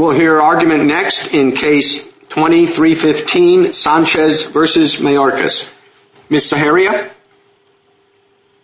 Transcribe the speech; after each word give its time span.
will 0.00 0.16
hear 0.16 0.40
argument 0.40 0.86
next 0.86 1.34
in 1.34 1.52
Case 1.52 2.04
2315, 2.32 3.72
Sanchez 3.72 4.44
versus 4.44 4.96
Mayorkas. 4.96 5.68
Ms. 6.30 6.48
Saharia? 6.48 7.10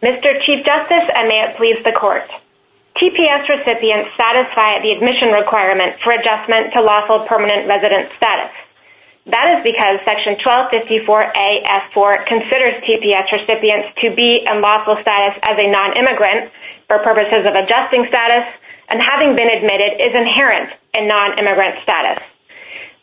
Mr. 0.03 0.41
Chief 0.41 0.65
Justice, 0.65 1.11
and 1.15 1.29
may 1.29 1.45
it 1.45 1.57
please 1.57 1.77
the 1.85 1.93
Court, 1.93 2.25
TPS 2.97 3.49
recipients 3.49 4.09
satisfy 4.17 4.81
the 4.81 4.93
admission 4.93 5.29
requirement 5.29 6.01
for 6.03 6.13
adjustment 6.13 6.73
to 6.73 6.81
lawful 6.81 7.27
permanent 7.29 7.69
resident 7.69 8.09
status. 8.17 8.57
That 9.27 9.59
is 9.59 9.65
because 9.67 10.01
Section 10.07 10.37
1254A-F4 10.41 12.27
considers 12.27 12.81
TPS 12.89 13.29
recipients 13.33 13.89
to 14.01 14.15
be 14.15 14.41
in 14.41 14.63
lawful 14.63 14.97
status 15.03 15.37
as 15.45 15.59
a 15.59 15.69
non-immigrant 15.69 16.51
for 16.89 17.01
purposes 17.05 17.45
of 17.45 17.53
adjusting 17.53 18.07
status, 18.09 18.47
and 18.89 19.01
having 19.03 19.37
been 19.37 19.51
admitted 19.51 20.01
is 20.01 20.15
inherent 20.15 20.71
in 20.97 21.09
non-immigrant 21.09 21.83
status. 21.83 22.23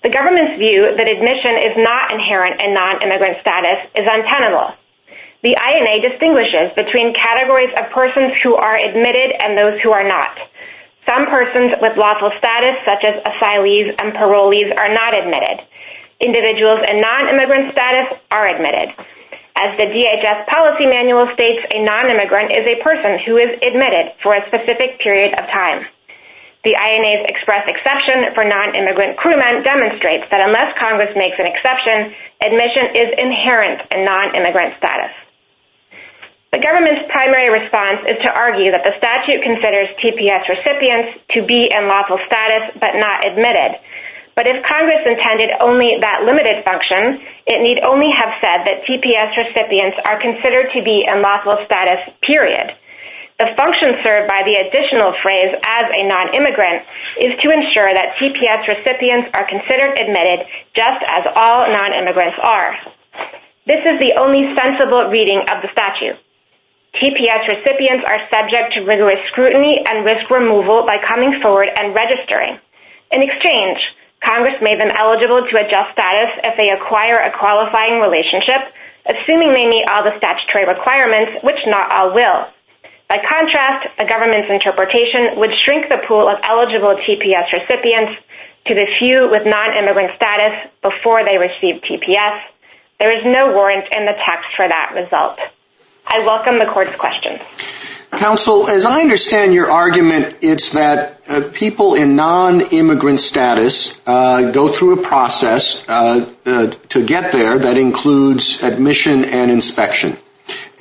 The 0.03 0.09
government's 0.09 0.59
view 0.59 0.95
that 0.95 1.07
admission 1.07 1.55
is 1.63 1.75
not 1.79 2.11
inherent 2.11 2.61
in 2.61 2.73
non-immigrant 2.73 3.39
status 3.39 3.87
is 3.95 4.03
untenable. 4.03 4.75
The 5.43 5.55
INA 5.55 6.09
distinguishes 6.09 6.71
between 6.75 7.13
categories 7.13 7.71
of 7.75 7.91
persons 7.91 8.31
who 8.43 8.55
are 8.55 8.75
admitted 8.75 9.35
and 9.43 9.57
those 9.57 9.79
who 9.81 9.91
are 9.91 10.07
not. 10.07 10.39
Some 11.07 11.27
persons 11.27 11.75
with 11.81 11.97
lawful 11.97 12.31
status, 12.37 12.79
such 12.87 13.03
as 13.03 13.23
asylees 13.23 13.95
and 13.99 14.13
parolees, 14.13 14.71
are 14.77 14.93
not 14.93 15.13
admitted. 15.13 15.59
Individuals 16.19 16.79
in 16.87 17.01
non-immigrant 17.01 17.73
status 17.73 18.17
are 18.31 18.47
admitted. 18.47 18.95
As 19.55 19.77
the 19.77 19.85
DHS 19.85 20.47
policy 20.47 20.85
manual 20.85 21.29
states, 21.33 21.61
a 21.73 21.83
non-immigrant 21.83 22.57
is 22.57 22.65
a 22.65 22.81
person 22.81 23.19
who 23.21 23.37
is 23.37 23.53
admitted 23.61 24.13
for 24.21 24.33
a 24.33 24.45
specific 24.47 24.99
period 24.99 25.33
of 25.37 25.45
time. 25.49 25.85
The 26.63 26.73
INA's 26.73 27.27
express 27.29 27.67
exception 27.67 28.33
for 28.33 28.47
non-immigrant 28.47 29.17
crewmen 29.17 29.61
demonstrates 29.61 30.25
that 30.31 30.41
unless 30.41 30.73
Congress 30.79 31.13
makes 31.15 31.37
an 31.37 31.45
exception, 31.45 32.15
admission 32.41 32.97
is 32.97 33.09
inherent 33.19 33.83
in 33.93 34.05
non-immigrant 34.05 34.73
status. 34.79 35.13
The 36.53 36.63
government's 36.63 37.09
primary 37.11 37.49
response 37.49 38.05
is 38.09 38.17
to 38.23 38.31
argue 38.33 38.71
that 38.71 38.85
the 38.85 38.97
statute 38.97 39.43
considers 39.43 39.89
TPS 40.01 40.47
recipients 40.49 41.19
to 41.33 41.45
be 41.45 41.69
in 41.69 41.89
lawful 41.89 42.17
status 42.25 42.73
but 42.79 42.95
not 42.95 43.25
admitted. 43.27 43.77
But 44.35 44.49
if 44.49 44.65
Congress 44.65 45.05
intended 45.05 45.53
only 45.61 46.01
that 46.01 46.25
limited 46.25 46.65
function, 46.65 47.21
it 47.45 47.61
need 47.61 47.85
only 47.85 48.09
have 48.09 48.33
said 48.41 48.65
that 48.65 48.81
TPS 48.89 49.37
recipients 49.37 49.97
are 50.09 50.17
considered 50.17 50.73
to 50.73 50.81
be 50.81 51.05
in 51.05 51.21
lawful 51.21 51.61
status, 51.65 52.01
period. 52.25 52.73
The 53.39 53.53
function 53.57 53.97
served 54.05 54.29
by 54.29 54.45
the 54.45 54.61
additional 54.61 55.13
phrase, 55.21 55.53
as 55.53 55.85
a 55.89 56.01
non-immigrant, 56.05 56.85
is 57.17 57.33
to 57.41 57.49
ensure 57.49 57.89
that 57.89 58.17
TPS 58.17 58.65
recipients 58.69 59.29
are 59.33 59.45
considered 59.49 59.97
admitted 59.97 60.45
just 60.73 61.01
as 61.13 61.25
all 61.33 61.65
non-immigrants 61.69 62.37
are. 62.41 62.77
This 63.65 63.81
is 63.85 63.97
the 63.99 64.17
only 64.21 64.53
sensible 64.53 65.09
reading 65.09 65.41
of 65.49 65.61
the 65.61 65.69
statute. 65.73 66.17
TPS 66.93 67.47
recipients 67.47 68.05
are 68.05 68.29
subject 68.29 68.73
to 68.77 68.85
rigorous 68.85 69.19
scrutiny 69.29 69.81
and 69.81 70.05
risk 70.05 70.29
removal 70.29 70.85
by 70.85 71.01
coming 71.09 71.41
forward 71.41 71.69
and 71.73 71.95
registering. 71.95 72.59
In 73.09 73.21
exchange, 73.23 73.81
Congress 74.25 74.55
made 74.61 74.79
them 74.79 74.91
eligible 74.95 75.43
to 75.43 75.55
adjust 75.59 75.91
status 75.91 76.31
if 76.43 76.55
they 76.55 76.69
acquire 76.69 77.17
a 77.17 77.37
qualifying 77.37 77.99
relationship, 77.99 78.71
assuming 79.05 79.53
they 79.53 79.67
meet 79.67 79.85
all 79.91 80.03
the 80.03 80.15
statutory 80.17 80.65
requirements, 80.65 81.43
which 81.43 81.59
not 81.67 81.91
all 81.91 82.13
will. 82.15 82.47
By 83.09 83.19
contrast, 83.29 83.87
a 83.99 84.07
government's 84.07 84.49
interpretation 84.49 85.37
would 85.37 85.51
shrink 85.65 85.89
the 85.89 86.01
pool 86.07 86.27
of 86.27 86.39
eligible 86.43 86.95
TPS 86.95 87.51
recipients 87.51 88.21
to 88.65 88.73
the 88.73 88.87
few 88.97 89.29
with 89.29 89.45
non-immigrant 89.45 90.15
status 90.15 90.71
before 90.81 91.25
they 91.25 91.37
receive 91.37 91.83
TPS. 91.83 92.41
There 92.99 93.11
is 93.11 93.23
no 93.25 93.51
warrant 93.51 93.85
in 93.95 94.05
the 94.05 94.15
text 94.25 94.49
for 94.55 94.67
that 94.67 94.93
result. 94.95 95.37
I 96.07 96.19
welcome 96.25 96.59
the 96.59 96.65
Court's 96.65 96.95
questions. 96.95 97.41
Counsel, 98.17 98.67
as 98.67 98.85
I 98.85 99.01
understand 99.01 99.53
your 99.53 99.71
argument, 99.71 100.37
it's 100.41 100.73
that 100.73 101.19
uh, 101.27 101.41
people 101.53 101.95
in 101.95 102.15
non-immigrant 102.15 103.19
status 103.19 103.99
uh, 104.05 104.51
go 104.51 104.71
through 104.71 104.99
a 104.99 105.03
process 105.03 105.87
uh, 105.89 106.31
to 106.89 107.05
get 107.05 107.31
there 107.31 107.57
that 107.57 107.77
includes 107.77 108.61
admission 108.61 109.25
and 109.25 109.51
inspection. 109.51 110.15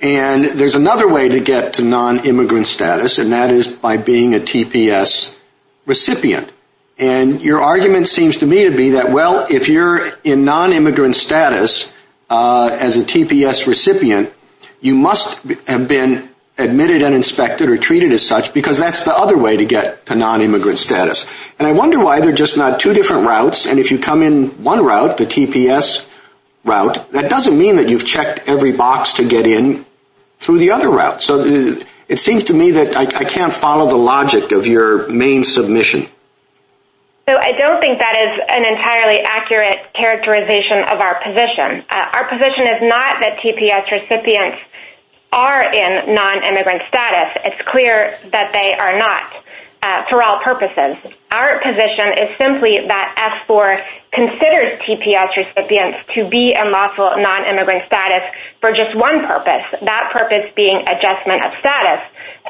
And 0.02 0.44
there's 0.44 0.74
another 0.74 1.08
way 1.08 1.28
to 1.28 1.40
get 1.40 1.74
to 1.74 1.82
non-immigrant 1.82 2.66
status, 2.66 3.18
and 3.18 3.32
that 3.32 3.50
is 3.50 3.66
by 3.66 3.96
being 3.96 4.34
a 4.34 4.38
TPS 4.38 5.38
recipient. 5.86 6.52
And 6.98 7.40
your 7.40 7.62
argument 7.62 8.08
seems 8.08 8.38
to 8.38 8.46
me 8.46 8.68
to 8.68 8.76
be 8.76 8.90
that, 8.90 9.10
well, 9.10 9.46
if 9.48 9.68
you're 9.68 10.12
in 10.22 10.44
non-immigrant 10.44 11.16
status 11.16 11.92
as 12.28 12.96
a 12.96 13.04
TPS 13.04 13.66
recipient, 13.66 14.32
you 14.80 14.94
must 14.94 15.42
have 15.66 15.88
been 15.88 16.31
admitted 16.58 17.02
and 17.02 17.14
inspected 17.14 17.68
or 17.68 17.78
treated 17.78 18.12
as 18.12 18.26
such 18.26 18.52
because 18.52 18.78
that's 18.78 19.04
the 19.04 19.14
other 19.14 19.38
way 19.38 19.56
to 19.56 19.64
get 19.64 20.06
to 20.06 20.14
non-immigrant 20.14 20.78
status. 20.78 21.26
And 21.58 21.66
I 21.66 21.72
wonder 21.72 21.98
why 21.98 22.20
they're 22.20 22.32
just 22.32 22.56
not 22.56 22.80
two 22.80 22.92
different 22.92 23.26
routes, 23.26 23.66
and 23.66 23.78
if 23.78 23.90
you 23.90 23.98
come 23.98 24.22
in 24.22 24.62
one 24.62 24.84
route, 24.84 25.18
the 25.18 25.24
TPS 25.24 26.08
route, 26.64 27.10
that 27.12 27.30
doesn't 27.30 27.56
mean 27.56 27.76
that 27.76 27.88
you've 27.88 28.06
checked 28.06 28.48
every 28.48 28.72
box 28.72 29.14
to 29.14 29.26
get 29.26 29.46
in 29.46 29.84
through 30.38 30.58
the 30.58 30.72
other 30.72 30.90
route. 30.90 31.22
So 31.22 31.40
uh, 31.40 31.84
it 32.08 32.18
seems 32.18 32.44
to 32.44 32.54
me 32.54 32.72
that 32.72 32.96
I 32.96 33.24
can't 33.24 33.52
follow 33.52 33.88
the 33.88 33.96
logic 33.96 34.52
of 34.52 34.66
your 34.66 35.08
main 35.08 35.44
submission. 35.44 36.06
So 37.24 37.38
I 37.38 37.52
don't 37.56 37.80
think 37.80 37.98
that 37.98 38.16
is 38.18 38.40
an 38.48 38.64
entirely 38.66 39.22
accurate 39.22 39.94
characterization 39.94 40.82
of 40.90 40.98
our 40.98 41.22
position. 41.22 41.84
Uh, 41.88 42.18
our 42.18 42.28
position 42.28 42.66
is 42.66 42.82
not 42.82 43.20
that 43.20 43.38
TPS 43.38 43.90
recipients 43.90 44.58
are 45.32 45.72
in 45.72 46.14
non-immigrant 46.14 46.82
status. 46.88 47.40
It's 47.44 47.68
clear 47.68 48.14
that 48.30 48.52
they 48.52 48.74
are 48.74 48.98
not 48.98 49.41
Uh, 49.82 50.06
for 50.08 50.22
all 50.22 50.38
purposes. 50.38 50.94
Our 51.32 51.58
position 51.58 52.14
is 52.14 52.30
simply 52.38 52.86
that 52.86 53.42
F-4 53.42 53.82
considers 54.14 54.78
TPS 54.78 55.34
recipients 55.34 55.98
to 56.14 56.28
be 56.28 56.54
in 56.54 56.70
lawful 56.70 57.10
non-immigrant 57.18 57.82
status 57.90 58.22
for 58.60 58.70
just 58.70 58.94
one 58.94 59.26
purpose, 59.26 59.66
that 59.82 60.10
purpose 60.14 60.46
being 60.54 60.86
adjustment 60.86 61.42
of 61.42 61.58
status. 61.58 61.98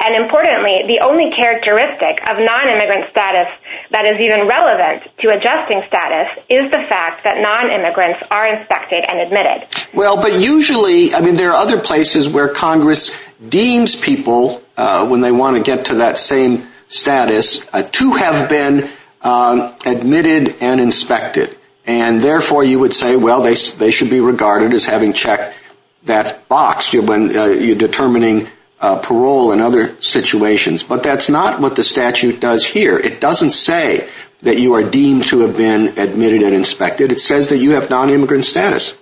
And 0.04 0.12
importantly, 0.20 0.84
the 0.84 1.00
only 1.00 1.32
characteristic 1.32 2.20
of 2.28 2.36
non-immigrant 2.36 3.08
status 3.08 3.48
that 3.96 4.04
is 4.04 4.20
even 4.20 4.44
relevant 4.44 5.08
to 5.24 5.32
adjusting 5.32 5.80
status 5.88 6.36
is 6.52 6.68
the 6.68 6.84
fact 6.84 7.24
that 7.24 7.40
non-immigrants 7.40 8.20
are 8.28 8.44
inspected 8.44 9.08
and 9.08 9.24
admitted. 9.24 9.72
Well, 9.94 10.20
but 10.20 10.36
usually, 10.36 11.14
I 11.14 11.22
mean, 11.22 11.36
there 11.36 11.52
are 11.52 11.56
other 11.56 11.80
places 11.80 12.28
where 12.28 12.52
Congress 12.52 13.08
deems 13.40 13.96
people, 13.96 14.60
uh, 14.76 15.08
when 15.08 15.22
they 15.22 15.32
want 15.32 15.56
to 15.56 15.62
get 15.62 15.86
to 15.86 16.04
that 16.04 16.18
same 16.18 16.68
status, 16.92 17.66
uh, 17.72 17.82
to 17.82 18.14
have 18.14 18.48
been 18.48 18.90
um, 19.22 19.74
admitted 19.84 20.56
and 20.60 20.80
inspected. 20.80 21.56
And 21.86 22.20
therefore, 22.20 22.62
you 22.64 22.78
would 22.78 22.94
say, 22.94 23.16
well, 23.16 23.42
they 23.42 23.54
they 23.54 23.90
should 23.90 24.10
be 24.10 24.20
regarded 24.20 24.72
as 24.72 24.84
having 24.84 25.12
checked 25.12 25.54
that 26.04 26.48
box 26.48 26.92
when 26.92 27.36
uh, 27.36 27.46
you're 27.46 27.76
determining 27.76 28.48
uh, 28.80 28.98
parole 28.98 29.52
and 29.52 29.60
other 29.60 30.00
situations. 30.00 30.82
But 30.82 31.02
that's 31.02 31.28
not 31.28 31.60
what 31.60 31.76
the 31.76 31.84
statute 31.84 32.40
does 32.40 32.64
here. 32.66 32.98
It 32.98 33.20
doesn't 33.20 33.50
say 33.50 34.08
that 34.42 34.58
you 34.58 34.74
are 34.74 34.82
deemed 34.82 35.26
to 35.26 35.40
have 35.40 35.56
been 35.56 35.98
admitted 35.98 36.42
and 36.42 36.54
inspected. 36.54 37.12
It 37.12 37.20
says 37.20 37.48
that 37.48 37.58
you 37.58 37.72
have 37.72 37.90
non-immigrant 37.90 38.44
status. 38.44 38.98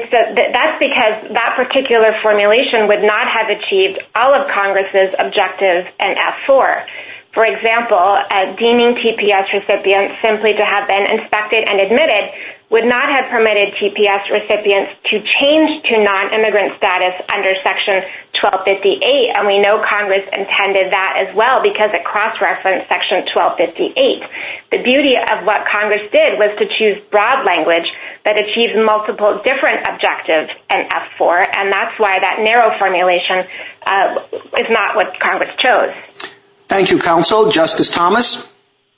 That's 0.00 0.78
because 0.78 1.32
that 1.34 1.52
particular 1.56 2.12
formulation 2.22 2.88
would 2.88 3.02
not 3.02 3.28
have 3.28 3.50
achieved 3.50 4.00
all 4.16 4.34
of 4.34 4.48
Congress's 4.48 5.14
objectives 5.18 5.88
in 6.00 6.16
F-4. 6.16 6.86
For 7.32 7.46
example, 7.46 8.18
deeming 8.58 8.94
TPS 8.96 9.52
recipients 9.52 10.20
simply 10.20 10.52
to 10.52 10.64
have 10.64 10.86
been 10.86 11.18
inspected 11.18 11.64
and 11.64 11.80
admitted 11.80 12.32
would 12.72 12.84
not 12.86 13.08
have 13.08 13.28
permitted 13.28 13.74
TPS 13.74 14.30
recipients 14.30 14.92
to 15.04 15.20
change 15.20 15.82
to 15.84 16.02
non-immigrant 16.02 16.74
status 16.76 17.12
under 17.32 17.54
Section 17.62 18.00
1258. 18.40 19.36
And 19.36 19.46
we 19.46 19.60
know 19.60 19.84
Congress 19.84 20.24
intended 20.32 20.90
that 20.90 21.20
as 21.20 21.34
well 21.36 21.62
because 21.62 21.92
it 21.92 22.02
cross-referenced 22.02 22.88
Section 22.88 23.28
1258. 23.28 24.24
The 24.72 24.82
beauty 24.82 25.16
of 25.16 25.44
what 25.44 25.68
Congress 25.68 26.08
did 26.10 26.38
was 26.38 26.56
to 26.56 26.64
choose 26.64 26.96
broad 27.12 27.44
language 27.44 27.92
that 28.24 28.40
achieves 28.40 28.72
multiple 28.74 29.40
different 29.44 29.86
objectives 29.88 30.48
in 30.72 30.80
F-4, 30.88 31.44
And 31.56 31.70
that's 31.70 31.98
why 32.00 32.20
that 32.20 32.40
narrow 32.40 32.72
formulation 32.78 33.44
uh, 33.84 34.16
is 34.60 34.68
not 34.70 34.96
what 34.96 35.20
Congress 35.20 35.52
chose. 35.58 35.92
Thank 36.72 36.90
you, 36.90 36.98
Counsel. 36.98 37.50
Justice 37.50 37.90
Thomas? 37.90 38.50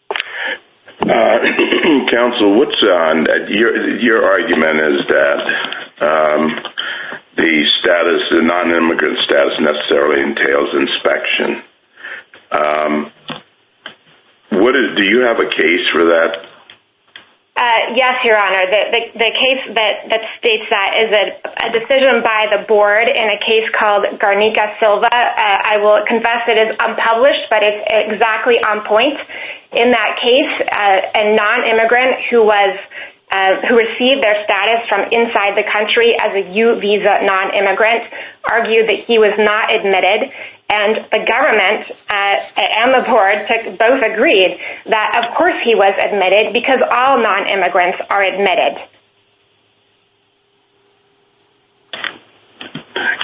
Uh, 0.09 1.09
counsel, 2.09 2.57
what's 2.57 2.81
on 2.81 3.29
uh, 3.29 3.49
your 3.49 4.25
argument 4.25 4.81
is 4.81 5.07
that 5.09 5.41
um, 6.01 6.55
the 7.37 7.67
status, 7.81 8.23
the 8.31 8.43
non-immigrant 8.43 9.19
status 9.25 9.59
necessarily 9.59 10.23
entails 10.23 10.69
inspection. 10.73 11.65
Um, 12.53 13.13
do 14.97 15.03
you 15.05 15.23
have 15.27 15.41
a 15.41 15.51
case 15.51 15.89
for 15.93 16.05
that? 16.11 16.47
Uh, 17.65 17.95
yes, 17.97 18.23
Your 18.25 18.37
Honor. 18.37 18.67
The 18.69 19.33
case 19.33 19.65
that 19.73 20.21
states 20.37 20.67
that 20.69 21.01
is 21.01 21.09
a 21.09 21.73
decision 21.73 22.21
by 22.21 22.45
the 22.53 22.63
board 22.69 23.09
in 23.09 23.31
a 23.31 23.39
case 23.41 23.65
called 23.73 24.05
Garnica-Silva. 24.21 25.09
Uh, 25.09 25.73
I 25.73 25.79
will 25.81 26.05
confess 26.05 26.45
it 26.47 26.59
is 26.61 26.77
unpublished, 26.79 27.49
but 27.49 27.63
it's 27.63 27.89
exactly 27.89 28.61
on 28.61 28.85
point. 28.85 29.19
In 29.73 29.93
that 29.93 30.21
case, 30.21 30.53
uh, 30.61 31.23
a 31.23 31.35
non-immigrant 31.35 32.21
who 32.29 32.45
Uh, 33.35 33.59
received 33.75 34.23
their 34.23 34.45
status 34.45 34.87
from 34.89 35.01
inside 35.11 35.59
the 35.59 35.67
country 35.67 36.15
as 36.23 36.33
a 36.37 36.55
U-Visa 36.55 37.19
non-immigrant 37.27 38.07
argued 38.49 38.89
that 38.89 39.01
he 39.09 39.19
was 39.19 39.35
not 39.37 39.75
admitted, 39.75 40.31
and 40.71 41.05
the 41.11 41.27
government 41.27 41.91
uh, 42.15 42.37
and 42.57 42.95
the 42.95 43.03
board 43.11 43.43
both 43.77 44.03
agreed 44.07 44.61
that, 44.87 45.19
of 45.19 45.35
course, 45.37 45.59
he 45.65 45.75
was 45.75 45.93
admitted 45.99 46.53
because 46.53 46.79
all 46.95 47.19
non-immigrants 47.19 47.99
are 48.09 48.23
admitted. 48.23 48.87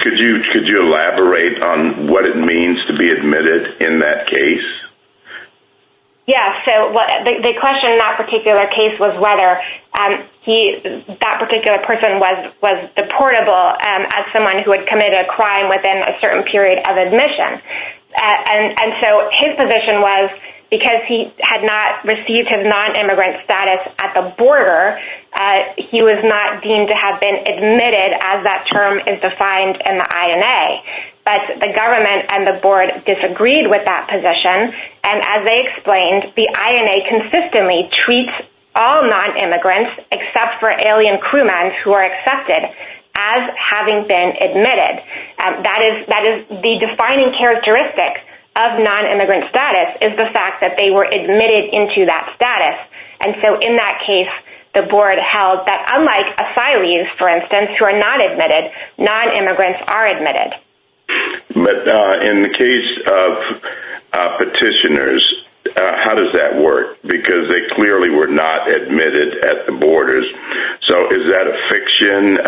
Could 0.01 0.67
you 0.67 0.81
elaborate 0.91 1.63
on 1.63 2.07
what 2.07 2.25
it 2.25 2.35
means 2.35 2.85
to 2.87 2.97
be 2.97 3.11
admitted 3.11 3.81
in 3.81 3.99
that 3.99 4.27
case? 4.27 4.80
Yes. 6.27 6.63
So 6.65 6.93
the 6.93 7.53
question 7.59 7.91
in 7.91 7.97
that 7.97 8.15
particular 8.15 8.67
case 8.67 8.99
was 8.99 9.17
whether 9.17 9.57
um, 9.97 10.23
he, 10.41 10.77
that 11.19 11.35
particular 11.41 11.79
person 11.81 12.19
was 12.21 12.53
was 12.61 12.77
deportable 12.95 13.73
um, 13.73 14.05
as 14.13 14.31
someone 14.31 14.63
who 14.63 14.71
had 14.71 14.85
committed 14.87 15.19
a 15.19 15.27
crime 15.27 15.69
within 15.69 15.97
a 16.05 16.19
certain 16.21 16.43
period 16.43 16.77
of 16.87 16.97
admission. 16.97 17.59
Uh, 18.13 18.37
and 18.81 18.93
so 19.01 19.29
his 19.33 19.55
position 19.57 20.01
was 20.01 20.29
because 20.71 21.03
he 21.05 21.31
had 21.41 21.63
not 21.63 22.03
received 22.05 22.47
his 22.47 22.65
non-immigrant 22.65 23.43
status 23.43 23.91
at 23.99 24.13
the 24.13 24.33
border, 24.37 24.97
uh, 25.33 25.63
he 25.77 26.01
was 26.01 26.23
not 26.23 26.63
deemed 26.63 26.87
to 26.87 26.95
have 26.95 27.19
been 27.19 27.35
admitted 27.35 28.15
as 28.23 28.43
that 28.43 28.65
term 28.71 28.99
is 29.05 29.19
defined 29.19 29.75
in 29.83 29.97
the 29.99 30.07
INA. 30.07 31.10
But 31.25 31.59
the 31.59 31.71
government 31.73 32.33
and 32.33 32.47
the 32.47 32.59
board 32.61 32.89
disagreed 33.05 33.69
with 33.69 33.85
that 33.85 34.09
position, 34.09 34.73
and 35.05 35.17
as 35.21 35.45
they 35.45 35.67
explained, 35.69 36.33
the 36.35 36.49
INA 36.49 37.07
consistently 37.07 37.89
treats 38.05 38.33
all 38.73 39.03
non-immigrants 39.03 39.99
except 40.11 40.59
for 40.59 40.71
alien 40.71 41.19
crewmen 41.19 41.71
who 41.83 41.91
are 41.91 42.03
accepted 42.03 42.73
as 43.17 43.41
having 43.53 44.07
been 44.07 44.33
admitted. 44.39 45.03
Um, 45.43 45.61
that 45.63 45.81
is 46.25 46.47
the 46.49 46.79
defining 46.79 47.33
characteristic 47.37 48.23
of 48.55 48.79
non-immigrant 48.79 49.49
status 49.49 49.97
is 50.01 50.11
the 50.17 50.29
fact 50.33 50.61
that 50.61 50.75
they 50.77 50.91
were 50.91 51.05
admitted 51.05 51.71
into 51.71 52.05
that 52.05 52.33
status. 52.35 52.79
And 53.23 53.35
so 53.41 53.59
in 53.59 53.75
that 53.75 54.03
case, 54.05 54.31
the 54.73 54.83
board 54.83 55.19
held 55.19 55.67
that 55.67 55.87
unlike 55.91 56.35
asylees, 56.39 57.11
for 57.17 57.27
instance, 57.29 57.77
who 57.77 57.85
are 57.85 57.97
not 57.97 58.23
admitted, 58.23 58.71
non-immigrants 58.97 59.79
are 59.87 60.07
admitted. 60.07 60.55
But 61.53 61.87
uh, 61.87 62.29
in 62.29 62.43
the 62.43 62.49
case 62.49 62.89
of 63.05 63.61
uh, 64.13 64.37
petitioners, 64.37 65.23
uh, 65.75 65.95
how 66.03 66.15
does 66.15 66.33
that 66.33 66.57
work? 66.57 67.01
Because 67.03 67.47
they 67.47 67.75
clearly 67.75 68.09
were 68.09 68.27
not 68.27 68.67
admitted 68.67 69.43
at 69.45 69.65
the 69.65 69.73
borders. 69.73 70.25
So 70.87 71.11
is 71.11 71.27
that 71.31 71.45
a 71.47 71.55
fiction? 71.69 72.39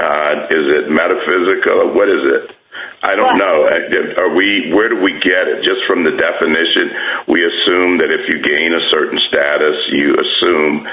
Is 0.49 0.65
it 0.81 0.89
metaphysical? 0.89 1.93
What 1.93 2.09
is 2.09 2.23
it? 2.23 2.55
I 3.03 3.15
don't 3.15 3.37
know. 3.37 3.67
Are 4.17 4.33
we 4.33 4.71
where 4.71 4.87
do 4.87 5.01
we 5.03 5.11
get 5.19 5.51
it? 5.51 5.63
Just 5.63 5.83
from 5.85 6.03
the 6.03 6.15
definition, 6.15 6.87
we 7.27 7.43
assume 7.43 7.99
that 7.99 8.15
if 8.15 8.31
you 8.31 8.39
gain 8.41 8.71
a 8.73 8.83
certain 8.95 9.19
status, 9.27 9.91
you 9.91 10.15
assume 10.15 10.87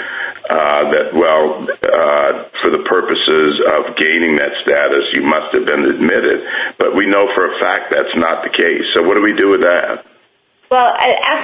Uh, 0.50 0.90
that, 0.90 1.14
well, 1.14 1.62
uh, 1.62 2.50
for 2.58 2.74
the 2.74 2.82
purposes 2.82 3.62
of 3.70 3.94
gaining 3.94 4.34
that 4.34 4.50
status, 4.66 5.06
you 5.14 5.22
must 5.22 5.54
have 5.54 5.64
been 5.64 5.86
admitted. 5.86 6.42
But 6.76 6.96
we 6.96 7.06
know 7.06 7.30
for 7.36 7.54
a 7.54 7.58
fact 7.60 7.94
that's 7.94 8.16
not 8.16 8.42
the 8.42 8.50
case. 8.50 8.82
So 8.92 9.06
what 9.06 9.14
do 9.14 9.22
we 9.22 9.32
do 9.38 9.48
with 9.48 9.62
that? 9.62 10.04
Well, 10.70 10.94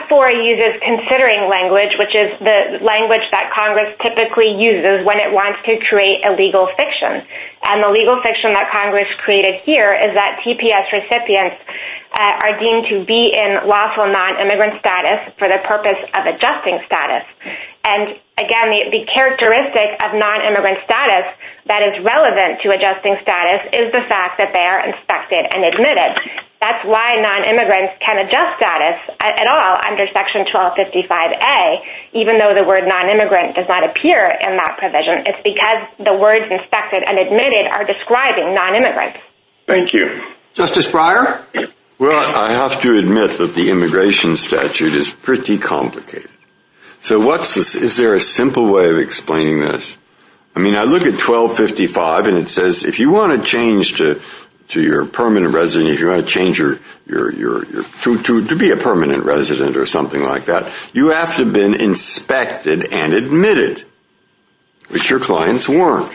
F4 0.07 0.39
uses 0.39 0.81
considering 0.83 1.51
language, 1.51 1.99
which 1.99 2.15
is 2.15 2.31
the 2.39 2.79
language 2.79 3.27
that 3.35 3.51
Congress 3.51 3.95
typically 3.99 4.55
uses 4.55 5.05
when 5.05 5.19
it 5.19 5.31
wants 5.35 5.59
to 5.67 5.79
create 5.87 6.25
a 6.25 6.31
legal 6.35 6.71
fiction. 6.79 7.27
And 7.67 7.83
the 7.83 7.91
legal 7.91 8.23
fiction 8.23 8.55
that 8.55 8.71
Congress 8.71 9.11
created 9.19 9.63
here 9.67 9.91
is 9.95 10.15
that 10.15 10.43
TPS 10.47 10.91
recipients 10.95 11.59
uh, 12.15 12.39
are 12.47 12.59
deemed 12.59 12.87
to 12.87 13.05
be 13.05 13.35
in 13.35 13.67
lawful 13.67 14.07
non-immigrant 14.07 14.79
status 14.79 15.35
for 15.39 15.49
the 15.49 15.59
purpose 15.67 15.99
of 16.15 16.27
adjusting 16.27 16.79
status. 16.87 17.27
And 17.87 18.19
again, 18.35 18.69
the 18.91 19.07
characteristic 19.07 20.03
of 20.03 20.19
non-immigrant 20.19 20.83
status 20.83 21.31
that 21.71 21.87
is 21.87 22.03
relevant 22.03 22.61
to 22.67 22.75
adjusting 22.75 23.15
status 23.23 23.71
is 23.71 23.95
the 23.95 24.03
fact 24.11 24.43
that 24.43 24.51
they 24.51 24.67
are 24.67 24.83
inspected 24.83 25.47
and 25.55 25.63
admitted. 25.63 26.19
That's 26.59 26.83
why 26.83 27.15
non-immigrants 27.23 27.95
can 28.03 28.19
adjust 28.27 28.59
status 28.59 28.99
at 29.23 29.47
all 29.47 29.79
under 29.87 30.11
Section 30.11 30.51
1255A, 30.51 32.19
even 32.19 32.39
though 32.43 32.55
the 32.59 32.67
word 32.67 32.89
non-immigrant 32.89 33.55
does 33.55 33.69
not 33.69 33.85
appear 33.87 34.27
in 34.27 34.57
that 34.59 34.75
provision. 34.83 35.23
It's 35.31 35.43
because 35.47 35.87
the 36.03 36.19
words 36.19 36.51
inspected 36.51 37.05
and 37.07 37.23
admitted 37.23 37.71
are 37.71 37.85
describing 37.85 38.55
non-immigrants. 38.55 39.21
Thank 39.67 39.93
you. 39.93 40.27
Justice 40.55 40.91
Breyer? 40.91 41.45
Well, 41.99 42.35
I 42.35 42.53
have 42.53 42.81
to 42.83 42.99
admit 42.99 43.39
that 43.39 43.55
the 43.55 43.71
immigration 43.71 44.37
statute 44.37 44.95
is 44.95 45.11
pretty 45.11 45.59
complicated. 45.59 46.31
So 47.07 47.23
is 47.33 47.97
there 47.99 48.15
a 48.15 48.21
simple 48.21 48.73
way 48.73 48.91
of 48.91 48.99
explaining 48.99 49.61
this? 49.61 49.97
I 50.57 50.59
mean, 50.59 50.75
I 50.75 50.83
look 50.83 51.03
at 51.03 51.15
1255 51.15 52.27
and 52.27 52.37
it 52.37 52.49
says 52.49 52.85
if 52.85 52.99
you 52.99 53.13
want 53.13 53.31
to 53.31 53.49
change 53.49 53.99
to 53.99 54.21
to 54.71 54.83
your 54.83 55.07
permanent 55.07 55.55
resident, 55.55 55.93
if 55.93 56.01
you 56.01 56.09
want 56.09 56.27
to 56.27 56.27
change 56.27 56.59
your 56.59 56.81
your 57.07 57.33
your, 57.33 57.65
your 57.67 57.85
to 57.85 58.21
to 58.25 58.47
to 58.49 58.57
be 58.57 58.73
a 58.73 58.77
permanent 58.77 59.23
resident 59.23 59.77
or 59.77 59.87
something 59.87 60.21
like 60.21 60.47
that, 60.47 60.65
you 60.95 61.11
have 61.11 61.37
to 61.37 61.45
have 61.45 61.53
been 61.53 61.75
inspected 61.75 62.93
and 62.93 63.13
admitted, 63.13 63.87
which 64.89 65.09
your 65.09 65.21
clients 65.21 65.69
weren't. 65.69 66.13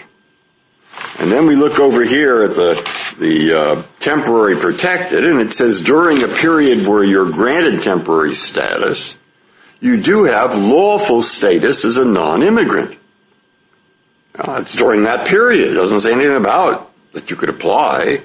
And 1.19 1.31
then 1.31 1.47
we 1.47 1.55
look 1.55 1.79
over 1.79 2.03
here 2.03 2.43
at 2.43 2.55
the 2.55 3.15
the 3.17 3.53
uh, 3.53 3.83
temporary 4.01 4.57
protected 4.57 5.23
and 5.23 5.39
it 5.39 5.53
says 5.53 5.79
during 5.79 6.21
a 6.21 6.27
period 6.27 6.85
where 6.85 7.01
you're 7.01 7.31
granted 7.31 7.81
temporary 7.81 8.33
status, 8.33 9.15
you 9.81 10.01
do 10.01 10.23
have 10.25 10.55
lawful 10.55 11.21
status 11.21 11.83
as 11.83 11.97
a 11.97 12.05
non-immigrant. 12.05 12.97
It's 14.35 14.75
during 14.75 15.03
that 15.03 15.27
period. 15.27 15.71
It 15.71 15.75
doesn't 15.75 15.99
say 16.01 16.13
anything 16.13 16.37
about 16.37 16.91
that 17.11 17.29
you 17.29 17.35
could 17.35 17.49
apply. 17.49 18.21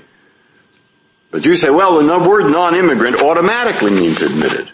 But 1.30 1.45
you 1.45 1.57
say, 1.57 1.71
well, 1.71 2.00
the 2.00 2.28
word 2.28 2.50
non-immigrant 2.50 3.21
automatically 3.21 3.90
means 3.90 4.23
admitted. 4.23 4.71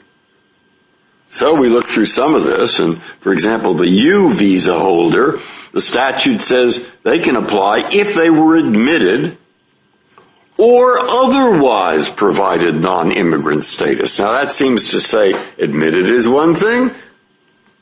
So 1.30 1.54
we 1.54 1.71
look 1.71 1.87
through 1.87 2.06
some 2.06 2.35
of 2.35 2.45
this 2.45 2.78
and, 2.78 3.00
for 3.00 3.33
example, 3.33 3.73
the 3.73 3.88
U 3.88 4.35
visa 4.35 4.78
holder, 4.78 5.38
the 5.73 5.80
statute 5.80 6.42
says 6.42 6.95
they 7.04 7.21
can 7.21 7.37
apply 7.37 7.85
if 7.90 8.14
they 8.14 8.28
were 8.28 8.56
admitted 8.56 9.38
or 10.62 10.97
otherwise 10.97 12.09
provided 12.09 12.76
non-immigrant 12.76 13.64
status. 13.64 14.21
Now, 14.21 14.31
that 14.31 14.52
seems 14.52 14.92
to 14.92 15.00
say 15.00 15.33
admitted 15.59 16.07
is 16.07 16.28
one 16.28 16.54
thing. 16.54 16.92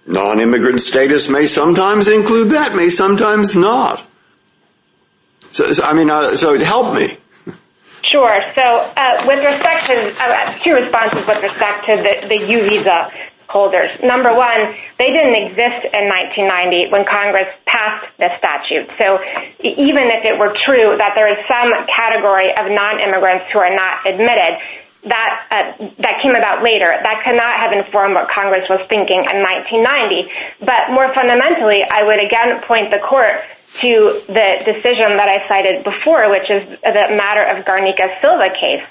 Non-immigrant 0.06 0.80
status 0.80 1.28
may 1.28 1.44
sometimes 1.44 2.08
include 2.08 2.52
that, 2.52 2.74
may 2.74 2.88
sometimes 2.88 3.54
not. 3.54 4.02
So, 5.50 5.66
I 5.84 5.92
mean, 5.92 6.08
uh, 6.08 6.36
so 6.36 6.58
help 6.58 6.94
me. 6.94 7.18
Sure. 8.02 8.40
So 8.54 8.62
uh, 8.96 9.24
with 9.28 9.44
respect 9.44 9.84
to 9.84 10.14
uh, 10.18 10.46
two 10.54 10.72
responses 10.72 11.26
with 11.26 11.42
respect 11.42 11.84
to 11.84 12.28
the 12.28 12.46
U 12.48 12.62
visa 12.62 13.12
holders. 13.50 13.90
Number 14.02 14.30
one, 14.30 14.78
they 14.98 15.10
didn't 15.10 15.34
exist 15.34 15.82
in 15.90 16.06
1990 16.06 16.94
when 16.94 17.02
Congress 17.04 17.50
passed 17.66 18.06
the 18.22 18.30
statute. 18.38 18.86
So 18.94 19.18
even 19.58 20.06
if 20.06 20.22
it 20.22 20.38
were 20.38 20.54
true 20.64 20.94
that 20.94 21.18
there 21.18 21.26
is 21.26 21.42
some 21.50 21.68
category 21.90 22.54
of 22.54 22.70
non-immigrants 22.70 23.50
who 23.50 23.58
are 23.58 23.74
not 23.74 24.06
admitted, 24.06 24.62
that 25.02 25.32
uh, 25.48 25.88
that 26.04 26.20
came 26.20 26.36
about 26.36 26.62
later. 26.62 26.84
That 26.84 27.24
could 27.24 27.36
not 27.36 27.56
have 27.56 27.72
informed 27.72 28.14
what 28.14 28.28
Congress 28.28 28.68
was 28.68 28.84
thinking 28.92 29.24
in 29.24 29.40
1990. 29.40 30.28
But 30.60 30.92
more 30.92 31.08
fundamentally, 31.16 31.80
I 31.88 32.04
would 32.04 32.20
again 32.20 32.60
point 32.68 32.92
the 32.92 33.00
court 33.00 33.40
to 33.78 34.20
the 34.26 34.48
decision 34.64 35.16
that 35.16 35.28
I 35.30 35.46
cited 35.46 35.84
before, 35.84 36.28
which 36.30 36.50
is 36.50 36.66
the 36.82 37.06
matter 37.14 37.44
of 37.44 37.64
Garnica-Silva 37.64 38.50
case. 38.58 38.82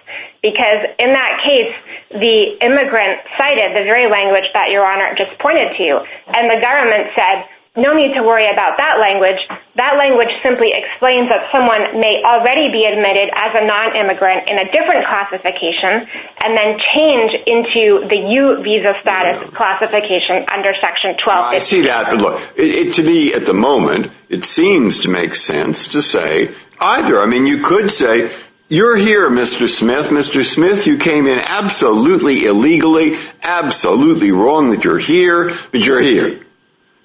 Because 0.42 0.88
in 0.98 1.12
that 1.12 1.42
case, 1.44 1.76
the 2.12 2.56
immigrant 2.64 3.20
cited 3.38 3.76
the 3.76 3.84
very 3.84 4.10
language 4.10 4.48
that 4.54 4.72
Your 4.72 4.88
Honor 4.88 5.14
just 5.16 5.38
pointed 5.38 5.76
to. 5.76 6.00
And 6.32 6.50
the 6.50 6.64
government 6.64 7.12
said, 7.12 7.44
no 7.82 7.94
need 7.94 8.14
to 8.14 8.22
worry 8.22 8.50
about 8.50 8.78
that 8.78 9.00
language. 9.00 9.48
That 9.76 9.96
language 9.98 10.36
simply 10.44 10.74
explains 10.74 11.30
that 11.30 11.52
someone 11.52 12.00
may 12.00 12.22
already 12.24 12.72
be 12.72 12.86
admitted 12.86 13.30
as 13.34 13.52
a 13.56 13.66
non-immigrant 13.66 14.50
in 14.50 14.60
a 14.60 14.66
different 14.72 15.08
classification 15.08 16.08
and 16.44 16.58
then 16.58 16.80
change 16.94 17.34
into 17.48 18.08
the 18.08 18.18
U 18.18 18.62
visa 18.64 18.94
status 19.02 19.50
classification 19.56 20.46
under 20.52 20.74
Section 20.82 21.16
12. 21.18 21.46
I 21.46 21.60
see 21.60 21.82
that, 21.82 22.12
but 22.12 22.22
look, 22.22 22.40
to 22.56 23.04
me 23.04 23.34
at 23.34 23.46
the 23.46 23.54
moment, 23.54 24.12
it 24.30 24.46
seems 24.46 25.00
to 25.02 25.10
make 25.10 25.36
sense 25.36 25.90
to 25.90 26.02
say 26.02 26.52
either. 26.80 27.20
I 27.20 27.26
mean, 27.26 27.48
you 27.48 27.64
could 27.64 27.90
say, 27.90 28.30
you're 28.68 28.96
here, 28.96 29.30
Mr. 29.30 29.68
Smith. 29.68 30.10
Mr. 30.10 30.46
Smith, 30.46 30.86
you 30.86 30.98
came 30.98 31.26
in 31.26 31.40
absolutely 31.40 32.46
illegally, 32.46 33.16
absolutely 33.42 34.32
wrong 34.32 34.70
that 34.72 34.84
you're 34.84 35.00
here, 35.00 35.50
but 35.72 35.80
you're 35.80 36.02
here. 36.02 36.46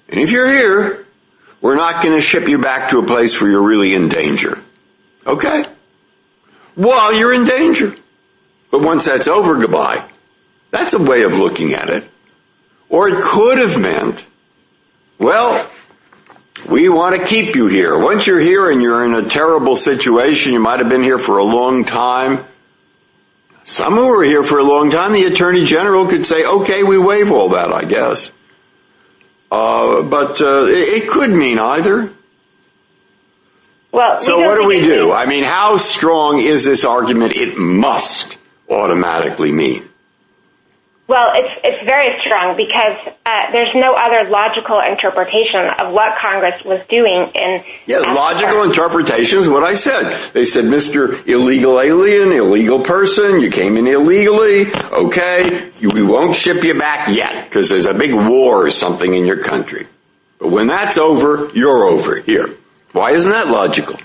And 0.09 0.19
if 0.19 0.31
you're 0.31 0.51
here, 0.51 1.05
we're 1.61 1.75
not 1.75 2.03
going 2.03 2.15
to 2.15 2.21
ship 2.21 2.47
you 2.47 2.59
back 2.59 2.91
to 2.91 2.99
a 2.99 3.05
place 3.05 3.39
where 3.39 3.49
you're 3.49 3.67
really 3.67 3.95
in 3.95 4.09
danger. 4.09 4.59
Okay? 5.25 5.65
While 6.75 7.13
you're 7.13 7.33
in 7.33 7.45
danger. 7.45 7.95
But 8.69 8.81
once 8.81 9.05
that's 9.05 9.27
over, 9.27 9.59
goodbye. 9.59 10.07
That's 10.71 10.93
a 10.93 11.01
way 11.01 11.23
of 11.23 11.37
looking 11.37 11.73
at 11.73 11.89
it. 11.89 12.09
Or 12.89 13.07
it 13.09 13.23
could 13.23 13.57
have 13.57 13.79
meant, 13.79 14.27
well, 15.17 15.69
we 16.69 16.89
want 16.89 17.15
to 17.15 17.25
keep 17.25 17.55
you 17.55 17.67
here. 17.67 17.97
Once 17.97 18.27
you're 18.27 18.39
here 18.39 18.69
and 18.69 18.81
you're 18.81 19.05
in 19.05 19.13
a 19.13 19.27
terrible 19.27 19.75
situation, 19.75 20.53
you 20.53 20.59
might 20.59 20.79
have 20.79 20.89
been 20.89 21.03
here 21.03 21.19
for 21.19 21.37
a 21.37 21.43
long 21.43 21.83
time. 21.83 22.43
Some 23.63 23.93
who 23.93 24.07
were 24.07 24.23
here 24.23 24.43
for 24.43 24.59
a 24.59 24.63
long 24.63 24.91
time, 24.91 25.13
the 25.13 25.25
Attorney 25.25 25.65
General 25.65 26.07
could 26.07 26.25
say, 26.25 26.45
okay, 26.45 26.83
we 26.83 26.97
waive 26.97 27.31
all 27.31 27.49
that, 27.49 27.73
I 27.73 27.85
guess. 27.85 28.31
Uh, 29.51 30.01
but 30.03 30.41
uh, 30.41 30.65
it 30.67 31.09
could 31.09 31.29
mean 31.29 31.59
either. 31.59 32.11
Well, 33.91 34.21
so 34.21 34.41
what 34.41 34.55
do 34.55 34.67
we 34.67 34.81
do? 34.81 35.13
I 35.13 35.25
mean, 35.25 35.45
how 35.45 35.77
strong 35.77 36.39
is 36.39 36.65
this 36.65 36.83
argument? 36.83 37.37
It 37.37 37.57
must 37.57 38.37
automatically 38.69 39.53
mean. 39.53 39.87
Well, 41.07 41.33
it's 41.35 41.59
it's 41.63 41.85
very 41.85 42.19
strong 42.21 42.57
because 42.57 42.97
uh, 43.27 43.51
there's 43.51 43.75
no 43.75 43.93
other 43.93 44.27
logical 44.27 44.79
interpretation 44.79 45.61
of 45.79 45.93
what 45.93 46.17
Congress 46.17 46.63
was 46.65 46.81
doing 46.89 47.29
in. 47.35 47.63
Yeah, 47.85 47.99
logical 47.99 48.63
interpretation 48.63 49.37
is 49.37 49.47
what 49.47 49.61
I 49.61 49.75
said. 49.75 50.31
They 50.33 50.45
said, 50.45 50.65
Mr. 50.65 51.27
Illegal 51.27 51.79
Alien, 51.79 52.31
illegal 52.31 52.79
person, 52.79 53.39
you 53.39 53.51
came 53.51 53.77
in 53.77 53.85
illegally. 53.85 54.65
Okay, 54.73 55.71
we 55.79 56.01
won't 56.01 56.35
ship 56.35 56.63
you 56.63 56.79
back 56.79 57.15
yet 57.15 57.45
because 57.45 57.69
there's 57.69 57.85
a 57.85 57.93
big 57.93 58.11
war 58.11 58.65
or 58.65 58.71
something 58.71 59.13
in 59.13 59.27
your 59.27 59.43
country. 59.43 59.85
But 60.39 60.49
when 60.49 60.65
that's 60.65 60.97
over, 60.97 61.51
you're 61.53 61.85
over 61.85 62.19
here. 62.19 62.49
Why 62.93 63.11
isn't 63.11 63.31
that 63.31 63.49
logical? 63.49 63.99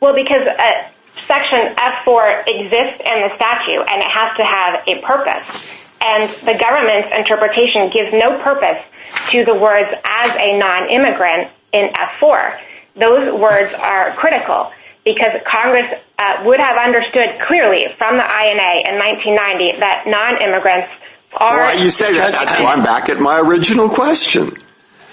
Well, 0.00 0.14
because 0.14 0.46
uh, 0.46 0.90
Section 1.26 1.74
F4 1.76 2.42
exists 2.46 3.00
in 3.06 3.16
the 3.22 3.30
statute 3.36 3.86
and 3.88 4.02
it 4.02 4.10
has 4.12 4.36
to 4.36 4.44
have 4.44 4.86
a 4.86 5.00
purpose 5.00 5.79
and 6.00 6.30
the 6.30 6.56
government's 6.58 7.12
interpretation 7.12 7.90
gives 7.90 8.12
no 8.12 8.38
purpose 8.42 8.82
to 9.30 9.44
the 9.44 9.54
words 9.54 9.90
as 10.04 10.36
a 10.36 10.58
non-immigrant 10.58 11.50
in 11.72 11.88
F4. 12.18 12.58
Those 12.96 13.32
words 13.38 13.74
are 13.74 14.10
critical 14.12 14.72
because 15.04 15.40
Congress 15.46 15.86
uh, 16.18 16.42
would 16.44 16.60
have 16.60 16.76
understood 16.76 17.38
clearly 17.46 17.86
from 17.96 18.16
the 18.16 18.24
INA 18.24 18.88
in 18.88 18.98
1990 18.98 19.80
that 19.80 20.04
non-immigrants 20.06 20.88
are... 21.32 21.60
Well, 21.60 21.82
you 21.82 21.90
say 21.90 22.12
that. 22.14 22.32
That's 22.32 22.60
why 22.60 22.72
I'm 22.74 22.82
back 22.82 23.08
at 23.08 23.20
my 23.20 23.40
original 23.40 23.88
question. 23.88 24.50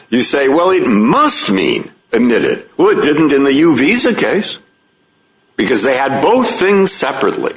You 0.10 0.22
say, 0.22 0.48
well, 0.48 0.72
it 0.72 0.88
must 0.88 1.52
mean 1.52 1.92
admitted. 2.12 2.70
Well, 2.78 2.98
it 2.98 3.02
didn't 3.02 3.34
in 3.34 3.44
the 3.44 3.54
U 3.54 3.76
visa 3.76 4.16
case 4.16 4.60
because 5.56 5.84
they 5.84 5.98
had 5.98 6.22
both 6.22 6.50
things 6.60 6.92
separately. 6.92 7.54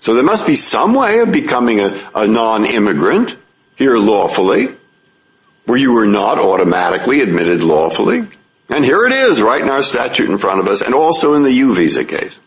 So 0.00 0.14
there 0.14 0.24
must 0.24 0.46
be 0.46 0.54
some 0.54 0.94
way 0.94 1.20
of 1.20 1.30
becoming 1.30 1.80
a, 1.80 1.96
a 2.14 2.26
non-immigrant 2.26 3.36
here 3.76 3.96
lawfully, 3.98 4.68
where 5.66 5.78
you 5.78 5.92
were 5.92 6.06
not 6.06 6.38
automatically 6.38 7.20
admitted 7.20 7.62
lawfully. 7.62 8.26
And 8.68 8.84
here 8.84 9.06
it 9.06 9.12
is 9.12 9.40
right 9.40 9.60
in 9.60 9.68
our 9.68 9.82
statute 9.82 10.28
in 10.30 10.38
front 10.38 10.60
of 10.60 10.68
us 10.68 10.80
and 10.82 10.94
also 10.94 11.34
in 11.34 11.42
the 11.42 11.52
U 11.52 11.74
visa 11.74 12.04
case. 12.04 12.38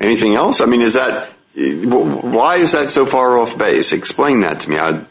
Anything 0.00 0.34
else? 0.34 0.60
I 0.60 0.66
mean, 0.66 0.80
is 0.80 0.94
that, 0.94 1.32
why 1.54 2.56
is 2.56 2.72
that 2.72 2.90
so 2.90 3.06
far 3.06 3.38
off 3.38 3.56
base? 3.56 3.92
Explain 3.92 4.40
that 4.40 4.60
to 4.60 4.70
me. 4.70 4.78
I'd 4.78 5.06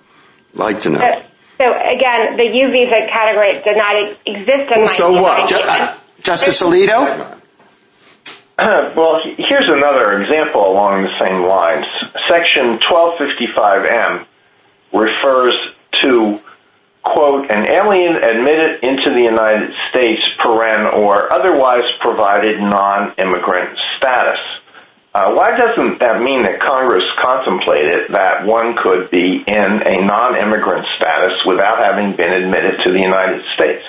like 0.54 0.82
to 0.82 0.90
know. 0.90 1.00
So 1.58 1.68
again, 1.72 2.38
the 2.38 2.48
U 2.48 2.72
visa 2.72 3.08
category 3.08 3.62
did 3.64 3.78
not 3.78 3.96
exist 4.26 4.72
in 4.72 4.80
well, 4.80 4.88
So 4.88 5.22
what? 5.22 6.00
Justice 6.22 6.62
Alito? 6.62 7.41
Well, 8.96 9.22
here's 9.24 9.68
another 9.68 10.22
example 10.22 10.70
along 10.72 11.04
the 11.04 11.20
same 11.20 11.42
lines. 11.48 11.86
Section 12.30 12.78
1255M 12.78 14.26
refers 14.94 15.56
to, 16.04 16.40
quote, 17.02 17.52
an 17.52 17.68
alien 17.68 18.18
admitted 18.18 18.84
into 18.84 19.10
the 19.10 19.22
United 19.22 19.74
States, 19.90 20.22
paren, 20.40 20.94
or 20.94 21.34
otherwise 21.34 21.86
provided 22.02 22.60
non-immigrant 22.60 23.80
status. 23.98 24.40
Uh, 25.14 25.34
why 25.34 25.58
doesn't 25.58 26.00
that 26.00 26.22
mean 26.22 26.44
that 26.44 26.60
Congress 26.60 27.04
contemplated 27.20 28.10
that 28.12 28.46
one 28.46 28.76
could 28.76 29.10
be 29.10 29.44
in 29.48 29.82
a 29.86 30.06
non-immigrant 30.06 30.86
status 30.98 31.44
without 31.46 31.84
having 31.84 32.16
been 32.16 32.32
admitted 32.32 32.80
to 32.84 32.92
the 32.92 33.00
United 33.00 33.44
States? 33.56 33.84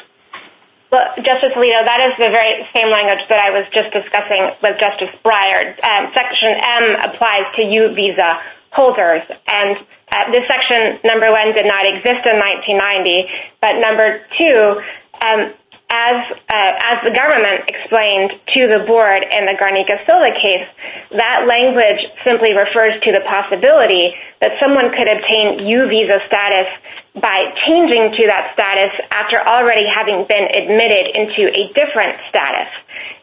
Well, 0.93 1.09
Justice 1.17 1.57
Alito, 1.57 1.81
that 1.89 2.05
is 2.05 2.13
the 2.21 2.29
very 2.29 2.69
same 2.77 2.93
language 2.93 3.25
that 3.33 3.41
I 3.41 3.49
was 3.49 3.65
just 3.73 3.89
discussing 3.97 4.53
with 4.61 4.77
Justice 4.77 5.09
Breyer. 5.25 5.73
Um, 5.81 6.13
section 6.13 6.53
M 6.53 7.09
applies 7.09 7.49
to 7.57 7.65
U 7.65 7.95
visa 7.97 8.37
holders, 8.77 9.23
and 9.49 9.79
uh, 10.13 10.31
this 10.31 10.45
section, 10.45 11.01
number 11.03 11.33
one, 11.33 11.57
did 11.57 11.65
not 11.65 11.89
exist 11.89 12.29
in 12.29 12.37
1990, 12.37 13.25
but 13.65 13.81
number 13.81 14.21
two, 14.37 14.85
um, 15.25 15.57
as 15.93 16.25
uh, 16.49 17.05
the 17.05 17.13
government 17.13 17.69
explained 17.69 18.33
to 18.49 18.67
the 18.67 18.81
board 18.89 19.29
in 19.29 19.45
the 19.45 19.53
Garnica 19.61 20.01
Silva 20.09 20.33
case, 20.33 20.65
that 21.13 21.45
language 21.45 22.09
simply 22.25 22.57
refers 22.57 22.97
to 23.05 23.13
the 23.13 23.21
possibility 23.29 24.17
that 24.41 24.57
someone 24.59 24.89
could 24.89 25.05
obtain 25.13 25.69
U 25.69 25.87
visa 25.87 26.25
status 26.27 26.73
by 27.21 27.53
changing 27.69 28.17
to 28.17 28.23
that 28.25 28.57
status 28.57 29.05
after 29.13 29.37
already 29.45 29.85
having 29.85 30.25
been 30.25 30.49
admitted 30.57 31.13
into 31.13 31.53
a 31.53 31.69
different 31.77 32.17
status. 32.33 32.73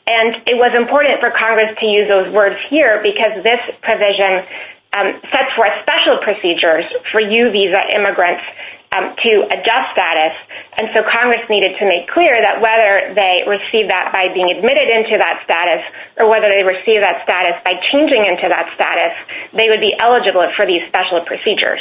And 0.05 0.37
it 0.45 0.53
was 0.53 0.77
important 0.77 1.19
for 1.19 1.33
Congress 1.33 1.73
to 1.81 1.85
use 1.89 2.07
those 2.07 2.29
words 2.29 2.61
here 2.69 3.01
because 3.01 3.41
this 3.41 3.61
provision 3.81 4.45
um, 4.93 5.17
sets 5.33 5.53
forth 5.57 5.73
special 5.81 6.21
procedures 6.21 6.85
for 7.11 7.19
U 7.19 7.49
visa 7.49 7.81
immigrants 7.97 8.45
Um, 8.89 9.13
to 9.21 9.45
adjust 9.53 9.93
status. 9.93 10.33
And 10.81 10.89
so 10.97 11.05
Congress 11.05 11.45
needed 11.47 11.77
to 11.77 11.85
make 11.85 12.09
clear 12.09 12.33
that 12.41 12.57
whether 12.57 13.13
they 13.13 13.45
receive 13.45 13.85
that 13.93 14.09
by 14.09 14.33
being 14.33 14.49
admitted 14.49 14.89
into 14.89 15.13
that 15.13 15.45
status 15.45 15.85
or 16.17 16.27
whether 16.27 16.49
they 16.49 16.65
receive 16.65 17.05
that 17.05 17.21
status 17.21 17.53
by 17.61 17.77
changing 17.93 18.25
into 18.25 18.49
that 18.49 18.73
status, 18.73 19.13
they 19.53 19.69
would 19.69 19.79
be 19.79 19.93
eligible 20.01 20.41
for 20.57 20.65
these 20.65 20.81
special 20.89 21.21
procedures. 21.21 21.77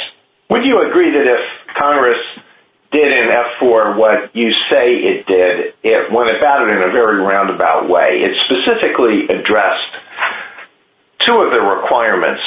Would 0.51 0.63
you 0.63 0.85
agree 0.85 1.09
that 1.09 1.25
if 1.25 1.41
Congress 1.73 2.21
did 2.91 3.09
in 3.09 3.33
F4 3.33 3.97
what 3.97 4.35
you 4.35 4.53
say 4.69 4.97
it 5.01 5.25
did, 5.25 5.73
it 5.81 6.11
went 6.11 6.29
about 6.29 6.69
it 6.69 6.77
in 6.77 6.89
a 6.89 6.93
very 6.93 7.21
roundabout 7.21 7.89
way? 7.89 8.21
It 8.21 8.37
specifically 8.45 9.25
addressed 9.25 9.97
two 11.25 11.41
of 11.41 11.49
the 11.49 11.61
requirements 11.61 12.41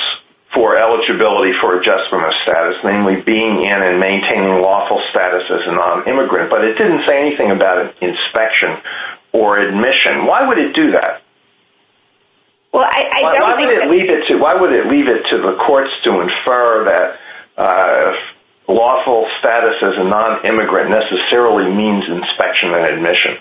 for 0.55 0.77
eligibility 0.77 1.53
for 1.61 1.81
adjustment 1.81 2.25
of 2.25 2.33
status, 2.43 2.77
namely 2.85 3.23
being 3.23 3.65
in 3.65 3.79
and 3.83 3.99
maintaining 3.99 4.61
lawful 4.61 5.03
status 5.11 5.45
as 5.49 5.67
a 5.67 5.73
non-immigrant, 5.73 6.51
but 6.51 6.65
it 6.65 6.77
didn't 6.77 7.07
say 7.09 7.21
anything 7.21 7.51
about 7.51 7.95
inspection 8.03 8.77
or 9.33 9.59
admission. 9.59 10.27
Why 10.27 10.47
would 10.47 10.59
it 10.59 10.75
do 10.75 10.93
that? 10.93 11.23
Well, 12.73 12.85
I, 12.85 13.21
don't 13.21 13.43
why 13.43 13.57
think 13.57 13.69
would 13.69 13.79
it 13.79 13.91
leave 13.91 14.11
it 14.11 14.29
to 14.29 14.37
why 14.37 14.55
would 14.55 14.73
it 14.73 14.87
leave 14.87 15.07
it 15.07 15.29
to 15.31 15.39
the 15.39 15.57
courts 15.61 15.93
to 16.05 16.21
infer 16.21 16.85
that 16.89 17.19
uh, 17.57 18.17
lawful 18.67 19.29
status 19.41 19.77
as 19.83 19.95
a 19.97 20.05
non-immigrant 20.05 20.89
necessarily 20.89 21.71
means 21.71 22.05
inspection 22.09 22.73
and 22.73 22.87
admission? 22.87 23.37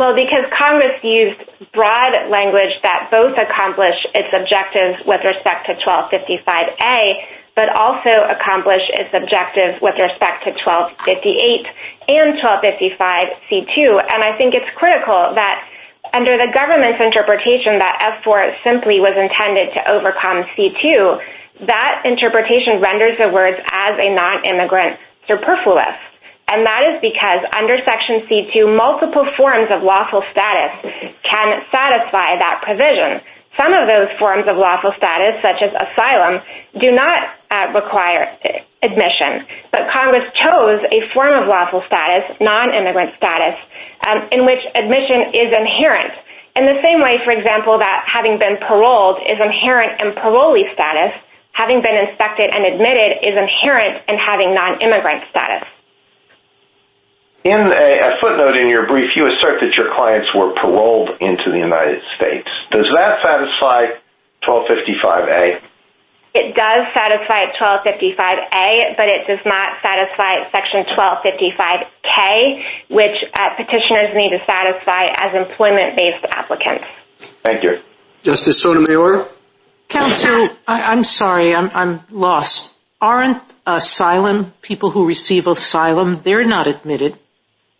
Well, 0.00 0.14
because 0.14 0.48
Congress 0.56 0.96
used 1.04 1.44
broad 1.74 2.30
language 2.30 2.72
that 2.82 3.08
both 3.10 3.36
accomplish 3.36 4.00
its 4.14 4.32
objectives 4.32 4.96
with 5.04 5.20
respect 5.22 5.66
to 5.66 5.74
1255A, 5.76 7.20
but 7.54 7.68
also 7.76 8.08
accomplish 8.32 8.80
its 8.96 9.12
objectives 9.12 9.76
with 9.82 10.00
respect 10.00 10.44
to 10.48 10.56
1258 10.56 11.68
and 12.08 12.32
1255C2. 12.40 14.00
And 14.00 14.24
I 14.24 14.38
think 14.38 14.54
it's 14.54 14.72
critical 14.74 15.36
that 15.36 15.68
under 16.16 16.38
the 16.38 16.48
government's 16.48 17.04
interpretation 17.04 17.76
that 17.76 18.24
F4 18.24 18.56
simply 18.64 19.00
was 19.00 19.20
intended 19.20 19.68
to 19.74 19.84
overcome 19.84 20.48
C2, 20.56 21.20
that 21.68 22.02
interpretation 22.06 22.80
renders 22.80 23.18
the 23.18 23.28
words 23.28 23.60
as 23.70 24.00
a 24.00 24.08
non-immigrant 24.08 24.98
superfluous. 25.28 26.09
And 26.50 26.66
that 26.66 26.82
is 26.90 27.00
because 27.00 27.46
under 27.56 27.78
Section 27.86 28.26
C2, 28.26 28.76
multiple 28.76 29.24
forms 29.36 29.70
of 29.70 29.82
lawful 29.82 30.24
status 30.32 30.82
can 31.22 31.62
satisfy 31.70 32.34
that 32.42 32.60
provision. 32.66 33.22
Some 33.56 33.72
of 33.72 33.86
those 33.86 34.10
forms 34.18 34.48
of 34.48 34.56
lawful 34.56 34.90
status, 34.96 35.38
such 35.42 35.62
as 35.62 35.70
asylum, 35.78 36.42
do 36.78 36.90
not 36.90 37.30
uh, 37.50 37.70
require 37.74 38.34
uh, 38.42 38.58
admission. 38.82 39.46
But 39.70 39.90
Congress 39.90 40.26
chose 40.34 40.82
a 40.90 41.06
form 41.14 41.34
of 41.40 41.46
lawful 41.46 41.82
status, 41.86 42.34
non-immigrant 42.40 43.14
status, 43.16 43.54
um, 44.08 44.26
in 44.32 44.46
which 44.46 44.64
admission 44.74 45.30
is 45.34 45.54
inherent. 45.54 46.14
In 46.58 46.66
the 46.66 46.82
same 46.82 47.00
way, 47.00 47.22
for 47.22 47.30
example, 47.30 47.78
that 47.78 48.04
having 48.10 48.38
been 48.38 48.58
paroled 48.58 49.22
is 49.22 49.38
inherent 49.38 50.00
in 50.02 50.18
parolee 50.18 50.72
status, 50.74 51.14
having 51.52 51.80
been 51.80 51.94
inspected 52.08 52.50
and 52.54 52.66
admitted 52.66 53.22
is 53.22 53.36
inherent 53.36 54.02
in 54.08 54.18
having 54.18 54.54
non-immigrant 54.54 55.24
status. 55.30 55.68
In 57.42 57.72
a 57.72 58.16
footnote 58.20 58.56
in 58.56 58.68
your 58.68 58.86
brief, 58.86 59.16
you 59.16 59.26
assert 59.26 59.60
that 59.60 59.74
your 59.74 59.94
clients 59.94 60.28
were 60.34 60.52
paroled 60.52 61.10
into 61.20 61.50
the 61.50 61.56
United 61.56 62.02
States. 62.14 62.48
Does 62.70 62.86
that 62.92 63.22
satisfy 63.22 63.96
1255A? 64.42 65.62
It 66.32 66.54
does 66.54 66.86
satisfy 66.94 67.46
1255A, 67.58 68.96
but 68.96 69.08
it 69.08 69.26
does 69.26 69.40
not 69.46 69.78
satisfy 69.82 70.50
Section 70.52 70.84
1255K, 70.94 72.64
which 72.90 73.24
uh, 73.34 73.56
petitioners 73.56 74.14
need 74.14 74.30
to 74.30 74.44
satisfy 74.44 75.06
as 75.14 75.34
employment-based 75.34 76.24
applicants. 76.26 76.84
Thank 77.42 77.64
you. 77.64 77.80
Justice 78.22 78.60
Sotomayor? 78.60 79.26
Counsel, 79.88 80.48
I'm 80.68 81.04
sorry, 81.04 81.54
I'm 81.54 82.00
lost. 82.10 82.76
Aren't 83.00 83.42
asylum, 83.66 84.52
people 84.60 84.90
who 84.90 85.08
receive 85.08 85.46
asylum, 85.46 86.20
they're 86.22 86.46
not 86.46 86.66
admitted, 86.68 87.18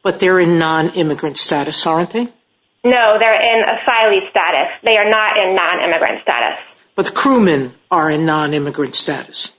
but 0.03 0.21
they're 0.21 0.41
in 0.41 0.59
non-immigrant 0.59 1.37
status, 1.37 1.87
aren't 1.87 2.11
they? 2.11 2.29
No, 2.83 3.19
they're 3.19 3.41
in 3.41 3.63
asylee 3.65 4.31
status. 4.31 4.73
They 4.83 4.97
are 4.97 5.11
not 5.11 5.39
in 5.39 5.55
non-immigrant 5.55 6.23
status. 6.23 6.59
But 6.95 7.07
the 7.07 7.13
crewmen 7.13 7.75
are 7.91 8.11
in 8.11 8.25
non-immigrant 8.27 8.95
status. 8.95 9.55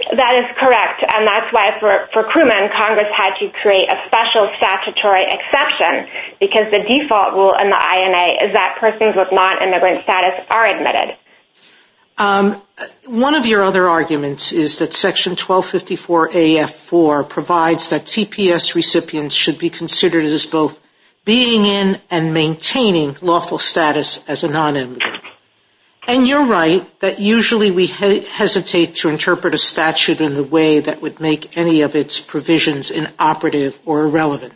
That 0.00 0.34
is 0.40 0.48
correct, 0.56 1.04
and 1.04 1.28
that's 1.28 1.52
why 1.52 1.76
for 1.80 2.24
crewmen, 2.24 2.70
Congress 2.72 3.12
had 3.12 3.36
to 3.36 3.50
create 3.60 3.84
a 3.90 4.00
special 4.06 4.48
statutory 4.56 5.28
exception, 5.28 6.08
because 6.40 6.70
the 6.72 6.80
default 6.88 7.34
rule 7.34 7.52
in 7.60 7.68
the 7.68 7.76
INA 7.76 8.48
is 8.48 8.54
that 8.54 8.78
persons 8.80 9.12
with 9.14 9.28
non-immigrant 9.30 10.02
status 10.04 10.40
are 10.48 10.66
admitted. 10.72 11.18
Um, 12.20 12.60
one 13.06 13.34
of 13.34 13.46
your 13.46 13.62
other 13.62 13.88
arguments 13.88 14.52
is 14.52 14.78
that 14.80 14.92
Section 14.92 15.36
1254AF4 15.36 17.26
provides 17.26 17.88
that 17.88 18.02
TPS 18.02 18.74
recipients 18.74 19.34
should 19.34 19.58
be 19.58 19.70
considered 19.70 20.24
as 20.24 20.44
both 20.44 20.82
being 21.24 21.64
in 21.64 21.98
and 22.10 22.34
maintaining 22.34 23.16
lawful 23.22 23.56
status 23.56 24.28
as 24.28 24.44
a 24.44 24.48
non-immigrant. 24.48 25.24
And 26.06 26.28
you're 26.28 26.44
right 26.44 26.84
that 27.00 27.20
usually 27.20 27.70
we 27.70 27.86
hesitate 27.86 28.96
to 28.96 29.08
interpret 29.08 29.54
a 29.54 29.58
statute 29.58 30.20
in 30.20 30.36
a 30.36 30.42
way 30.42 30.80
that 30.80 31.00
would 31.00 31.20
make 31.20 31.56
any 31.56 31.80
of 31.80 31.96
its 31.96 32.20
provisions 32.20 32.90
inoperative 32.90 33.80
or 33.86 34.02
irrelevant. 34.04 34.52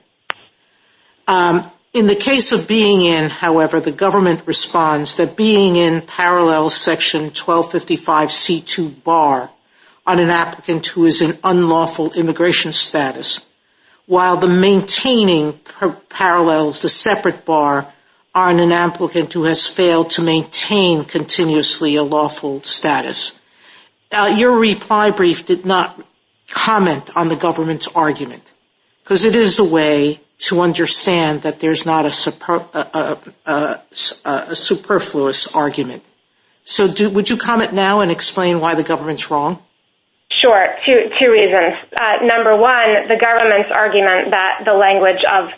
Um, 1.27 1.63
In 1.95 2.09
the 2.09 2.17
case 2.17 2.51
of 2.51 2.67
being 2.67 3.03
in, 3.03 3.31
however, 3.31 3.79
the 3.79 3.93
government 3.93 4.43
responds 4.47 5.15
that 5.15 5.37
being 5.37 5.77
in 5.77 6.03
parallels 6.03 6.75
Section 6.75 7.31
1255C2 7.31 9.05
bar 9.05 9.49
on 10.05 10.19
an 10.19 10.29
applicant 10.29 10.87
who 10.87 11.05
is 11.05 11.23
in 11.23 11.39
unlawful 11.45 12.13
immigration 12.15 12.73
status, 12.73 13.49
while 14.07 14.37
the 14.37 14.49
maintaining 14.49 15.53
parallels 16.09 16.83
the 16.83 16.89
separate 16.89 17.45
bar 17.45 17.87
on 18.35 18.59
an 18.59 18.73
applicant 18.73 19.33
who 19.33 19.45
has 19.45 19.69
failed 19.69 20.11
to 20.11 20.23
maintain 20.23 21.05
continuously 21.05 21.95
a 21.95 22.03
lawful 22.03 22.61
status. 22.63 23.39
Uh, 24.11 24.35
your 24.37 24.59
reply 24.59 25.13
brief 25.13 25.47
did 25.47 25.65
not 25.65 25.97
comment 26.49 27.17
on 27.17 27.29
the 27.29 27.37
government's 27.37 27.87
argument, 27.87 28.51
because 29.05 29.25
it 29.25 29.37
is 29.37 29.61
a 29.61 29.65
way 29.65 30.19
to 30.49 30.61
understand 30.61 31.43
that 31.43 31.61
there's 31.61 31.87
not 31.87 32.05
a 32.07 32.11
superfluous 34.57 35.55
argument. 35.55 36.03
So 36.65 36.87
would 37.11 37.31
you 37.31 37.37
comment 37.37 37.73
now 37.73 38.01
and 38.01 38.11
explain 38.11 38.61
why 38.61 38.75
the 38.75 38.83
government's 38.83 39.31
wrong? 39.31 39.63
Sure, 40.31 40.67
two 40.85 41.31
reasons. 41.31 41.75
Uh, 41.99 42.25
number 42.25 42.57
one, 42.57 43.09
the 43.09 43.17
government's 43.21 43.71
argument 43.75 44.33
that 44.33 44.63
the 44.65 44.75
language 44.75 45.23
of 45.33 45.51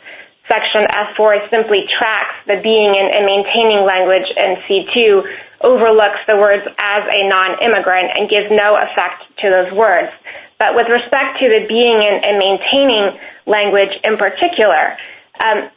Section 0.49 0.85
F4 0.85 1.51
simply 1.51 1.89
tracks 1.99 2.35
the 2.47 2.61
being 2.63 2.95
and 2.97 3.27
maintaining 3.27 3.85
language 3.85 4.31
in 4.37 4.57
C2 4.69 5.27
overlooks 5.61 6.21
the 6.29 6.37
words 6.37 6.63
as 6.79 7.03
a 7.13 7.29
non-immigrant 7.29 8.13
and 8.17 8.29
gives 8.29 8.47
no 8.51 8.77
effect 8.77 9.25
to 9.39 9.51
those 9.51 9.73
words. 9.73 10.13
But 10.59 10.75
with 10.75 10.89
respect 10.89 11.39
to 11.41 11.49
the 11.49 11.67
being 11.67 12.01
in 12.01 12.25
and 12.25 12.39
maintaining 12.39 13.19
language 13.47 13.93
in 14.05 14.17
particular, 14.17 14.97
um, 15.43 15.69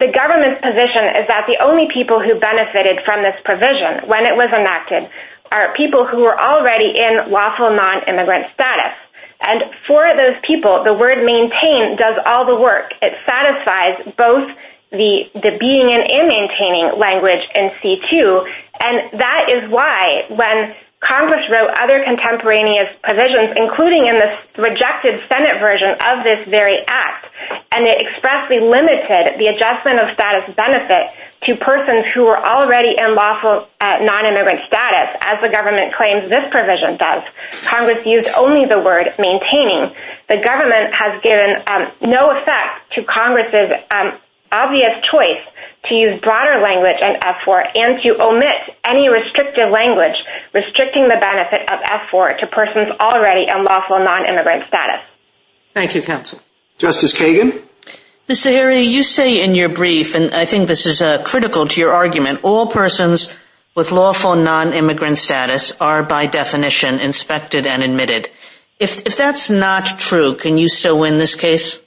the 0.00 0.10
government's 0.10 0.60
position 0.60 1.04
is 1.22 1.28
that 1.28 1.46
the 1.46 1.62
only 1.64 1.86
people 1.92 2.20
who 2.20 2.34
benefited 2.38 3.04
from 3.04 3.22
this 3.22 3.38
provision 3.44 4.08
when 4.08 4.26
it 4.26 4.34
was 4.34 4.50
enacted 4.50 5.08
are 5.52 5.72
people 5.74 6.04
who 6.04 6.18
were 6.18 6.38
already 6.38 6.98
in 6.98 7.30
lawful 7.30 7.70
non-immigrant 7.70 8.52
status. 8.54 8.98
And 9.46 9.62
for 9.86 10.04
those 10.16 10.36
people, 10.42 10.82
the 10.82 10.94
word 10.94 11.24
maintain 11.24 11.96
does 11.96 12.18
all 12.26 12.44
the 12.44 12.56
work. 12.56 12.92
It 13.00 13.14
satisfies 13.24 14.14
both 14.16 14.50
the 14.90 15.56
being 15.60 15.90
in 15.90 16.02
and 16.02 16.28
maintaining 16.28 16.98
language 16.98 17.46
in 17.54 17.70
C2. 17.82 18.52
And 18.82 19.20
that 19.20 19.46
is 19.50 19.70
why 19.70 20.24
when 20.28 20.74
Congress 21.04 21.44
wrote 21.52 21.68
other 21.80 22.02
contemporaneous 22.02 22.88
provisions, 23.04 23.52
including 23.56 24.08
in 24.08 24.16
the 24.16 24.30
rejected 24.56 25.20
Senate 25.28 25.60
version 25.60 25.92
of 26.00 26.24
this 26.24 26.48
very 26.48 26.80
act, 26.88 27.28
and 27.76 27.86
it 27.86 28.00
expressly 28.00 28.60
limited 28.60 29.36
the 29.36 29.52
adjustment 29.52 30.00
of 30.00 30.08
status 30.16 30.48
benefit 30.56 31.12
to 31.44 31.56
persons 31.56 32.06
who 32.14 32.24
were 32.24 32.40
already 32.40 32.96
in 32.96 33.14
lawful 33.14 33.68
uh, 33.80 34.00
non-immigrant 34.00 34.64
status, 34.66 35.12
as 35.28 35.36
the 35.44 35.52
government 35.52 35.92
claims 35.92 36.24
this 36.30 36.48
provision 36.50 36.96
does, 36.96 37.22
Congress 37.68 38.00
used 38.06 38.30
only 38.36 38.64
the 38.64 38.80
word 38.80 39.12
maintaining. 39.18 39.92
The 40.28 40.40
government 40.40 40.88
has 40.96 41.20
given 41.20 41.60
um, 41.68 41.92
no 42.00 42.32
effect 42.32 42.96
to 42.96 43.04
Congress's 43.04 43.76
um, 43.92 44.16
obvious 44.54 45.02
choice 45.10 45.42
to 45.88 45.94
use 45.94 46.20
broader 46.22 46.62
language 46.62 46.96
in 47.02 47.18
F4 47.20 47.66
and 47.74 48.02
to 48.02 48.24
omit 48.24 48.78
any 48.86 49.08
restrictive 49.08 49.68
language 49.70 50.16
restricting 50.54 51.08
the 51.08 51.18
benefit 51.20 51.68
of 51.70 51.82
F4 52.08 52.38
to 52.38 52.46
persons 52.46 52.88
already 53.00 53.50
in 53.50 53.64
lawful 53.64 53.98
non-immigrant 53.98 54.64
status. 54.68 55.02
Thank 55.74 55.94
you, 55.94 56.02
counsel. 56.02 56.40
Justice 56.78 57.12
Kagan? 57.12 57.60
Mr. 58.28 58.50
Harry, 58.50 58.82
you 58.82 59.02
say 59.02 59.42
in 59.44 59.54
your 59.54 59.68
brief, 59.68 60.14
and 60.14 60.34
I 60.34 60.46
think 60.46 60.66
this 60.66 60.86
is 60.86 61.02
uh, 61.02 61.22
critical 61.22 61.66
to 61.66 61.80
your 61.80 61.92
argument, 61.92 62.40
all 62.42 62.68
persons 62.68 63.36
with 63.74 63.92
lawful 63.92 64.36
non-immigrant 64.36 65.18
status 65.18 65.72
are 65.80 66.02
by 66.02 66.26
definition 66.26 67.00
inspected 67.00 67.66
and 67.66 67.82
admitted. 67.82 68.30
If 68.80 69.16
that's 69.16 69.50
not 69.50 69.98
true, 69.98 70.36
can 70.36 70.58
you 70.58 70.68
still 70.68 71.00
win 71.00 71.18
this 71.18 71.36
case? 71.36 71.83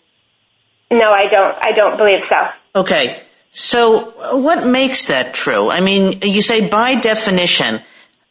No, 0.89 1.11
I 1.11 1.27
don't. 1.29 1.57
I 1.61 1.71
don't 1.73 1.97
believe 1.97 2.21
so. 2.29 2.81
Okay. 2.81 3.21
So 3.51 4.39
what 4.39 4.65
makes 4.67 5.07
that 5.07 5.33
true? 5.33 5.69
I 5.69 5.81
mean, 5.81 6.19
you 6.21 6.41
say 6.41 6.69
by 6.69 6.95
definition. 6.95 7.79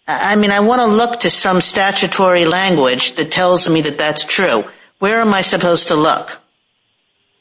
I 0.07 0.37
mean, 0.37 0.53
I 0.53 0.61
want 0.61 0.83
to 0.83 0.97
look 0.97 1.21
to 1.21 1.31
some 1.31 1.61
statutory 1.61 2.45
language 2.45 3.15
that 3.15 3.31
tells 3.31 3.69
me 3.69 3.81
that 3.83 3.99
that's 3.99 4.25
true. 4.25 4.65
Where 5.01 5.21
am 5.21 5.35
I 5.35 5.41
supposed 5.41 5.89
to 5.89 5.97
look? 5.97 6.41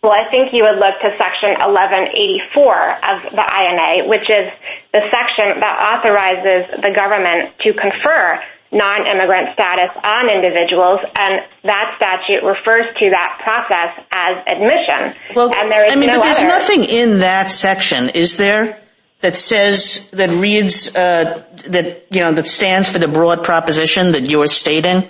Well, 0.01 0.13
I 0.13 0.30
think 0.30 0.54
you 0.54 0.63
would 0.63 0.78
look 0.78 0.99
to 1.01 1.17
Section 1.17 1.49
1184 1.62 2.91
of 3.10 3.23
the 3.23 3.41
INA, 3.41 4.08
which 4.08 4.30
is 4.30 4.51
the 4.91 5.01
section 5.10 5.60
that 5.62 5.82
authorizes 5.82 6.82
the 6.82 6.93
government 6.93 7.58
to 7.60 7.73
confer 7.73 8.43
non-immigrant 8.76 9.54
status 9.54 9.90
on 10.04 10.30
individuals, 10.30 11.00
and 11.18 11.42
that 11.64 11.96
statute 11.96 12.44
refers 12.44 12.86
to 13.00 13.10
that 13.10 13.40
process 13.42 14.06
as 14.14 14.44
admission. 14.46 15.16
Well, 15.34 15.50
I 15.56 15.96
mean, 15.96 16.10
but 16.10 16.22
there's 16.22 16.44
nothing 16.44 16.84
in 16.84 17.20
that 17.20 17.50
section, 17.50 18.10
is 18.10 18.36
there, 18.36 18.80
that 19.22 19.38
says, 19.38 20.12
that 20.12 20.30
reads, 20.30 20.94
uh, 20.94 21.42
that, 21.70 22.06
you 22.12 22.20
know, 22.20 22.34
that 22.34 22.48
stands 22.48 22.90
for 22.92 23.00
the 23.00 23.08
broad 23.08 23.46
proposition 23.46 24.12
that 24.12 24.30
you're 24.30 24.48
stating? 24.48 25.10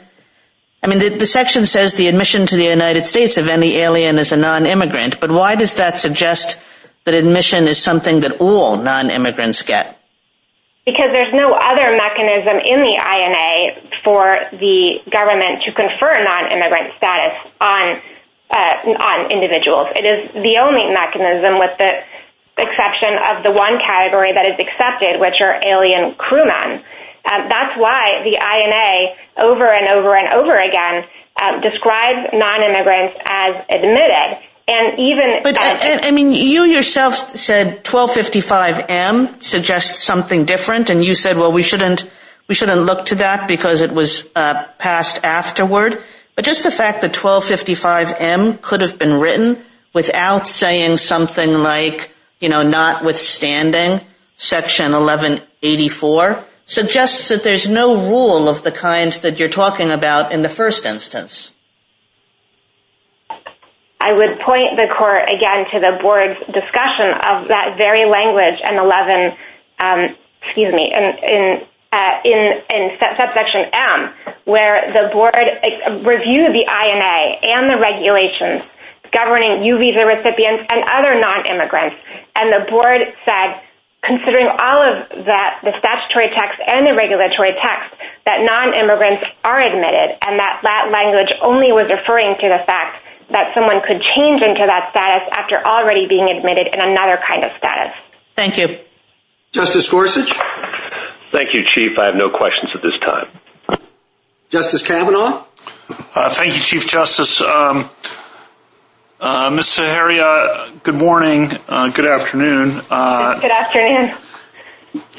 I 0.84 0.88
mean, 0.88 1.17
the 1.17 1.25
section 1.25 1.65
says 1.65 1.95
the 1.95 2.08
admission 2.08 2.45
to 2.45 2.56
the 2.56 2.65
United 2.65 3.08
States 3.08 3.38
of 3.38 3.47
any 3.47 3.78
alien 3.78 4.19
is 4.19 4.32
a 4.32 4.38
non-immigrant, 4.38 5.19
but 5.19 5.32
why 5.32 5.56
does 5.56 5.75
that 5.78 5.97
suggest 5.97 6.60
that 7.06 7.15
admission 7.15 7.67
is 7.67 7.82
something 7.82 8.19
that 8.19 8.39
all 8.39 8.78
non-immigrants 8.78 9.63
get? 9.63 9.94
Because 10.85 11.09
there's 11.11 11.33
no 11.33 11.51
other 11.51 11.97
mechanism 11.97 12.61
in 12.61 12.79
the 12.85 12.95
INA 13.01 14.01
for 14.03 14.37
the 14.53 15.01
government 15.09 15.63
to 15.63 15.73
confer 15.73 16.23
non-immigrant 16.23 16.93
status 16.97 17.33
on 17.59 18.01
uh, 18.51 18.93
on 19.01 19.31
individuals. 19.31 19.87
It 19.95 20.05
is 20.05 20.31
the 20.33 20.61
only 20.61 20.85
mechanism 20.93 21.57
with 21.57 21.75
the 21.77 22.05
exception 22.57 23.17
of 23.17 23.43
the 23.43 23.51
one 23.51 23.79
category 23.79 24.31
that 24.31 24.45
is 24.45 24.55
accepted, 24.59 25.19
which 25.19 25.41
are 25.41 25.59
alien 25.65 26.13
crewmen. 26.15 26.83
Um, 27.25 27.49
that's 27.49 27.75
why 27.77 28.21
the 28.23 28.37
INA 28.37 29.49
over 29.49 29.65
and 29.65 29.89
over 29.89 30.15
and 30.15 30.33
over 30.33 30.57
again 30.57 31.05
um, 31.41 31.61
describes 31.61 32.29
non-immigrants 32.31 33.17
as 33.27 33.65
admitted. 33.69 34.37
I 35.60 36.08
I 36.08 36.12
mean, 36.12 36.34
you 36.34 36.63
yourself 36.63 37.15
said 37.15 37.84
1255M 37.84 39.43
suggests 39.43 40.04
something 40.04 40.45
different, 40.45 40.89
and 40.89 41.04
you 41.04 41.13
said, 41.13 41.38
well, 41.38 41.51
we 41.51 41.62
shouldn't 41.62 42.10
we 42.47 42.56
shouldn't 42.56 42.82
look 42.82 43.06
to 43.08 43.15
that 43.15 43.47
because 43.47 43.82
it 43.82 43.91
was 43.91 44.32
uh, 44.36 44.65
passed 44.78 45.23
afterward. 45.23 46.01
But 46.36 46.45
just 46.45 46.63
the 46.63 46.71
fact 46.71 47.01
that 47.01 47.13
1255M 47.13 48.62
could 48.62 48.82
have 48.82 48.99
been 48.99 49.19
written 49.19 49.63
without 49.93 50.47
saying 50.47 50.97
something 50.97 51.54
like, 51.54 52.12
you 52.39 52.49
know, 52.49 52.62
notwithstanding 52.62 54.01
Section 54.38 54.91
1184 54.91 56.43
suggests 56.65 57.30
that 57.30 57.43
there's 57.43 57.69
no 57.69 57.95
rule 57.95 58.49
of 58.49 58.63
the 58.63 58.71
kind 58.71 59.13
that 59.13 59.39
you're 59.39 59.49
talking 59.49 59.91
about 59.91 60.32
in 60.32 60.41
the 60.41 60.49
first 60.49 60.86
instance. 60.86 61.54
I 64.05 64.13
would 64.13 64.37
point 64.45 64.77
the 64.77 64.85
court 64.93 65.25
again 65.33 65.65
to 65.73 65.79
the 65.81 65.97
board's 65.97 66.37
discussion 66.53 67.09
of 67.25 67.49
that 67.49 67.73
very 67.73 68.05
language 68.05 68.61
in 68.61 68.77
11, 68.77 69.33
um, 69.81 69.99
excuse 70.45 70.69
me, 70.69 70.93
in 70.93 71.65
uh, 71.89 72.21
subsection 73.17 73.65
M, 73.73 74.13
where 74.45 74.93
the 74.93 75.09
board 75.09 75.33
uh, 75.33 76.05
reviewed 76.05 76.53
the 76.53 76.69
INA 76.69 77.17
and 77.49 77.65
the 77.65 77.81
regulations 77.81 78.61
governing 79.09 79.65
U 79.65 79.79
visa 79.79 80.05
recipients 80.05 80.69
and 80.69 80.85
other 80.93 81.17
non-immigrants. 81.17 81.97
And 82.37 82.53
the 82.53 82.69
board 82.69 83.01
said, 83.25 83.57
considering 84.05 84.45
all 84.45 84.85
of 84.85 85.25
that, 85.25 85.65
the 85.65 85.73
statutory 85.81 86.29
text 86.29 86.61
and 86.61 86.85
the 86.85 86.93
regulatory 86.93 87.57
text, 87.57 87.89
that 88.29 88.45
non-immigrants 88.45 89.25
are 89.41 89.61
admitted, 89.65 90.13
and 90.21 90.37
that 90.37 90.61
that 90.61 90.93
language 90.93 91.33
only 91.41 91.71
was 91.71 91.89
referring 91.89 92.37
to 92.37 92.47
the 92.53 92.61
fact 92.69 93.01
that 93.29 93.53
someone 93.53 93.81
could 93.81 94.01
change 94.15 94.41
into 94.41 94.65
that 94.65 94.91
status 94.91 95.27
after 95.35 95.65
already 95.65 96.07
being 96.07 96.29
admitted 96.29 96.67
in 96.67 96.79
another 96.79 97.19
kind 97.27 97.43
of 97.43 97.51
status. 97.57 97.93
Thank 98.35 98.57
you. 98.57 98.77
Justice 99.51 99.89
Gorsuch? 99.89 100.33
Thank 101.31 101.53
you, 101.53 101.63
Chief. 101.73 101.97
I 101.97 102.07
have 102.07 102.15
no 102.15 102.29
questions 102.29 102.71
at 102.75 102.81
this 102.81 102.99
time. 102.99 103.27
Justice 104.49 104.83
Kavanaugh? 104.83 105.43
Uh, 106.13 106.29
thank 106.29 106.53
you, 106.55 106.61
Chief 106.61 106.88
Justice. 106.88 107.41
Um, 107.41 107.89
uh, 109.19 109.49
Ms. 109.49 109.67
Saharia, 109.67 110.71
good 110.83 110.95
morning. 110.95 111.51
Uh, 111.67 111.89
good 111.89 112.05
afternoon. 112.05 112.69
Good 112.69 113.51
afternoon. 113.51 114.15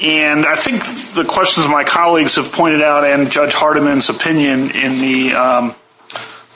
And 0.01 0.45
I 0.45 0.55
think 0.55 0.83
the 1.13 1.25
questions 1.27 1.67
my 1.67 1.83
colleagues 1.83 2.35
have 2.35 2.51
pointed 2.51 2.81
out 2.81 3.03
and 3.03 3.31
Judge 3.31 3.53
Hardiman's 3.53 4.09
opinion 4.09 4.71
in 4.71 4.99
the 4.99 5.33
um, 5.33 5.75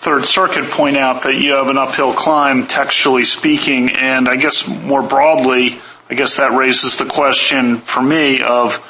Third 0.02 0.26
Circuit 0.26 0.66
point 0.66 0.98
out 0.98 1.22
that 1.24 1.36
you 1.36 1.54
have 1.54 1.68
an 1.68 1.78
uphill 1.78 2.12
climb, 2.12 2.66
textually 2.66 3.24
speaking. 3.24 3.92
And 3.92 4.28
I 4.28 4.36
guess 4.36 4.68
more 4.68 5.04
broadly, 5.04 5.80
I 6.10 6.16
guess 6.16 6.38
that 6.38 6.58
raises 6.58 6.96
the 6.96 7.06
question 7.06 7.78
for 7.78 8.02
me 8.02 8.42
of 8.42 8.82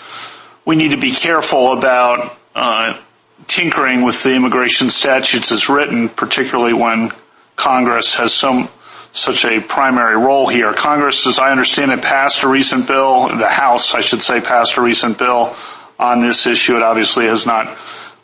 we 0.63 0.78
need 0.78 0.91
to 0.91 0.97
be 0.97 1.12
careful 1.12 1.74
about 1.74 2.34
uh, 2.56 2.97
tinkering 3.45 4.04
with 4.04 4.24
the 4.24 4.34
immigration 4.34 4.89
statutes 4.89 5.52
as 5.52 5.67
written, 5.67 6.08
particularly 6.08 6.71
when 6.71 7.10
Congress 7.58 8.15
has 8.15 8.34
some, 8.34 8.69
such 9.12 9.43
a 9.43 9.60
primary 9.60 10.15
role 10.15 10.47
here. 10.47 10.71
Congress, 10.71 11.28
as 11.28 11.39
I 11.39 11.52
understand 11.52 11.91
it, 11.91 12.02
passed 12.02 12.43
a 12.43 12.47
recent 12.47 12.88
bill, 12.88 13.28
the 13.28 13.50
House, 13.50 13.93
I 13.93 14.00
should 14.00 14.21
say, 14.21 14.39
passed 14.39 14.78
a 14.78 14.82
recent 14.82 15.17
bill 15.17 15.58
on 16.00 16.21
this 16.21 16.47
issue. 16.47 16.78
It 16.78 16.84
obviously 16.84 17.26
has 17.26 17.45
not 17.45 17.65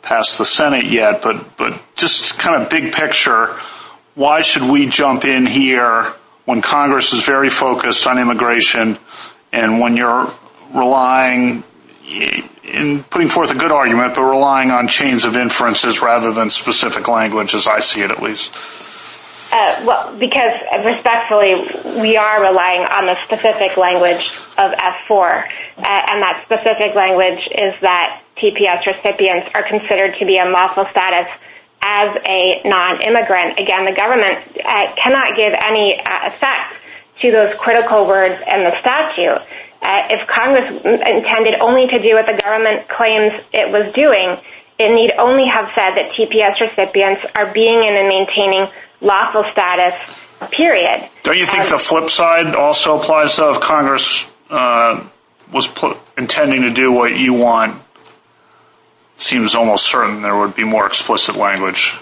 passed 0.00 0.38
the 0.38 0.46
Senate 0.46 0.86
yet. 0.86 1.20
But 1.20 1.58
just 1.98 2.38
kind 2.38 2.62
of 2.62 2.70
big 2.70 2.92
picture, 2.92 3.46
why 4.14 4.42
should 4.42 4.62
we 4.62 4.86
jump 4.86 5.24
in 5.24 5.46
here 5.46 6.04
when 6.44 6.62
Congress 6.62 7.12
is 7.12 7.24
very 7.24 7.50
focused 7.50 8.06
on 8.06 8.18
immigration 8.18 8.96
and 9.52 9.80
when 9.80 9.96
you're 9.96 10.32
relying, 10.74 11.62
in 12.64 13.02
putting 13.04 13.28
forth 13.28 13.50
a 13.50 13.54
good 13.54 13.72
argument, 13.72 14.14
but 14.14 14.22
relying 14.22 14.70
on 14.70 14.88
chains 14.88 15.24
of 15.24 15.36
inferences 15.36 16.00
rather 16.02 16.32
than 16.32 16.50
specific 16.50 17.08
language, 17.08 17.54
as 17.54 17.66
I 17.66 17.80
see 17.80 18.02
it 18.02 18.10
at 18.10 18.22
least? 18.22 18.56
Uh, 19.50 19.82
well, 19.86 20.16
because 20.18 20.60
respectfully, 20.84 21.54
we 22.00 22.16
are 22.16 22.42
relying 22.42 22.82
on 22.82 23.06
the 23.06 23.16
specific 23.24 23.76
language 23.76 24.30
of 24.58 24.72
F-4. 24.72 25.44
Uh, 25.78 25.82
and 25.86 26.22
that 26.22 26.42
specific 26.44 26.94
language 26.94 27.46
is 27.46 27.74
that 27.80 28.20
TPS 28.36 28.84
recipients 28.84 29.48
are 29.54 29.62
considered 29.62 30.16
to 30.18 30.26
be 30.26 30.36
in 30.36 30.52
lawful 30.52 30.84
status 30.86 31.28
as 31.82 32.16
a 32.28 32.60
non-immigrant. 32.64 33.58
Again, 33.58 33.84
the 33.84 33.94
government 33.96 34.38
uh, 34.64 34.94
cannot 34.96 35.36
give 35.36 35.52
any 35.52 35.98
uh, 35.98 36.26
effect 36.26 36.74
to 37.20 37.30
those 37.30 37.54
critical 37.56 38.06
words 38.06 38.40
in 38.40 38.64
the 38.64 38.78
statute. 38.80 39.42
Uh, 39.80 40.08
if 40.10 40.26
Congress 40.26 40.68
intended 40.84 41.60
only 41.60 41.86
to 41.86 41.98
do 41.98 42.14
what 42.14 42.26
the 42.26 42.40
government 42.42 42.88
claims 42.88 43.32
it 43.52 43.70
was 43.72 43.92
doing, 43.94 44.36
it 44.78 44.92
need 44.92 45.12
only 45.18 45.46
have 45.46 45.70
said 45.74 45.94
that 45.94 46.12
TPS 46.12 46.60
recipients 46.60 47.24
are 47.36 47.52
being 47.52 47.82
in 47.82 47.96
and 47.96 48.08
maintaining 48.08 48.68
lawful 49.00 49.44
status, 49.50 49.94
period. 50.50 51.08
Don't 51.22 51.38
you 51.38 51.46
think 51.46 51.68
the 51.68 51.78
flip 51.78 52.10
side 52.10 52.54
also 52.54 52.98
applies, 52.98 53.36
though, 53.36 53.52
if 53.52 53.60
Congress 53.60 54.30
was 54.50 55.68
intending 56.16 56.62
to 56.62 56.70
do 56.70 56.92
what 56.92 57.16
you 57.16 57.34
want? 57.34 57.80
Seems 59.18 59.54
almost 59.54 59.86
certain 59.86 60.22
there 60.22 60.36
would 60.36 60.54
be 60.54 60.64
more 60.64 60.86
explicit 60.86 61.36
language. 61.36 61.94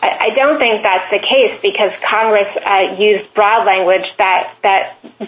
I 0.00 0.30
don't 0.34 0.58
think 0.58 0.82
that's 0.82 1.10
the 1.10 1.18
case 1.18 1.60
because 1.60 1.92
Congress 2.08 2.48
uh, 2.64 2.96
used 2.98 3.32
broad 3.34 3.66
language 3.66 4.06
that 4.18 4.54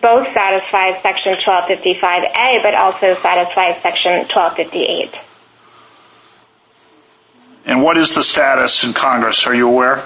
both 0.00 0.28
satisfies 0.32 1.02
Section 1.02 1.34
1255A, 1.34 2.62
but 2.62 2.74
also 2.74 3.14
satisfies 3.16 3.82
Section 3.82 4.12
1258. 4.28 5.14
And 7.66 7.82
what 7.82 7.98
is 7.98 8.14
the 8.14 8.22
status 8.22 8.84
in 8.84 8.92
Congress? 8.92 9.46
Are 9.46 9.54
you 9.54 9.68
aware? 9.68 9.98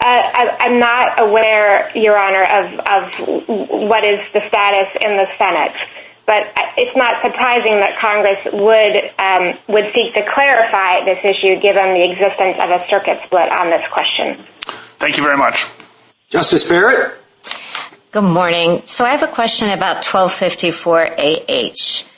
Uh, 0.00 0.56
I'm 0.60 0.78
not 0.78 1.20
aware, 1.20 1.90
Your 1.96 2.18
Honor, 2.18 2.44
of 2.44 3.18
what 3.48 4.04
is 4.04 4.20
the 4.32 4.46
status 4.46 4.96
in 5.00 5.16
the 5.16 5.26
Senate. 5.38 5.74
But 6.26 6.50
it's 6.76 6.94
not 6.96 7.22
surprising 7.22 7.78
that 7.80 7.96
Congress 7.98 8.38
would 8.52 9.12
um 9.22 9.56
would 9.68 9.92
seek 9.94 10.12
to 10.14 10.24
clarify 10.34 11.04
this 11.04 11.18
issue 11.24 11.60
given 11.60 11.94
the 11.94 12.02
existence 12.10 12.58
of 12.62 12.70
a 12.70 12.84
circuit 12.88 13.20
split 13.24 13.50
on 13.52 13.70
this 13.70 13.86
question. 13.90 14.44
Thank 14.98 15.16
you 15.18 15.22
very 15.22 15.36
much. 15.38 15.66
Justice 16.28 16.68
Barrett? 16.68 17.12
Good 18.10 18.24
morning. 18.24 18.82
So 18.84 19.04
I 19.04 19.10
have 19.10 19.22
a 19.22 19.28
question 19.32 19.70
about 19.70 20.02
1254AH. 20.02 22.08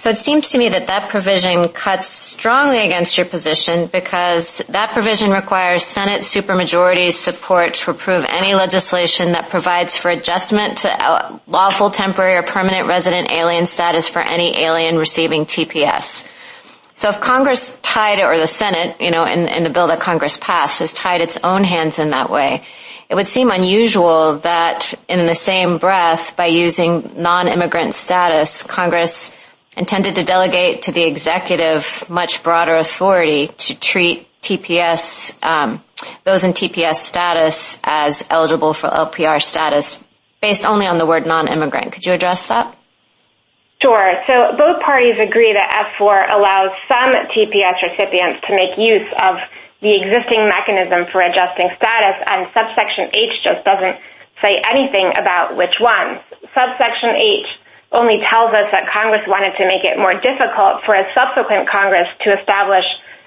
So 0.00 0.08
it 0.08 0.16
seems 0.16 0.48
to 0.52 0.58
me 0.58 0.70
that 0.70 0.86
that 0.86 1.10
provision 1.10 1.68
cuts 1.68 2.06
strongly 2.06 2.86
against 2.86 3.18
your 3.18 3.26
position 3.26 3.86
because 3.86 4.62
that 4.70 4.92
provision 4.92 5.30
requires 5.30 5.84
Senate 5.84 6.22
supermajority 6.22 7.12
support 7.12 7.74
to 7.74 7.90
approve 7.90 8.24
any 8.26 8.54
legislation 8.54 9.32
that 9.32 9.50
provides 9.50 9.96
for 9.96 10.10
adjustment 10.10 10.78
to 10.78 11.40
lawful 11.46 11.90
temporary 11.90 12.36
or 12.36 12.42
permanent 12.42 12.88
resident 12.88 13.30
alien 13.30 13.66
status 13.66 14.08
for 14.08 14.20
any 14.20 14.58
alien 14.58 14.96
receiving 14.96 15.44
TPS. 15.44 16.26
So 16.94 17.10
if 17.10 17.20
Congress 17.20 17.78
tied, 17.82 18.22
or 18.22 18.38
the 18.38 18.46
Senate, 18.46 18.98
you 19.02 19.10
know, 19.10 19.26
in 19.26 19.64
the 19.64 19.70
bill 19.70 19.88
that 19.88 20.00
Congress 20.00 20.38
passed, 20.38 20.78
has 20.78 20.94
tied 20.94 21.20
its 21.20 21.36
own 21.44 21.62
hands 21.62 21.98
in 21.98 22.08
that 22.08 22.30
way, 22.30 22.64
it 23.10 23.16
would 23.16 23.28
seem 23.28 23.50
unusual 23.50 24.38
that 24.38 24.94
in 25.08 25.26
the 25.26 25.34
same 25.34 25.76
breath, 25.76 26.38
by 26.38 26.46
using 26.46 27.12
non-immigrant 27.18 27.92
status, 27.92 28.62
Congress 28.62 29.36
intended 29.76 30.16
to 30.16 30.24
delegate 30.24 30.82
to 30.82 30.92
the 30.92 31.04
executive 31.04 32.08
much 32.08 32.42
broader 32.42 32.76
authority 32.76 33.48
to 33.48 33.78
treat 33.78 34.26
TPS, 34.42 35.36
um, 35.44 35.82
those 36.24 36.44
in 36.44 36.52
TPS 36.52 36.96
status 36.96 37.78
as 37.84 38.26
eligible 38.30 38.72
for 38.72 38.88
LPR 38.88 39.42
status 39.42 40.02
based 40.40 40.64
only 40.64 40.86
on 40.86 40.98
the 40.98 41.06
word 41.06 41.26
non-immigrant. 41.26 41.92
Could 41.92 42.06
you 42.06 42.12
address 42.12 42.46
that? 42.46 42.74
Sure. 43.82 44.12
So 44.26 44.56
both 44.56 44.82
parties 44.82 45.16
agree 45.18 45.52
that 45.52 45.96
F4 45.96 46.32
allows 46.32 46.70
some 46.88 47.16
TPS 47.32 47.80
recipients 47.82 48.46
to 48.46 48.54
make 48.54 48.76
use 48.76 49.08
of 49.22 49.36
the 49.80 49.96
existing 49.96 50.48
mechanism 50.48 51.08
for 51.10 51.22
adjusting 51.22 51.70
status, 51.76 52.16
and 52.28 52.48
subsection 52.52 53.08
H 53.14 53.32
just 53.42 53.64
doesn't 53.64 53.96
say 54.42 54.60
anything 54.68 55.12
about 55.18 55.56
which 55.56 55.80
ones. 55.80 56.20
Subsection 56.52 57.16
H 57.16 57.46
only 57.92 58.22
tells 58.22 58.54
us 58.54 58.70
that 58.70 58.86
Congress 58.92 59.26
wanted 59.26 59.56
to 59.58 59.66
make 59.66 59.82
it 59.82 59.98
more 59.98 60.14
difficult 60.14 60.82
for 60.86 60.94
a 60.94 61.06
subsequent 61.14 61.68
Congress 61.68 62.06
to 62.22 62.38
establish 62.38 62.86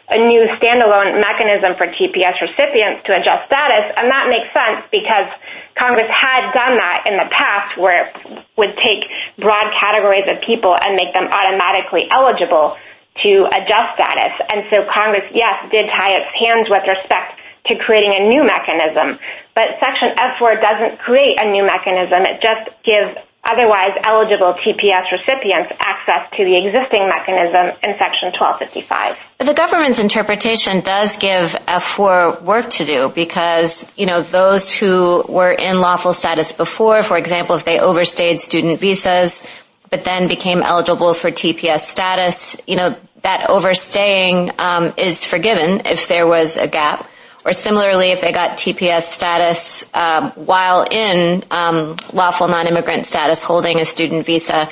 a 0.10 0.20
new 0.20 0.48
standalone 0.60 1.20
mechanism 1.20 1.76
for 1.76 1.88
TPS 1.88 2.40
recipients 2.40 3.04
to 3.08 3.16
adjust 3.16 3.48
status, 3.48 3.92
and 3.96 4.12
that 4.12 4.28
makes 4.28 4.52
sense 4.52 4.84
because 4.92 5.28
Congress 5.76 6.08
had 6.12 6.52
done 6.52 6.76
that 6.76 7.08
in 7.08 7.16
the 7.16 7.28
past 7.32 7.78
where 7.80 8.08
it 8.08 8.46
would 8.58 8.76
take 8.78 9.08
broad 9.40 9.72
categories 9.80 10.28
of 10.28 10.44
people 10.44 10.76
and 10.76 10.96
make 10.96 11.14
them 11.14 11.28
automatically 11.28 12.08
eligible 12.12 12.76
to 13.24 13.48
adjust 13.48 13.96
status. 13.96 14.34
And 14.52 14.68
so 14.70 14.84
Congress, 14.92 15.28
yes, 15.34 15.72
did 15.72 15.88
tie 15.88 16.20
its 16.20 16.30
hands 16.36 16.68
with 16.70 16.84
respect 16.88 17.40
to 17.68 17.76
creating 17.80 18.12
a 18.12 18.28
new 18.28 18.44
mechanism, 18.44 19.20
but 19.56 19.80
Section 19.80 20.16
F4 20.20 20.60
doesn't 20.60 21.00
create 21.00 21.40
a 21.40 21.50
new 21.50 21.64
mechanism. 21.64 22.28
It 22.28 22.42
just 22.42 22.70
gives 22.84 23.16
otherwise 23.50 23.92
eligible 24.06 24.54
TPS 24.54 25.12
recipients 25.12 25.72
access 25.80 26.30
to 26.38 26.46
the 26.46 26.58
existing 26.58 27.08
mechanism 27.08 27.76
in 27.84 27.98
Section 27.98 28.32
1255. 28.32 29.18
The 29.40 29.54
government's 29.54 30.00
interpretation 30.00 30.80
does 30.80 31.18
give 31.18 31.52
F4 31.52 32.42
work 32.42 32.70
to 32.72 32.86
do 32.86 33.12
because, 33.14 33.92
you 33.98 34.06
know, 34.06 34.22
those 34.22 34.72
who 34.72 35.24
were 35.28 35.52
in 35.52 35.82
lawful 35.82 36.14
status 36.14 36.52
before, 36.54 37.04
for 37.04 37.18
example, 37.18 37.56
if 37.56 37.66
they 37.66 37.80
overstayed 37.80 38.40
student 38.40 38.80
visas 38.80 39.46
but 39.90 40.06
then 40.06 40.28
became 40.28 40.64
eligible 40.64 41.14
for 41.14 41.30
TPS 41.30 41.82
status, 41.82 42.60
you 42.66 42.76
know, 42.76 42.96
that 43.22 43.48
overstaying 43.48 44.50
um, 44.58 44.92
is 44.98 45.24
forgiven 45.24 45.84
if 45.86 46.08
there 46.08 46.26
was 46.26 46.58
a 46.58 46.68
gap. 46.68 47.08
Or 47.46 47.52
similarly, 47.52 48.12
if 48.12 48.22
they 48.22 48.32
got 48.32 48.58
TPS 48.58 49.14
status 49.14 49.90
um, 49.94 50.32
while 50.32 50.86
in 50.90 51.44
um, 51.52 51.98
lawful 52.14 52.48
non-immigrant 52.48 53.06
status 53.06 53.44
holding 53.44 53.80
a 53.80 53.86
student 53.86 54.26
visa, 54.26 54.70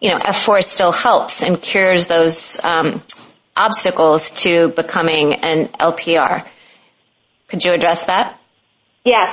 you 0.00 0.10
know, 0.10 0.16
F4 0.16 0.62
still 0.62 0.92
helps 0.92 1.42
and 1.42 1.60
cures 1.60 2.06
those 2.06 2.58
um, 2.64 3.02
obstacles 3.56 4.30
to 4.42 4.68
becoming 4.68 5.34
an 5.34 5.66
LPR. 5.68 6.46
Could 7.48 7.64
you 7.64 7.72
address 7.72 8.06
that? 8.06 8.38
Yes. 9.04 9.28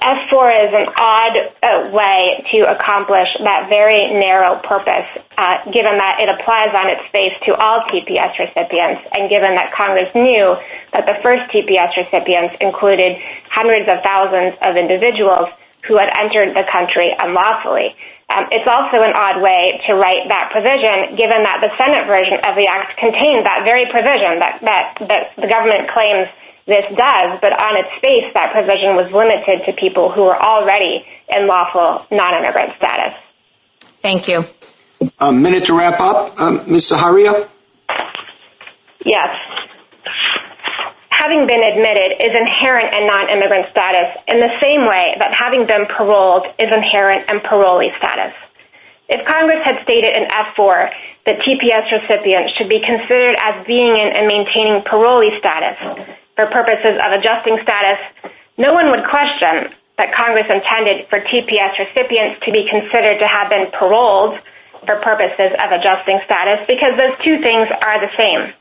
F4 0.00 0.66
is 0.66 0.72
an 0.74 0.86
odd 1.00 1.34
uh, 1.62 1.90
way 1.90 2.44
to 2.52 2.70
accomplish 2.70 3.28
that 3.42 3.68
very 3.68 4.10
narrow 4.14 4.58
purpose, 4.62 5.06
uh, 5.36 5.64
given 5.70 5.98
that 5.98 6.18
it 6.20 6.28
applies 6.28 6.74
on 6.74 6.90
its 6.90 7.02
face 7.10 7.34
to 7.46 7.54
all 7.54 7.80
TPS 7.82 8.38
recipients, 8.38 9.02
and 9.16 9.28
given 9.28 9.54
that 9.54 9.72
Congress 9.74 10.08
knew 10.14 10.56
that 10.92 11.06
the 11.06 11.18
first 11.22 11.50
TPS 11.50 11.96
recipients 11.96 12.54
included 12.60 13.18
hundreds 13.50 13.88
of 13.88 14.02
thousands 14.02 14.54
of 14.66 14.76
individuals 14.76 15.48
who 15.86 15.96
had 15.96 16.10
entered 16.18 16.54
the 16.54 16.64
country 16.70 17.14
unlawfully. 17.18 17.96
Um, 18.28 18.44
it's 18.52 18.68
also 18.68 19.00
an 19.00 19.16
odd 19.16 19.40
way 19.40 19.80
to 19.88 19.96
write 19.96 20.28
that 20.28 20.52
provision, 20.52 21.16
given 21.16 21.48
that 21.48 21.64
the 21.64 21.72
Senate 21.80 22.04
version 22.04 22.36
of 22.44 22.52
the 22.60 22.68
Act 22.68 23.00
contains 23.00 23.44
that 23.48 23.64
very 23.64 23.88
provision 23.88 24.38
that, 24.44 24.60
that, 24.60 24.84
that 25.08 25.32
the 25.40 25.48
government 25.48 25.88
claims 25.88 26.28
this 26.68 26.84
does, 26.84 27.40
but 27.40 27.56
on 27.56 27.80
its 27.80 27.88
face, 28.04 28.28
that 28.34 28.52
provision 28.52 28.94
was 28.94 29.10
limited 29.10 29.64
to 29.64 29.72
people 29.72 30.12
who 30.12 30.24
were 30.24 30.36
already 30.36 31.02
in 31.34 31.46
lawful 31.46 32.04
non-immigrant 32.10 32.76
status. 32.76 33.16
Thank 34.04 34.28
you. 34.28 34.44
A 35.18 35.32
minute 35.32 35.64
to 35.66 35.74
wrap 35.74 35.98
up. 35.98 36.38
Um, 36.38 36.70
Ms. 36.70 36.88
Saharia? 36.88 37.48
Yes. 39.02 39.32
Having 41.08 41.46
been 41.48 41.64
admitted 41.64 42.20
is 42.20 42.36
inherent 42.36 42.94
in 42.94 43.06
non-immigrant 43.06 43.70
status 43.70 44.20
in 44.28 44.38
the 44.38 44.52
same 44.60 44.84
way 44.84 45.16
that 45.18 45.32
having 45.32 45.66
been 45.66 45.86
paroled 45.86 46.46
is 46.58 46.68
inherent 46.70 47.30
in 47.32 47.40
parolee 47.40 47.96
status. 47.96 48.36
If 49.08 49.26
Congress 49.26 49.64
had 49.64 49.82
stated 49.84 50.14
in 50.14 50.28
F4 50.28 50.92
that 51.24 51.40
TPS 51.40 51.90
recipients 51.90 52.52
should 52.58 52.68
be 52.68 52.80
considered 52.84 53.36
as 53.40 53.66
being 53.66 53.96
in 53.96 54.08
and 54.12 54.28
maintaining 54.28 54.82
parolee 54.84 55.32
status, 55.40 56.16
for 56.38 56.46
purposes 56.46 56.94
of 57.02 57.10
adjusting 57.18 57.58
status, 57.66 57.98
no 58.56 58.72
one 58.72 58.94
would 58.94 59.02
question 59.02 59.74
that 59.98 60.14
Congress 60.14 60.46
intended 60.46 61.10
for 61.10 61.18
TPS 61.18 61.74
recipients 61.82 62.38
to 62.46 62.54
be 62.54 62.62
considered 62.70 63.18
to 63.18 63.26
have 63.26 63.50
been 63.50 63.66
paroled 63.74 64.38
for 64.86 65.02
purposes 65.02 65.50
of 65.58 65.74
adjusting 65.74 66.22
status 66.22 66.62
because 66.70 66.94
those 66.94 67.18
two 67.26 67.42
things 67.42 67.66
are 67.82 67.98
the 67.98 68.14
same. 68.14 68.54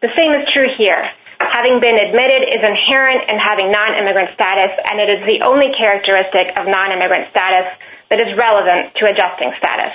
The 0.00 0.08
same 0.16 0.32
is 0.32 0.48
true 0.48 0.72
here. 0.80 1.12
Having 1.36 1.84
been 1.84 2.00
admitted 2.00 2.48
is 2.48 2.64
inherent 2.64 3.28
in 3.28 3.36
having 3.36 3.68
non-immigrant 3.68 4.32
status, 4.32 4.72
and 4.88 4.96
it 4.96 5.12
is 5.12 5.20
the 5.28 5.44
only 5.44 5.76
characteristic 5.76 6.56
of 6.56 6.64
non-immigrant 6.64 7.28
status 7.28 7.68
that 8.08 8.24
is 8.24 8.32
relevant 8.32 8.96
to 8.96 9.04
adjusting 9.04 9.52
status. 9.60 9.92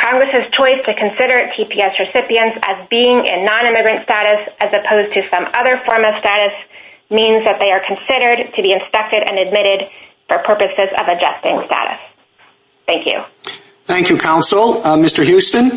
Congress's 0.00 0.48
choice 0.56 0.80
to 0.86 0.94
consider 0.96 1.52
TPS 1.52 1.98
recipients 2.00 2.56
as 2.64 2.88
being 2.88 3.20
in 3.24 3.44
non-immigrant 3.44 4.02
status 4.04 4.48
as 4.60 4.72
opposed 4.72 5.12
to 5.12 5.20
some 5.28 5.44
other 5.52 5.76
form 5.84 6.04
of 6.04 6.16
status 6.20 6.56
means 7.10 7.44
that 7.44 7.58
they 7.60 7.70
are 7.70 7.84
considered 7.84 8.48
to 8.56 8.62
be 8.62 8.72
inspected 8.72 9.22
and 9.26 9.38
admitted 9.38 9.88
for 10.28 10.38
purposes 10.38 10.88
of 10.96 11.04
adjusting 11.08 11.60
status. 11.66 12.00
Thank 12.86 13.06
you. 13.06 13.22
Thank 13.84 14.10
you, 14.10 14.16
counsel. 14.16 14.80
Uh, 14.82 14.96
Mr. 14.96 15.26
Huston? 15.26 15.70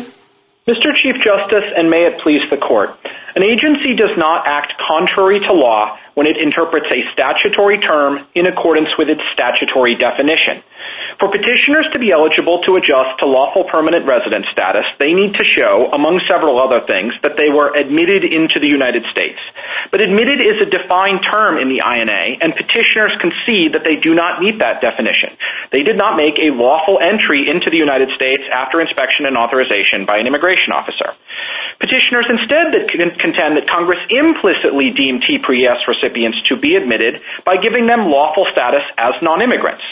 Mr. 0.66 0.96
Chief 0.96 1.16
Justice, 1.20 1.68
and 1.76 1.90
may 1.90 2.06
it 2.06 2.18
please 2.22 2.48
the 2.48 2.56
court, 2.56 2.96
an 3.36 3.42
agency 3.42 3.94
does 3.94 4.16
not 4.16 4.46
act 4.46 4.72
contrary 4.88 5.40
to 5.40 5.52
law 5.52 5.98
when 6.14 6.26
it 6.26 6.38
interprets 6.38 6.86
a 6.90 7.04
statutory 7.12 7.78
term 7.78 8.24
in 8.34 8.46
accordance 8.46 8.88
with 8.96 9.10
its 9.10 9.20
statutory 9.34 9.94
definition. 9.94 10.62
For 11.20 11.30
petitioners 11.30 11.86
to 11.92 11.98
be 12.00 12.10
eligible 12.10 12.62
to 12.66 12.76
adjust 12.76 13.20
to 13.20 13.26
lawful 13.26 13.64
permanent 13.70 14.06
resident 14.06 14.46
status, 14.50 14.84
they 14.98 15.14
need 15.14 15.34
to 15.34 15.44
show, 15.44 15.90
among 15.92 16.20
several 16.26 16.58
other 16.58 16.82
things, 16.86 17.14
that 17.22 17.38
they 17.38 17.50
were 17.50 17.70
admitted 17.70 18.24
into 18.24 18.58
the 18.58 18.66
United 18.66 19.04
States. 19.10 19.38
But 19.90 20.02
admitted 20.02 20.40
is 20.42 20.58
a 20.58 20.68
defined 20.70 21.22
term 21.22 21.58
in 21.58 21.68
the 21.70 21.78
INA, 21.78 22.42
and 22.42 22.54
petitioners 22.56 23.14
concede 23.20 23.74
that 23.74 23.84
they 23.84 23.96
do 24.02 24.14
not 24.14 24.40
meet 24.42 24.58
that 24.58 24.80
definition. 24.80 25.38
They 25.70 25.82
did 25.82 25.96
not 25.96 26.16
make 26.16 26.38
a 26.38 26.50
lawful 26.50 26.98
entry 26.98 27.46
into 27.48 27.70
the 27.70 27.78
United 27.78 28.10
States 28.16 28.42
after 28.50 28.80
inspection 28.80 29.26
and 29.26 29.38
authorization 29.38 30.06
by 30.06 30.18
an 30.18 30.26
immigration 30.26 30.72
officer. 30.74 31.14
Petitioners 31.80 32.26
instead 32.30 32.70
contend 33.18 33.56
that 33.58 33.66
Congress 33.68 33.98
implicitly 34.08 34.90
deemed 34.94 35.22
TPS 35.22 35.86
recipients 35.86 36.38
to 36.48 36.56
be 36.56 36.76
admitted 36.76 37.20
by 37.44 37.56
giving 37.56 37.86
them 37.86 38.06
lawful 38.06 38.46
status 38.52 38.82
as 38.96 39.14
non-immigrants. 39.22 39.82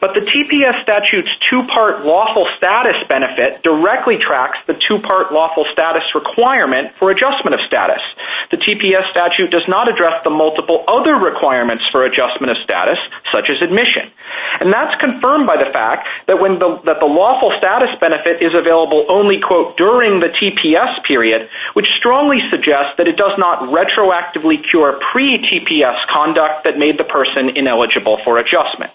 But 0.00 0.14
the 0.14 0.22
TPS 0.22 0.82
statute's 0.82 1.30
two-part 1.50 2.04
lawful 2.04 2.46
status 2.56 2.96
benefit 3.08 3.62
directly 3.62 4.18
tracks 4.18 4.58
the 4.66 4.78
two-part 4.86 5.32
lawful 5.32 5.66
status 5.72 6.04
requirement 6.14 6.94
for 6.98 7.10
adjustment 7.10 7.54
of 7.54 7.60
status. 7.66 8.02
The 8.50 8.58
TPS 8.58 9.10
statute 9.10 9.50
does 9.50 9.66
not 9.66 9.88
address 9.88 10.22
the 10.22 10.30
multiple 10.30 10.84
other 10.86 11.16
requirements 11.16 11.84
for 11.90 12.04
adjustment 12.04 12.52
of 12.52 12.58
status, 12.62 12.98
such 13.32 13.50
as 13.50 13.60
admission. 13.60 14.12
And 14.60 14.72
that's 14.72 14.94
confirmed 15.00 15.46
by 15.46 15.56
the 15.56 15.72
fact 15.72 16.06
that 16.26 16.40
when 16.40 16.58
the, 16.58 16.80
that 16.84 17.00
the 17.00 17.10
lawful 17.10 17.52
status 17.58 17.96
benefit 18.00 18.44
is 18.44 18.54
available 18.54 19.06
only, 19.08 19.40
quote, 19.40 19.76
during 19.76 20.20
the 20.20 20.30
TPS 20.30 21.02
period, 21.04 21.23
which 21.74 21.86
strongly 21.96 22.40
suggests 22.50 22.94
that 22.98 23.08
it 23.08 23.16
does 23.16 23.38
not 23.38 23.70
retroactively 23.70 24.62
cure 24.68 25.00
pre-TPS 25.12 26.06
conduct 26.08 26.64
that 26.64 26.78
made 26.78 26.98
the 26.98 27.04
person 27.04 27.50
ineligible 27.56 28.20
for 28.24 28.38
adjustment. 28.38 28.90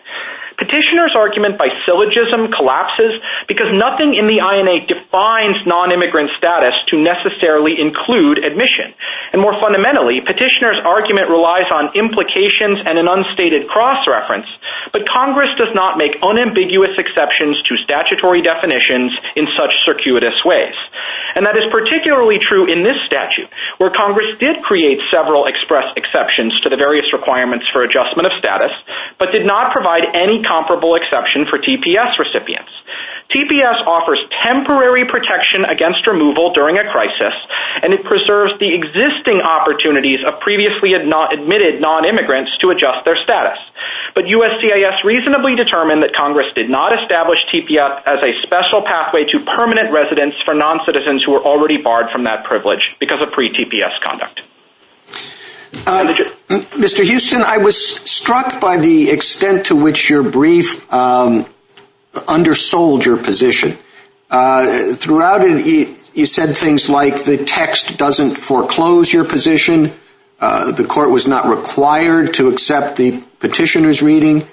Petitioner's 0.60 1.16
argument 1.16 1.58
by 1.58 1.72
syllogism 1.88 2.52
collapses 2.52 3.16
because 3.48 3.72
nothing 3.72 4.14
in 4.14 4.28
the 4.28 4.44
INA 4.44 4.84
defines 4.86 5.64
non-immigrant 5.64 6.36
status 6.36 6.76
to 6.92 7.00
necessarily 7.00 7.80
include 7.80 8.44
admission. 8.44 8.92
And 9.32 9.42
more 9.42 9.56
fundamentally, 9.64 10.20
petitioner's 10.20 10.84
argument 10.84 11.32
relies 11.32 11.72
on 11.72 11.96
implications 11.96 12.84
and 12.84 13.00
an 13.00 13.08
unstated 13.08 13.72
cross-reference, 13.72 14.52
but 14.92 15.08
Congress 15.08 15.50
does 15.56 15.72
not 15.72 15.98
make 15.98 16.20
unambiguous 16.20 16.94
exceptions 17.00 17.64
to 17.72 17.80
statutory 17.88 18.44
definitions 18.44 19.16
in 19.40 19.48
such 19.56 19.72
circuitous 19.88 20.36
ways. 20.44 20.76
And 21.40 21.48
that 21.48 21.56
is 21.56 21.72
particularly 21.72 22.40
true 22.44 22.68
in 22.68 22.84
this 22.84 23.00
statute, 23.08 23.48
where 23.80 23.96
Congress 23.96 24.36
did 24.44 24.62
create 24.64 25.00
several 25.08 25.46
express 25.46 25.88
exceptions 25.96 26.52
to 26.62 26.70
the 26.70 26.78
various 26.78 27.08
requirements 27.14 27.66
for 27.72 27.88
adjustment 27.88 28.28
of 28.28 28.34
status, 28.38 28.74
but 29.18 29.32
did 29.32 29.46
not 29.46 29.72
provide 29.72 30.04
any 30.14 30.44
comparable 30.50 30.96
exception 30.96 31.46
for 31.46 31.62
TPS 31.62 32.18
recipients. 32.18 32.74
TPS 33.30 33.86
offers 33.86 34.18
temporary 34.42 35.06
protection 35.06 35.64
against 35.70 36.08
removal 36.08 36.52
during 36.52 36.82
a 36.82 36.90
crisis, 36.90 37.38
and 37.86 37.94
it 37.94 38.04
preserves 38.04 38.58
the 38.58 38.74
existing 38.74 39.46
opportunities 39.46 40.18
of 40.26 40.42
previously 40.42 40.98
admitted 40.98 41.80
non-immigrants 41.80 42.58
to 42.58 42.74
adjust 42.74 43.06
their 43.06 43.18
status. 43.22 43.60
But 44.16 44.26
USCIS 44.26 45.04
reasonably 45.06 45.56
determined 45.56 46.02
that 46.02 46.18
Congress 46.18 46.48
did 46.56 46.70
not 46.70 46.98
establish 46.98 47.38
TPS 47.54 48.02
as 48.10 48.20
a 48.26 48.42
special 48.42 48.82
pathway 48.82 49.30
to 49.30 49.46
permanent 49.56 49.94
residence 49.94 50.34
for 50.44 50.56
non-citizens 50.56 51.24
who 51.24 51.32
were 51.34 51.46
already 51.46 51.78
barred 51.78 52.10
from 52.12 52.24
that 52.24 52.44
privilege 52.46 52.82
because 53.00 53.22
of 53.22 53.32
pre-TPS 53.32 54.02
conduct. 54.02 54.42
Uh, 55.86 56.14
Mr. 56.50 57.08
Huston, 57.08 57.42
I 57.42 57.58
was 57.58 57.96
struck 58.10 58.60
by 58.60 58.78
the 58.78 59.10
extent 59.12 59.68
to 59.68 59.76
which 59.76 60.10
your 60.10 60.24
brief 60.24 60.92
um, 60.92 61.46
undersold 62.28 63.06
your 63.06 63.18
position. 63.18 63.78
Uh, 64.30 64.94
throughout 64.94 65.42
it, 65.44 65.90
you 66.14 66.26
said 66.26 66.56
things 66.56 66.90
like 66.90 67.24
the 67.24 67.46
text 67.46 67.98
doesn't 67.98 68.36
foreclose 68.36 69.12
your 69.12 69.26
position. 69.26 69.94
Uh, 70.40 70.72
the 70.72 70.86
court 70.86 71.12
was 71.12 71.28
not 71.28 71.46
required 71.46 72.34
to 72.36 72.50
accept 72.50 72.98
the 72.98 73.22
petitioner's 73.40 74.02
reading. 74.02 74.48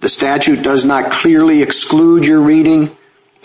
The 0.00 0.08
statute 0.08 0.62
does 0.62 0.84
not 0.84 1.10
clearly 1.10 1.62
exclude 1.62 2.26
your 2.26 2.40
reading. 2.40 2.96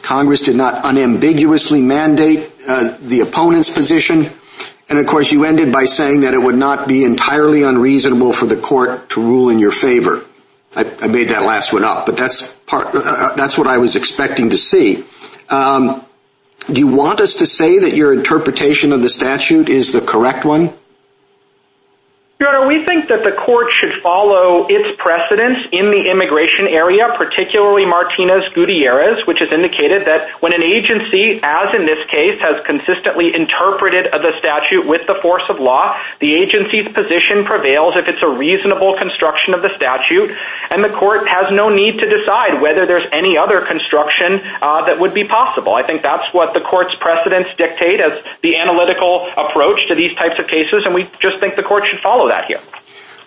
Congress 0.02 0.42
did 0.42 0.56
not 0.56 0.86
unambiguously 0.86 1.82
mandate 1.82 2.50
uh, 2.68 2.98
the 3.02 3.22
opponent's 3.22 3.70
position. 3.70 4.30
And 4.90 4.98
of 4.98 5.06
course, 5.06 5.32
you 5.32 5.46
ended 5.46 5.72
by 5.72 5.86
saying 5.86 6.22
that 6.22 6.34
it 6.34 6.40
would 6.40 6.56
not 6.56 6.88
be 6.88 7.04
entirely 7.04 7.62
unreasonable 7.62 8.34
for 8.34 8.48
the 8.48 8.56
court 8.56 9.10
to 9.12 9.22
rule 9.22 9.50
in 9.50 9.60
your 9.60 9.72
favor. 9.72 10.26
I, 10.76 10.92
I 11.02 11.08
made 11.08 11.30
that 11.30 11.44
last 11.44 11.72
one 11.74 11.84
up, 11.84 12.06
but 12.06 12.18
that's 12.18 12.56
part. 12.56 12.94
Uh, 12.96 13.00
uh 13.00 13.36
that's 13.36 13.58
what 13.58 13.68
I 13.68 13.78
was 13.78 13.96
expecting 13.96 14.50
to 14.50 14.58
see. 14.58 15.04
Um, 15.50 16.06
do 16.72 16.80
you 16.80 16.88
want 16.88 17.20
us 17.20 17.36
to 17.36 17.46
say 17.46 17.80
that 17.80 17.94
your 17.96 18.14
interpretation 18.14 18.92
of 18.92 19.02
the 19.02 19.10
statute 19.10 19.70
is 19.70 19.92
the 19.92 20.02
correct 20.02 20.46
one? 20.46 20.74
Your 22.42 22.56
Honor, 22.56 22.72
we 22.72 22.86
think 22.86 23.12
that 23.12 23.20
the 23.28 23.36
court 23.36 23.68
should 23.84 24.00
follow 24.02 24.64
its 24.72 24.96
precedents 24.96 25.68
in 25.76 25.92
the 25.92 26.08
immigration 26.08 26.72
area, 26.72 27.12
particularly 27.20 27.84
Martinez-Gutierrez, 27.84 29.28
which 29.28 29.44
has 29.44 29.52
indicated 29.52 30.08
that 30.08 30.40
when 30.40 30.56
an 30.56 30.64
agency, 30.64 31.44
as 31.44 31.76
in 31.76 31.84
this 31.84 32.00
case, 32.08 32.40
has 32.40 32.64
consistently 32.64 33.36
interpreted 33.36 34.08
the 34.08 34.32
statute 34.40 34.88
with 34.88 35.04
the 35.04 35.20
force 35.20 35.44
of 35.52 35.60
law, 35.60 36.00
the 36.24 36.32
agency's 36.32 36.88
position 36.88 37.44
prevails 37.44 38.00
if 38.00 38.08
it's 38.08 38.24
a 38.24 38.32
reasonable 38.32 38.96
construction 38.96 39.52
of 39.52 39.60
the 39.60 39.76
statute, 39.76 40.32
and 40.72 40.80
the 40.80 40.96
court 40.96 41.28
has 41.28 41.52
no 41.52 41.68
need 41.68 42.00
to 42.00 42.08
decide 42.08 42.64
whether 42.64 42.88
there's 42.88 43.08
any 43.12 43.36
other 43.36 43.68
construction 43.68 44.40
uh, 44.64 44.88
that 44.88 44.96
would 44.96 45.12
be 45.12 45.28
possible. 45.28 45.76
I 45.76 45.84
think 45.84 46.08
that's 46.08 46.32
what 46.32 46.56
the 46.56 46.64
court's 46.64 46.96
precedents 47.04 47.52
dictate 47.60 48.00
as 48.00 48.16
the 48.48 48.56
analytical 48.56 49.28
approach 49.36 49.92
to 49.92 49.96
these 50.00 50.16
types 50.16 50.40
of 50.40 50.48
cases, 50.48 50.88
and 50.88 50.96
we 50.96 51.04
just 51.20 51.44
think 51.44 51.60
the 51.60 51.68
court 51.68 51.84
should 51.84 52.00
follow 52.00 52.29
that 52.30 52.46
here. 52.46 52.62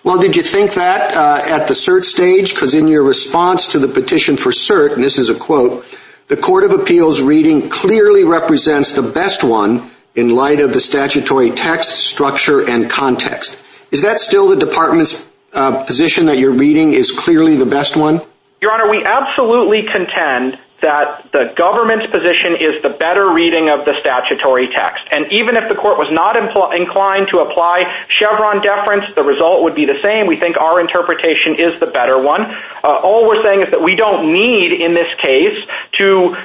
Well, 0.03 0.19
did 0.19 0.35
you 0.35 0.43
think 0.43 0.73
that 0.73 1.15
uh, 1.15 1.41
at 1.45 1.67
the 1.67 1.73
cert 1.73 2.03
stage? 2.03 2.53
Because 2.53 2.73
in 2.73 2.87
your 2.87 3.03
response 3.03 3.69
to 3.69 3.79
the 3.79 3.87
petition 3.87 4.35
for 4.35 4.51
cert, 4.51 4.93
and 4.93 5.03
this 5.03 5.17
is 5.17 5.29
a 5.29 5.35
quote, 5.35 5.85
the 6.27 6.35
Court 6.35 6.65
of 6.65 6.71
Appeals 6.71 7.21
reading 7.21 7.69
clearly 7.69 8.23
represents 8.23 8.93
the 8.93 9.01
best 9.01 9.43
one 9.43 9.89
in 10.15 10.29
light 10.35 10.59
of 10.59 10.73
the 10.73 10.79
statutory 10.79 11.51
text, 11.51 11.91
structure, 11.91 12.67
and 12.69 12.89
context. 12.89 13.61
Is 13.91 14.01
that 14.01 14.19
still 14.19 14.49
the 14.49 14.57
department's 14.57 15.29
uh, 15.53 15.83
position 15.85 16.25
that 16.25 16.37
your 16.37 16.51
reading 16.51 16.93
is 16.93 17.11
clearly 17.11 17.55
the 17.55 17.65
best 17.65 17.95
one? 17.95 18.21
Your 18.61 18.71
Honor, 18.71 18.89
we 18.89 19.03
absolutely 19.05 19.83
contend 19.83 20.59
that 20.83 21.31
the 21.31 21.53
government's 21.55 22.05
position 22.07 22.59
is 22.59 22.83
the 22.83 22.89
better 22.91 23.31
reading 23.31 23.71
of 23.71 23.85
the 23.85 23.95
statutory 23.99 24.67
text. 24.67 25.03
And 25.11 25.31
even 25.31 25.55
if 25.55 25.67
the 25.67 25.75
court 25.75 25.97
was 25.97 26.11
not 26.11 26.35
inclined 26.37 27.29
to 27.29 27.39
apply 27.39 27.87
Chevron 28.09 28.61
deference, 28.61 29.07
the 29.15 29.23
result 29.23 29.63
would 29.63 29.75
be 29.75 29.85
the 29.85 29.99
same. 30.03 30.27
We 30.27 30.35
think 30.35 30.57
our 30.57 30.79
interpretation 30.79 31.55
is 31.55 31.79
the 31.79 31.87
better 31.87 32.21
one. 32.21 32.43
Uh, 32.83 32.99
all 33.01 33.27
we're 33.27 33.41
saying 33.41 33.61
is 33.61 33.71
that 33.71 33.81
we 33.81 33.95
don't 33.95 34.31
need 34.31 34.73
in 34.73 34.93
this 34.93 35.07
case 35.17 35.55
to 35.97 36.35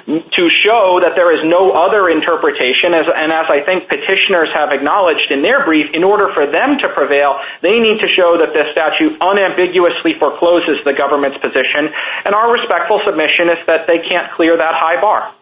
show 0.62 1.00
that 1.02 1.14
there 1.14 1.34
is 1.34 1.42
no 1.42 1.72
other 1.72 2.08
interpretation. 2.08 2.94
And 2.94 3.32
as 3.32 3.46
I 3.50 3.60
think 3.60 3.88
petitioners 3.88 4.50
have 4.54 4.72
acknowledged 4.72 5.30
in 5.30 5.42
their 5.42 5.64
brief, 5.64 5.92
in 5.92 6.04
order 6.04 6.28
for 6.28 6.46
them 6.46 6.78
to 6.78 6.88
prevail, 6.88 7.40
they 7.60 7.80
need 7.80 8.00
to 8.00 8.08
show 8.08 8.38
that 8.38 8.54
the 8.54 8.70
statute 8.70 9.18
unambiguously 9.20 10.14
forecloses 10.14 10.78
the 10.84 10.92
government's 10.92 11.38
position. 11.38 11.90
And 12.24 12.34
our 12.34 12.52
respectful 12.52 13.00
submission 13.04 13.50
is 13.50 13.58
that 13.66 13.86
they 13.86 13.98
can't 13.98 14.27
clear 14.34 14.56
that 14.56 14.74
high 14.74 15.00
bar. 15.00 15.34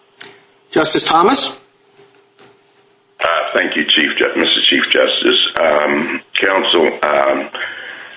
Justice 0.70 1.04
Thomas? 1.04 1.60
Uh, 3.18 3.50
thank 3.54 3.76
you, 3.76 3.84
Chief, 3.84 4.10
Mr. 4.18 4.62
Chief 4.64 4.84
Justice. 4.90 5.40
Um, 5.58 6.22
counsel, 6.34 6.86
um, 7.02 7.50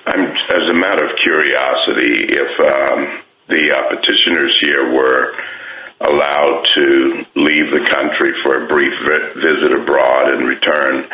as 0.06 0.68
a 0.68 0.74
matter 0.74 1.06
of 1.06 1.16
curiosity, 1.16 2.26
if 2.28 2.60
um, 2.60 3.22
the 3.48 3.72
uh, 3.72 3.88
petitioners 3.88 4.56
here 4.60 4.92
were 4.92 5.34
allowed 6.00 6.66
to 6.74 7.26
leave 7.34 7.70
the 7.70 7.88
country 7.92 8.32
for 8.42 8.64
a 8.64 8.66
brief 8.66 8.92
visit 9.34 9.72
abroad 9.72 10.30
and 10.32 10.46
return, 10.46 11.08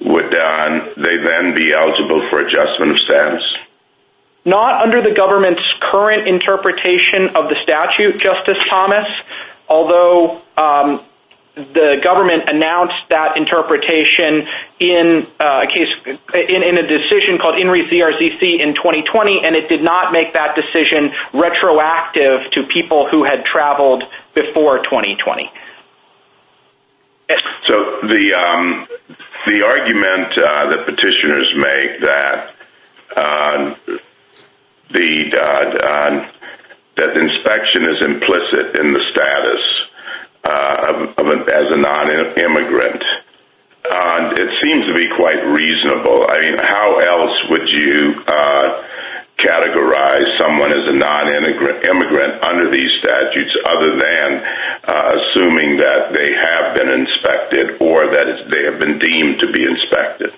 would 0.00 0.34
uh, 0.34 0.94
they 0.96 1.16
then 1.16 1.54
be 1.54 1.72
eligible 1.72 2.28
for 2.28 2.40
adjustment 2.40 2.92
of 2.92 2.98
status? 3.00 3.42
Not 4.48 4.82
under 4.82 5.02
the 5.02 5.14
government's 5.14 5.62
current 5.78 6.26
interpretation 6.26 7.36
of 7.36 7.48
the 7.48 7.56
statute, 7.62 8.18
Justice 8.18 8.56
Thomas, 8.70 9.06
although 9.68 10.40
um, 10.56 11.04
the 11.54 12.00
government 12.02 12.48
announced 12.48 12.96
that 13.10 13.36
interpretation 13.36 14.48
in 14.80 15.26
uh, 15.38 15.64
a 15.64 15.66
case 15.66 15.88
in, 16.32 16.62
in, 16.62 16.78
a 16.78 16.86
decision 16.86 17.36
called 17.36 17.58
In 17.58 17.68
re 17.68 17.86
Z-R-Z-C 17.90 18.62
in 18.62 18.74
2020, 18.74 19.44
and 19.44 19.54
it 19.54 19.68
did 19.68 19.82
not 19.82 20.12
make 20.14 20.32
that 20.32 20.56
decision 20.56 21.12
retroactive 21.34 22.50
to 22.52 22.62
people 22.62 23.06
who 23.06 23.24
had 23.24 23.44
traveled 23.44 24.04
before 24.34 24.78
2020. 24.78 25.52
So 27.66 28.00
the 28.00 28.32
um, 28.32 28.86
the 29.46 29.62
argument 29.62 30.38
uh, 30.38 30.70
that 30.70 30.86
petitioners 30.86 31.52
make 31.54 32.00
that 32.00 32.54
uh, 33.14 33.74
the 34.90 35.36
uh, 35.36 36.28
that 36.98 37.14
inspection 37.14 37.86
is 37.86 38.02
implicit 38.02 38.74
in 38.80 38.92
the 38.92 39.02
status 39.14 39.62
uh, 40.42 41.14
of, 41.14 41.48
as 41.48 41.66
a 41.70 41.78
non-immigrant. 41.78 43.04
Uh, 43.86 44.34
it 44.34 44.50
seems 44.60 44.84
to 44.84 44.94
be 44.94 45.06
quite 45.16 45.38
reasonable. 45.46 46.26
I 46.28 46.36
mean, 46.42 46.58
how 46.58 46.98
else 46.98 47.36
would 47.50 47.68
you 47.70 48.22
uh, 48.26 48.82
categorize 49.38 50.26
someone 50.42 50.74
as 50.74 50.90
a 50.90 50.96
non-immigrant 50.98 52.42
under 52.42 52.68
these 52.68 52.90
statutes 52.98 53.54
other 53.64 53.94
than 53.94 54.28
uh, 54.82 55.10
assuming 55.14 55.78
that 55.78 56.10
they 56.12 56.34
have 56.34 56.74
been 56.74 56.90
inspected 56.90 57.80
or 57.80 58.10
that 58.10 58.50
they 58.50 58.64
have 58.66 58.78
been 58.80 58.98
deemed 58.98 59.38
to 59.38 59.52
be 59.52 59.62
inspected? 59.62 60.34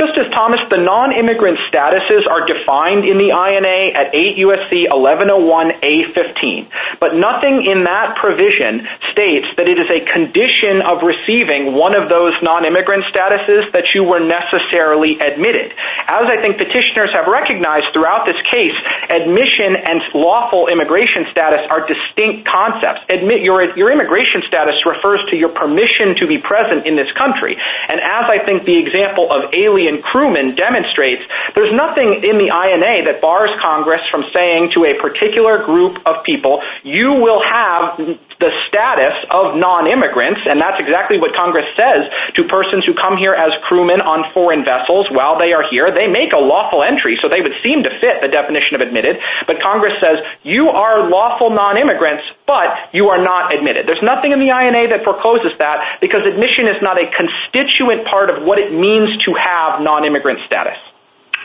Justice 0.00 0.32
Thomas, 0.32 0.60
the 0.70 0.78
non-immigrant 0.78 1.58
statuses 1.68 2.26
are 2.26 2.46
defined 2.46 3.04
in 3.04 3.18
the 3.18 3.36
INA 3.36 3.92
at 3.92 4.14
8 4.14 4.38
U.S.C. 4.48 4.88
1101A15, 4.88 6.70
but 6.98 7.14
nothing 7.16 7.66
in 7.68 7.84
that 7.84 8.16
provision 8.16 8.88
states 9.12 9.44
that 9.58 9.68
it 9.68 9.76
is 9.76 9.92
a 9.92 10.00
condition 10.00 10.80
of 10.80 11.02
receiving 11.02 11.74
one 11.76 11.92
of 11.92 12.08
those 12.08 12.32
non-immigrant 12.40 13.04
statuses 13.12 13.70
that 13.72 13.92
you 13.92 14.02
were 14.02 14.20
necessarily 14.24 15.20
admitted. 15.20 15.76
As 16.08 16.24
I 16.32 16.40
think 16.40 16.56
petitioners 16.56 17.12
have 17.12 17.26
recognized 17.26 17.92
throughout 17.92 18.24
this 18.24 18.40
case, 18.48 18.72
admission 19.10 19.76
and 19.76 20.00
lawful 20.14 20.68
immigration 20.68 21.26
status 21.30 21.60
are 21.68 21.84
distinct 21.84 22.48
concepts. 22.48 23.04
Your 23.12 23.92
immigration 23.92 24.48
status 24.48 24.80
refers 24.86 25.28
to 25.28 25.36
your 25.36 25.50
permission 25.50 26.16
to 26.16 26.26
be 26.26 26.38
present 26.38 26.86
in 26.86 26.96
this 26.96 27.12
country. 27.12 27.60
And 27.60 28.00
as 28.00 28.32
I 28.32 28.38
think 28.40 28.64
the 28.64 28.78
example 28.80 29.30
of 29.30 29.52
alien 29.52 29.89
crewmen 29.98 30.54
demonstrates, 30.54 31.22
there's 31.54 31.72
nothing 31.72 32.22
in 32.24 32.38
the 32.38 32.46
INA 32.46 33.04
that 33.04 33.20
bars 33.20 33.50
Congress 33.60 34.02
from 34.10 34.24
saying 34.34 34.72
to 34.72 34.84
a 34.84 34.94
particular 34.94 35.58
group 35.58 36.06
of 36.06 36.22
people, 36.24 36.62
you 36.82 37.14
will 37.14 37.42
have 37.42 38.18
the 38.40 38.50
status 38.66 39.14
of 39.30 39.54
non-immigrants, 39.54 40.40
and 40.48 40.60
that's 40.60 40.80
exactly 40.80 41.20
what 41.20 41.34
Congress 41.34 41.68
says 41.76 42.10
to 42.34 42.44
persons 42.44 42.84
who 42.86 42.94
come 42.94 43.16
here 43.16 43.34
as 43.34 43.52
crewmen 43.62 44.00
on 44.00 44.32
foreign 44.32 44.64
vessels 44.64 45.08
while 45.10 45.38
they 45.38 45.52
are 45.52 45.62
here. 45.68 45.92
They 45.92 46.08
make 46.08 46.32
a 46.32 46.40
lawful 46.40 46.82
entry, 46.82 47.18
so 47.20 47.28
they 47.28 47.40
would 47.40 47.54
seem 47.62 47.84
to 47.84 47.90
fit 48.00 48.22
the 48.22 48.28
definition 48.28 48.74
of 48.76 48.80
admitted, 48.80 49.20
but 49.46 49.60
Congress 49.60 50.00
says 50.00 50.24
you 50.42 50.70
are 50.70 51.08
lawful 51.08 51.50
non-immigrants, 51.50 52.24
but 52.46 52.90
you 52.92 53.10
are 53.10 53.22
not 53.22 53.54
admitted. 53.54 53.86
There's 53.86 54.02
nothing 54.02 54.32
in 54.32 54.40
the 54.40 54.48
INA 54.48 54.88
that 54.88 55.04
forecloses 55.04 55.52
that 55.58 55.98
because 56.00 56.24
admission 56.24 56.66
is 56.66 56.80
not 56.80 56.96
a 56.96 57.10
constituent 57.12 58.06
part 58.06 58.30
of 58.30 58.42
what 58.42 58.58
it 58.58 58.72
means 58.72 59.22
to 59.24 59.34
have 59.34 59.82
non-immigrant 59.82 60.40
status. 60.46 60.78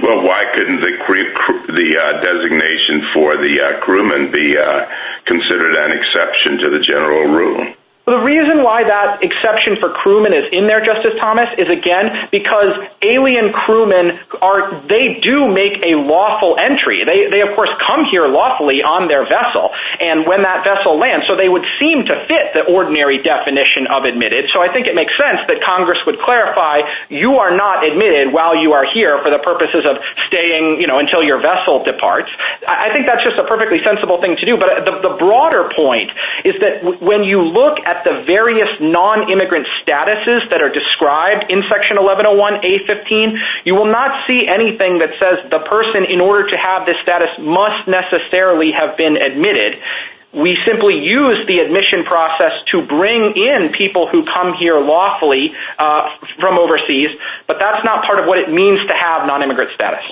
Well, 0.01 0.23
why 0.23 0.43
couldn't 0.53 0.81
the 0.81 0.97
the 1.67 1.97
uh, 1.97 2.21
designation 2.21 3.07
for 3.13 3.37
the 3.37 3.61
uh, 3.61 3.79
crewman 3.79 4.29
be 4.29 4.57
uh, 4.57 4.85
considered 5.25 5.75
an 5.75 5.97
exception 5.97 6.57
to 6.57 6.69
the 6.69 6.83
general 6.83 7.31
rule? 7.31 7.73
The 8.05 8.21
reason 8.21 8.61
why 8.61 8.83
that 8.83 9.23
exception 9.23 9.77
for 9.81 9.89
crewmen 9.89 10.33
is 10.33 10.45
in 10.53 10.67
there, 10.67 10.77
Justice 10.85 11.17
Thomas, 11.17 11.49
is 11.57 11.69
again 11.69 12.29
because 12.29 12.77
alien 13.01 13.51
crewmen 13.51 14.19
are, 14.43 14.77
they 14.85 15.19
do 15.19 15.49
make 15.51 15.81
a 15.81 15.97
lawful 15.97 16.53
entry. 16.59 17.01
They, 17.03 17.33
they 17.33 17.41
of 17.41 17.55
course 17.55 17.73
come 17.81 18.05
here 18.05 18.27
lawfully 18.27 18.83
on 18.83 19.07
their 19.07 19.25
vessel, 19.25 19.73
and 19.99 20.21
when 20.27 20.43
that 20.43 20.63
vessel 20.63 20.97
lands, 21.01 21.25
so 21.27 21.35
they 21.35 21.49
would 21.49 21.65
seem 21.79 22.05
to 22.05 22.13
fit 22.29 22.53
the 22.53 22.75
ordinary 22.77 23.17
definition 23.25 23.87
of 23.89 24.05
admitted. 24.05 24.53
So 24.53 24.61
I 24.61 24.71
think 24.71 24.85
it 24.85 24.93
makes 24.93 25.17
sense 25.17 25.41
that 25.49 25.65
Congress 25.65 25.97
would 26.05 26.21
clarify 26.21 26.85
you 27.09 27.41
are 27.41 27.57
not 27.57 27.81
admitted 27.81 28.31
while 28.31 28.55
you 28.55 28.73
are 28.73 28.85
here 28.85 29.17
for 29.17 29.31
the 29.31 29.41
purposes 29.41 29.81
of 29.81 29.97
staying, 30.27 30.79
you 30.79 30.85
know, 30.85 30.99
until 30.99 31.23
your 31.23 31.41
vessel 31.41 31.81
departs. 31.83 32.29
I 32.67 32.93
think 32.93 33.07
that's 33.09 33.23
just 33.23 33.41
a 33.41 33.49
perfectly 33.49 33.81
sensible 33.81 34.21
thing 34.21 34.37
to 34.37 34.45
do. 34.45 34.57
But 34.57 34.85
the, 34.85 35.09
the 35.09 35.15
broader 35.17 35.71
point 35.73 36.11
is 36.45 36.61
that 36.61 37.01
when 37.01 37.23
you 37.23 37.41
look 37.41 37.79
at 37.89 37.94
at 37.95 38.03
the 38.03 38.23
various 38.25 38.79
non-immigrant 38.79 39.67
statuses 39.81 40.49
that 40.49 40.61
are 40.61 40.69
described 40.69 41.51
in 41.51 41.63
Section 41.69 41.97
1101A15, 41.97 43.37
you 43.63 43.75
will 43.75 43.91
not 43.91 44.27
see 44.27 44.47
anything 44.47 44.99
that 44.99 45.11
says 45.19 45.49
the 45.49 45.59
person, 45.59 46.05
in 46.05 46.21
order 46.21 46.49
to 46.49 46.57
have 46.57 46.85
this 46.85 46.97
status, 47.01 47.37
must 47.39 47.87
necessarily 47.87 48.71
have 48.71 48.97
been 48.97 49.17
admitted. 49.17 49.81
We 50.33 50.57
simply 50.65 51.05
use 51.05 51.47
the 51.47 51.59
admission 51.59 52.03
process 52.03 52.51
to 52.71 52.85
bring 52.85 53.37
in 53.37 53.69
people 53.71 54.07
who 54.07 54.25
come 54.25 54.53
here 54.53 54.79
lawfully 54.79 55.55
uh, 55.79 56.17
from 56.39 56.57
overseas, 56.57 57.15
but 57.47 57.57
that's 57.59 57.85
not 57.85 58.03
part 58.03 58.19
of 58.19 58.27
what 58.27 58.39
it 58.39 58.51
means 58.51 58.85
to 58.85 58.93
have 58.93 59.27
non-immigrant 59.27 59.71
status. 59.71 60.03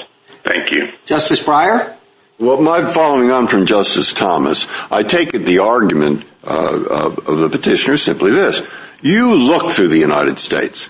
Thank 0.45 0.71
you. 0.71 0.93
Justice 1.05 1.43
Breyer? 1.43 1.97
Well, 2.43 2.59
my 2.59 2.83
following 2.83 3.31
on 3.31 3.47
from 3.47 3.65
Justice 3.65 4.11
Thomas, 4.11 4.67
I 4.91 5.03
take 5.03 5.33
it 5.33 5.45
the 5.45 5.59
argument 5.59 6.25
uh, 6.43 7.13
of 7.25 7.39
the 7.39 7.47
petitioner 7.47 7.93
is 7.93 8.03
simply 8.03 8.31
this. 8.31 8.69
You 9.01 9.33
look 9.33 9.71
through 9.71 9.87
the 9.87 9.97
United 9.97 10.37
States. 10.39 10.89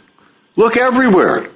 Look 0.55 0.77
everywhere. 0.77 1.47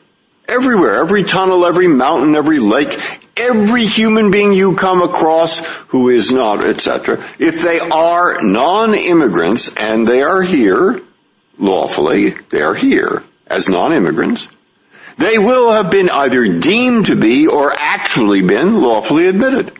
Everywhere. 0.48 0.98
Every 0.98 1.24
tunnel, 1.24 1.66
every 1.66 1.88
mountain, 1.88 2.36
every 2.36 2.60
lake, 2.60 2.96
every 3.36 3.88
human 3.88 4.30
being 4.30 4.54
you 4.54 4.76
come 4.76 5.02
across 5.02 5.66
who 5.88 6.10
is 6.10 6.32
not, 6.32 6.64
etc. 6.64 7.16
If 7.40 7.64
they 7.64 7.80
are 7.80 8.40
non-immigrants 8.44 9.76
and 9.78 10.08
they 10.08 10.22
are 10.22 10.44
here 10.44 11.02
lawfully, 11.58 12.36
they 12.52 12.62
are 12.62 12.76
here 12.76 13.24
as 13.48 13.68
non-immigrants, 13.68 14.48
they 15.18 15.40
will 15.40 15.72
have 15.72 15.90
been 15.90 16.12
either 16.12 16.60
deemed 16.60 17.08
to 17.08 17.16
be 17.16 17.48
or 17.48 17.74
actually 17.76 18.44
been 18.44 18.80
lawfully 18.80 19.26
admitted. 19.26 19.74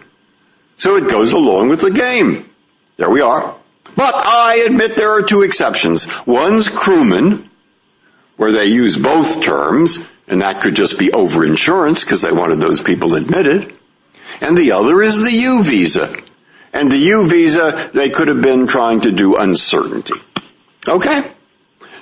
So 0.78 0.96
it 0.96 1.10
goes 1.10 1.34
along 1.34 1.70
with 1.70 1.82
the 1.82 1.92
game. 1.92 2.50
There 2.98 3.10
we 3.10 3.22
are. 3.22 3.56
But 3.96 4.14
I 4.16 4.64
admit 4.66 4.96
there 4.96 5.18
are 5.18 5.24
two 5.24 5.42
exceptions. 5.42 6.08
One's 6.26 6.68
crewman, 6.68 7.50
where 8.38 8.52
they 8.52 8.66
use 8.66 8.96
both 8.96 9.42
terms, 9.42 10.00
and 10.28 10.42
that 10.42 10.62
could 10.62 10.76
just 10.76 11.00
be 11.00 11.12
over-insurance 11.12 12.04
because 12.04 12.22
they 12.22 12.32
wanted 12.32 12.60
those 12.60 12.82
people 12.82 13.16
admitted. 13.16 13.74
And 14.42 14.58
the 14.58 14.74
other 14.74 15.02
is 15.02 15.24
the 15.24 15.32
U 15.32 15.64
visa. 15.64 16.16
And 16.74 16.92
the 16.92 16.98
U 16.98 17.28
visa, 17.28 17.90
they 17.94 18.10
could 18.10 18.28
have 18.28 18.42
been 18.42 18.68
trying 18.68 19.02
to 19.02 19.12
do 19.12 19.36
uncertainty. 19.36 20.14
Okay? 20.88 21.24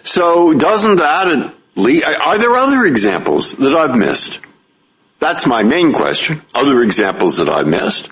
So 0.04 0.54
doesn't 0.54 0.98
that, 0.98 1.54
lead 1.76 2.04
are 2.04 2.38
there 2.38 2.56
other 2.56 2.86
examples 2.86 3.54
that 3.54 3.74
I've 3.74 3.96
missed? 3.96 4.42
That's 5.20 5.48
my 5.48 5.64
main 5.64 5.94
question. 5.94 6.42
Other 6.54 6.82
examples 6.82 7.38
that 7.38 7.48
I've 7.48 7.68
missed? 7.68 8.10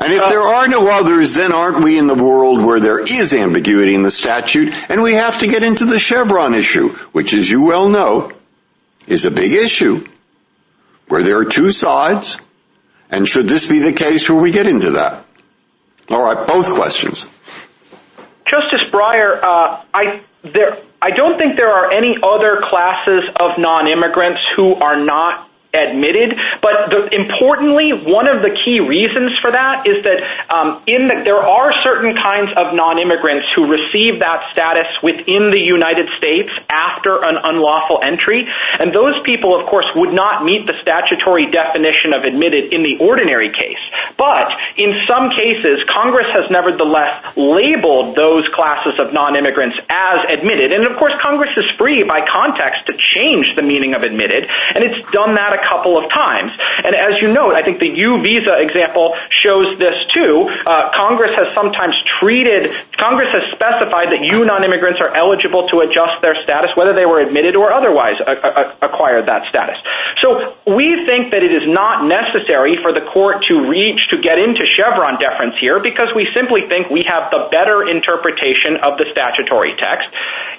And 0.00 0.14
if 0.14 0.22
uh, 0.22 0.28
there 0.30 0.40
are 0.40 0.66
no 0.66 0.88
others, 0.88 1.34
then 1.34 1.52
aren't 1.52 1.84
we 1.84 1.98
in 1.98 2.06
the 2.06 2.14
world 2.14 2.64
where 2.64 2.80
there 2.80 3.00
is 3.00 3.34
ambiguity 3.34 3.94
in 3.94 4.02
the 4.02 4.10
statute 4.10 4.72
and 4.90 5.02
we 5.02 5.12
have 5.12 5.38
to 5.40 5.46
get 5.46 5.62
into 5.62 5.84
the 5.84 5.98
Chevron 5.98 6.54
issue, 6.54 6.88
which 7.12 7.34
as 7.34 7.50
you 7.50 7.62
well 7.62 7.88
know, 7.88 8.32
is 9.06 9.26
a 9.26 9.30
big 9.30 9.52
issue 9.52 10.06
where 11.08 11.22
there 11.22 11.38
are 11.38 11.44
two 11.44 11.70
sides. 11.70 12.38
And 13.10 13.28
should 13.28 13.46
this 13.46 13.66
be 13.66 13.80
the 13.80 13.92
case 13.92 14.28
where 14.28 14.40
we 14.40 14.52
get 14.52 14.66
into 14.66 14.92
that? 14.92 15.26
All 16.08 16.24
right, 16.24 16.46
both 16.46 16.72
questions. 16.74 17.26
Justice 18.46 18.88
Breyer, 18.90 19.38
uh, 19.42 19.82
I 19.92 21.10
don't 21.14 21.38
think 21.38 21.56
there 21.56 21.70
are 21.70 21.92
any 21.92 22.16
other 22.22 22.62
classes 22.62 23.24
of 23.40 23.58
non-immigrants 23.58 24.40
who 24.56 24.74
are 24.76 24.96
not 24.96 25.49
admitted. 25.72 26.34
But 26.62 27.12
importantly, 27.12 27.92
one 27.92 28.28
of 28.28 28.42
the 28.42 28.50
key 28.50 28.80
reasons 28.80 29.38
for 29.38 29.50
that 29.50 29.86
is 29.86 30.02
that 30.02 30.20
um, 30.50 30.82
there 30.86 31.38
are 31.38 31.72
certain 31.82 32.14
kinds 32.14 32.50
of 32.56 32.74
non-immigrants 32.74 33.46
who 33.54 33.70
receive 33.70 34.20
that 34.20 34.50
status 34.52 34.86
within 35.02 35.50
the 35.50 35.60
United 35.60 36.08
States 36.18 36.50
after 36.70 37.22
an 37.24 37.38
unlawful 37.42 38.00
entry. 38.02 38.48
And 38.78 38.92
those 38.92 39.22
people, 39.22 39.58
of 39.58 39.66
course, 39.66 39.86
would 39.94 40.12
not 40.12 40.44
meet 40.44 40.66
the 40.66 40.74
statutory 40.82 41.46
definition 41.46 42.14
of 42.14 42.24
admitted 42.24 42.72
in 42.72 42.82
the 42.82 42.98
ordinary 42.98 43.50
case. 43.50 43.80
But 44.18 44.50
in 44.76 45.06
some 45.06 45.30
cases, 45.30 45.82
Congress 45.88 46.26
has 46.34 46.50
nevertheless 46.50 47.36
labeled 47.36 48.16
those 48.16 48.48
classes 48.54 48.98
of 48.98 49.12
non-immigrants 49.12 49.78
as 49.90 50.32
admitted. 50.32 50.72
And 50.72 50.86
of 50.86 50.98
course, 50.98 51.14
Congress 51.22 51.56
is 51.56 51.64
free 51.78 52.02
by 52.02 52.26
context 52.26 52.86
to 52.86 52.94
change 53.14 53.54
the 53.54 53.62
meaning 53.62 53.94
of 53.94 54.02
admitted. 54.02 54.48
And 54.74 54.84
it's 54.84 55.00
done 55.10 55.34
that 55.34 55.59
couple 55.68 55.98
of 55.98 56.10
times. 56.10 56.52
And 56.84 56.94
as 56.94 57.20
you 57.20 57.32
know, 57.32 57.52
I 57.52 57.62
think 57.62 57.80
the 57.80 57.88
U 57.88 58.20
visa 58.22 58.58
example 58.58 59.16
shows 59.30 59.78
this 59.78 59.94
too. 60.14 60.48
Uh, 60.66 60.90
Congress 60.94 61.32
has 61.36 61.54
sometimes 61.54 61.94
treated, 62.20 62.72
Congress 62.96 63.32
has 63.32 63.50
specified 63.52 64.12
that 64.12 64.20
U 64.22 64.44
non-immigrants 64.44 65.00
are 65.00 65.16
eligible 65.16 65.68
to 65.68 65.80
adjust 65.80 66.22
their 66.22 66.34
status, 66.42 66.70
whether 66.76 66.92
they 66.92 67.06
were 67.06 67.20
admitted 67.20 67.56
or 67.56 67.72
otherwise 67.72 68.20
acquired 68.82 69.26
that 69.26 69.48
status. 69.48 69.78
So 70.22 70.56
we 70.66 71.06
think 71.06 71.32
that 71.32 71.42
it 71.42 71.52
is 71.52 71.66
not 71.66 72.04
necessary 72.04 72.76
for 72.82 72.92
the 72.92 73.00
court 73.00 73.44
to 73.48 73.68
reach 73.68 74.08
to 74.10 74.18
get 74.18 74.38
into 74.38 74.66
Chevron 74.66 75.18
deference 75.18 75.56
here 75.58 75.80
because 75.80 76.12
we 76.14 76.28
simply 76.34 76.68
think 76.68 76.90
we 76.90 77.04
have 77.08 77.30
the 77.30 77.48
better 77.50 77.88
interpretation 77.88 78.76
of 78.82 78.98
the 78.98 79.06
statutory 79.10 79.74
text. 79.76 80.08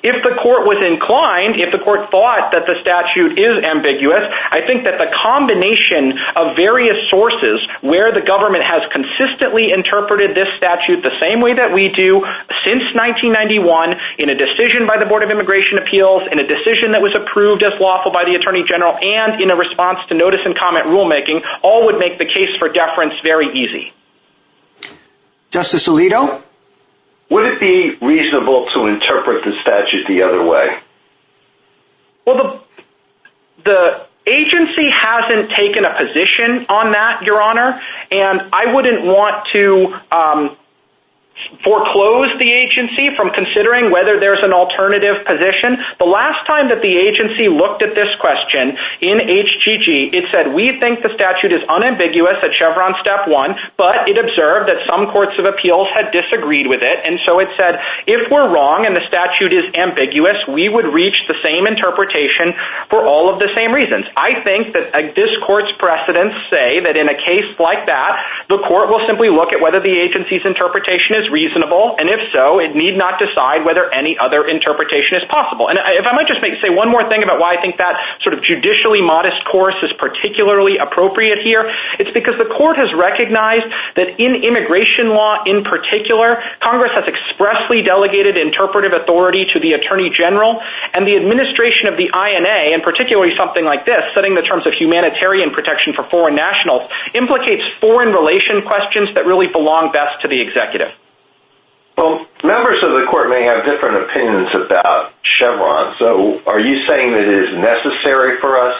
If 0.04 0.24
the 0.24 0.36
court 0.42 0.66
was 0.66 0.84
inclined, 0.84 1.62
if 1.62 1.72
the 1.72 1.80
court 1.80 2.10
thought 2.10 2.52
that 2.54 2.66
the 2.66 2.82
statute 2.82 3.38
is 3.38 3.64
ambiguous, 3.64 4.26
I 4.50 4.66
think 4.66 4.84
that 4.84 4.91
the 4.98 5.12
combination 5.12 6.18
of 6.36 6.56
various 6.56 7.10
sources 7.10 7.62
where 7.82 8.12
the 8.12 8.22
government 8.22 8.64
has 8.64 8.82
consistently 8.92 9.72
interpreted 9.72 10.36
this 10.36 10.50
statute 10.58 11.04
the 11.04 11.16
same 11.20 11.42
way 11.42 11.54
that 11.54 11.74
we 11.74 11.90
do 11.90 12.22
since 12.66 12.84
1991 12.96 14.00
in 14.20 14.30
a 14.30 14.36
decision 14.36 14.88
by 14.88 14.98
the 14.98 15.06
Board 15.06 15.24
of 15.24 15.30
Immigration 15.30 15.78
Appeals, 15.78 16.24
in 16.32 16.40
a 16.40 16.48
decision 16.48 16.92
that 16.94 17.02
was 17.02 17.14
approved 17.16 17.64
as 17.64 17.80
lawful 17.80 18.12
by 18.12 18.24
the 18.26 18.36
Attorney 18.36 18.64
General, 18.68 18.98
and 18.98 19.42
in 19.42 19.52
a 19.52 19.56
response 19.56 20.00
to 20.10 20.14
notice 20.14 20.42
and 20.46 20.58
comment 20.58 20.86
rulemaking, 20.86 21.44
all 21.64 21.86
would 21.86 22.00
make 22.00 22.18
the 22.18 22.26
case 22.26 22.56
for 22.60 22.70
deference 22.70 23.14
very 23.24 23.48
easy. 23.54 23.94
Justice 25.52 25.88
Alito? 25.88 26.42
Would 27.30 27.46
it 27.54 27.60
be 27.60 27.96
reasonable 28.06 28.68
to 28.74 28.88
interpret 28.88 29.44
the 29.46 29.54
statute 29.62 30.06
the 30.08 30.24
other 30.24 30.44
way? 30.44 30.80
Well, 32.26 32.64
the 33.64 34.06
agency 34.26 34.90
hasn't 34.90 35.52
taken 35.52 35.86
a 35.86 35.94
position 35.98 36.66
on 36.70 36.92
that, 36.92 37.24
Your 37.24 37.42
Honor. 37.42 37.82
And 38.12 38.50
I 38.54 38.74
wouldn't 38.74 39.06
want 39.06 39.48
to 39.54 40.00
um, 40.12 40.58
foreclose 41.64 42.38
the 42.40 42.52
agency 42.52 43.10
from 43.16 43.32
considering 43.32 43.92
whether 43.92 44.20
there's 44.20 44.44
an 44.44 44.54
alternative 44.54 45.26
position. 45.26 45.78
The 46.00 46.10
last 46.10 46.48
time 46.48 46.70
that 46.70 46.82
the 46.82 46.98
agency 46.98 47.48
looked 47.48 47.82
at 47.82 47.96
this 47.96 48.10
question 48.20 48.78
in 49.02 49.18
HGG, 49.18 50.14
it 50.14 50.30
said, 50.32 50.54
we 50.54 50.80
think 50.80 51.02
the 51.02 51.14
statute 51.14 51.52
is 51.52 51.64
unambiguous 51.68 52.38
at 52.44 52.54
Chevron 52.54 52.96
step 53.02 53.28
one, 53.28 53.56
but 53.78 54.10
it 54.10 54.18
observed 54.18 54.70
that 54.70 54.86
some 54.90 55.08
courts 55.12 55.38
of 55.38 55.46
appeals 55.46 55.88
had 55.94 56.12
disagreed 56.12 56.68
with 56.68 56.82
it. 56.82 57.00
And 57.06 57.20
so 57.26 57.40
it 57.40 57.50
said, 57.58 57.82
if 58.08 58.30
we're 58.32 58.50
wrong 58.50 58.86
and 58.86 58.96
the 58.96 59.06
statute 59.08 59.54
is 59.54 59.74
ambiguous, 59.76 60.38
we 60.48 60.70
would 60.70 60.86
reach 60.86 61.16
the 61.28 61.36
same 61.44 61.68
interpretation 61.68 62.54
for 62.90 63.06
all 63.08 63.32
of 63.32 63.40
the 63.40 63.50
same 63.56 63.72
reasons. 63.72 64.06
I 64.16 64.44
think 64.44 64.74
that 64.74 64.94
uh, 64.94 65.14
this 65.16 65.32
court's 65.46 65.72
precedents 65.80 66.36
say 66.52 66.80
that 66.82 66.98
in 66.98 67.10
a 67.10 67.18
case 67.18 67.48
like 67.60 67.88
that, 67.88 68.46
the 68.50 68.58
court 68.58 68.90
will 68.90 69.06
simply 69.08 69.30
look 69.30 69.54
at 69.54 69.62
whether 69.62 69.80
the 69.80 69.98
agency's 69.98 70.46
interpretation 70.46 71.16
is 71.18 71.31
reasonable. 71.32 71.96
And 71.98 72.10
if 72.10 72.32
so, 72.34 72.60
it 72.60 72.76
need 72.76 72.98
not 72.98 73.18
decide 73.18 73.66
whether 73.66 73.88
any 73.94 74.18
other 74.20 74.48
interpretation 74.48 75.18
is 75.18 75.26
possible. 75.32 75.70
And 75.70 75.80
if 75.80 76.06
I 76.06 76.14
might 76.14 76.28
just 76.28 76.44
say 76.44 76.70
one 76.70 76.92
more 76.92 77.08
thing 77.08 77.24
about 77.24 77.40
why 77.40 77.56
I 77.56 77.62
think 77.62 77.78
that 77.78 77.96
sort 78.22 78.36
of 78.36 78.44
judicially 78.44 79.02
modest 79.02 79.44
course 79.46 79.76
is 79.82 79.92
particularly 79.98 80.78
appropriate 80.78 81.40
here, 81.40 81.72
it's 82.00 82.12
because 82.12 82.38
the 82.38 82.52
court 82.52 82.78
has 82.78 82.94
recognized 82.94 83.72
that 83.96 84.20
in 84.20 84.44
immigration 84.44 85.16
law 85.16 85.44
in 85.46 85.64
particular, 85.64 86.44
Congress 86.60 86.92
has 86.94 87.08
expressly 87.08 87.82
delegated 87.82 88.38
interpretive 88.38 88.94
authority 88.94 89.46
to 89.54 89.60
the 89.60 89.74
Attorney 89.74 90.12
General 90.12 90.62
and 90.94 91.08
the 91.08 91.16
administration 91.16 91.88
of 91.88 91.98
the 91.98 92.12
INA, 92.12 92.76
and 92.76 92.84
particularly 92.84 93.36
something 93.38 93.64
like 93.64 93.86
this, 93.86 94.02
setting 94.14 94.36
the 94.36 94.42
terms 94.42 94.68
of 94.68 94.74
humanitarian 94.74 95.52
protection 95.52 95.94
for 95.94 96.04
foreign 96.10 96.36
nationals, 96.36 96.90
implicates 97.14 97.64
foreign 97.80 98.14
relation 98.14 98.62
questions 98.62 99.10
that 99.16 99.26
really 99.26 99.48
belong 99.48 99.92
best 99.92 100.22
to 100.22 100.28
the 100.28 100.40
executive. 100.42 100.90
Well, 101.98 102.26
members 102.44 102.82
of 102.84 102.92
the 102.92 103.06
court 103.10 103.30
may 103.30 103.44
have 103.44 103.66
different 103.66 104.04
opinions 104.04 104.50
about 104.56 105.14
Chevron. 105.24 105.96
So 106.00 106.42
are 106.48 106.60
you 106.60 106.86
saying 106.88 107.12
that 107.12 107.22
it 107.22 107.50
is 107.50 107.58
necessary 107.58 108.40
for 108.40 108.58
us 108.58 108.76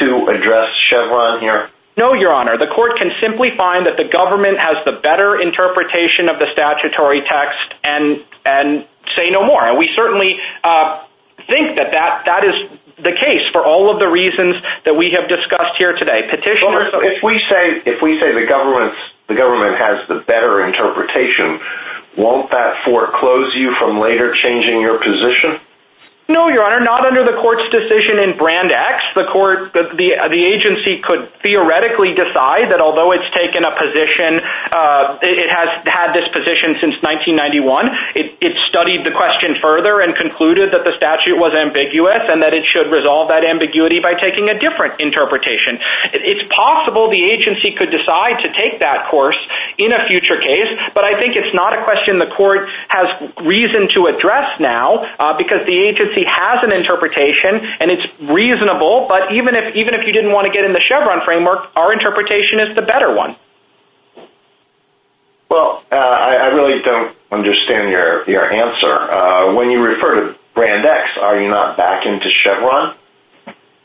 to 0.00 0.26
address 0.26 0.74
Chevron 0.90 1.40
here? 1.40 1.70
No, 1.96 2.12
Your 2.12 2.32
Honor. 2.32 2.58
The 2.58 2.66
court 2.66 2.98
can 2.98 3.12
simply 3.20 3.56
find 3.56 3.86
that 3.86 3.96
the 3.96 4.04
government 4.04 4.58
has 4.58 4.84
the 4.84 4.92
better 4.92 5.40
interpretation 5.40 6.28
of 6.28 6.40
the 6.40 6.50
statutory 6.52 7.20
text 7.22 7.74
and 7.84 8.24
say 9.14 9.30
no 9.30 9.44
more. 9.46 9.64
And 9.66 9.78
we 9.78 9.88
certainly 9.94 10.40
uh, 10.64 11.04
think 11.48 11.78
that 11.78 11.92
that 11.92 12.44
is 12.44 12.68
the 12.96 13.12
case 13.12 13.46
for 13.52 13.64
all 13.64 13.90
of 13.90 13.98
the 13.98 14.08
reasons 14.08 14.56
that 14.84 14.96
we 14.96 15.12
have 15.12 15.28
discussed 15.28 15.76
here 15.78 15.92
today. 15.92 16.28
Petitioners. 16.28 16.92
Well, 16.92 17.02
if 17.04 17.22
we 17.22 17.38
say 17.48 17.78
the 17.80 18.46
government 18.46 19.78
has 19.78 20.08
the 20.08 20.18
better 20.26 20.66
interpretation, 20.66 21.60
won't 22.16 22.50
that 22.50 22.84
foreclose 22.84 23.54
you 23.54 23.74
from 23.74 23.98
later 23.98 24.32
changing 24.32 24.80
your 24.80 24.98
position? 24.98 25.60
No, 26.26 26.48
Your 26.48 26.64
Honor, 26.64 26.80
not 26.80 27.04
under 27.04 27.22
the 27.22 27.36
court's 27.36 27.68
decision 27.68 28.16
in 28.18 28.32
Brand 28.38 28.72
X. 28.72 29.04
The 29.14 29.28
court 29.28 29.74
the 29.74 29.92
the 29.92 30.40
agency 30.40 30.96
could 30.96 31.28
theoretically 31.44 32.16
decide 32.16 32.72
that 32.72 32.80
although 32.80 33.12
it's 33.12 33.28
taken 33.36 33.60
a 33.60 33.76
position, 33.76 34.40
uh, 34.72 35.20
it 35.20 35.52
has 35.52 35.84
had 35.84 36.16
this 36.16 36.24
position 36.32 36.80
since 36.80 36.96
1991, 37.04 38.16
it 38.16 38.56
studied 38.72 39.04
the 39.04 39.12
question 39.12 39.60
further 39.60 40.00
and 40.00 40.16
concluded 40.16 40.72
that 40.72 40.80
the 40.88 40.96
statute 40.96 41.36
was 41.36 41.52
ambiguous 41.52 42.24
and 42.32 42.40
that 42.40 42.56
it 42.56 42.64
should 42.64 42.88
resolve 42.88 43.28
that 43.28 43.44
ambiguity 43.44 44.00
by 44.00 44.16
taking 44.16 44.48
a 44.48 44.56
different 44.56 45.04
interpretation. 45.04 45.76
It's 46.16 46.48
possible 46.48 47.12
the 47.12 47.20
agency 47.20 47.76
could 47.76 47.92
decide 47.92 48.40
to 48.40 48.48
take 48.56 48.80
that 48.80 49.12
course 49.12 49.36
in 49.76 49.92
a 49.92 50.08
future 50.08 50.40
case, 50.40 50.72
but 50.96 51.04
I 51.04 51.20
think 51.20 51.36
it's 51.36 51.52
not 51.52 51.76
a 51.76 51.84
question 51.84 52.16
the 52.16 52.32
court 52.32 52.64
has 52.88 53.12
reason 53.44 53.92
to 53.92 54.08
address 54.08 54.56
now 54.56 55.04
uh, 55.20 55.36
because 55.36 55.68
the 55.68 55.76
agency 55.76 56.13
has 56.22 56.62
an 56.62 56.72
interpretation 56.72 57.66
and 57.80 57.90
it's 57.90 58.06
reasonable, 58.20 59.06
but 59.08 59.32
even 59.34 59.56
if 59.56 59.74
you 59.74 60.12
didn't 60.12 60.32
want 60.32 60.46
to 60.46 60.52
get 60.52 60.64
in 60.64 60.72
the 60.72 60.80
Chevron 60.80 61.24
framework, 61.24 61.74
our 61.74 61.92
interpretation 61.92 62.60
is 62.60 62.76
the 62.76 62.82
better 62.82 63.14
one. 63.14 63.34
Well, 65.50 65.82
uh, 65.90 65.96
I 65.96 66.46
really 66.54 66.82
don't 66.82 67.14
understand 67.30 67.90
your 67.90 68.52
answer. 68.52 68.92
Uh, 68.92 69.54
when 69.54 69.70
you 69.70 69.82
refer 69.82 70.20
to 70.20 70.38
Brand 70.54 70.86
X, 70.86 71.10
are 71.20 71.40
you 71.40 71.48
not 71.48 71.76
back 71.76 72.06
into 72.06 72.30
Chevron? 72.30 72.94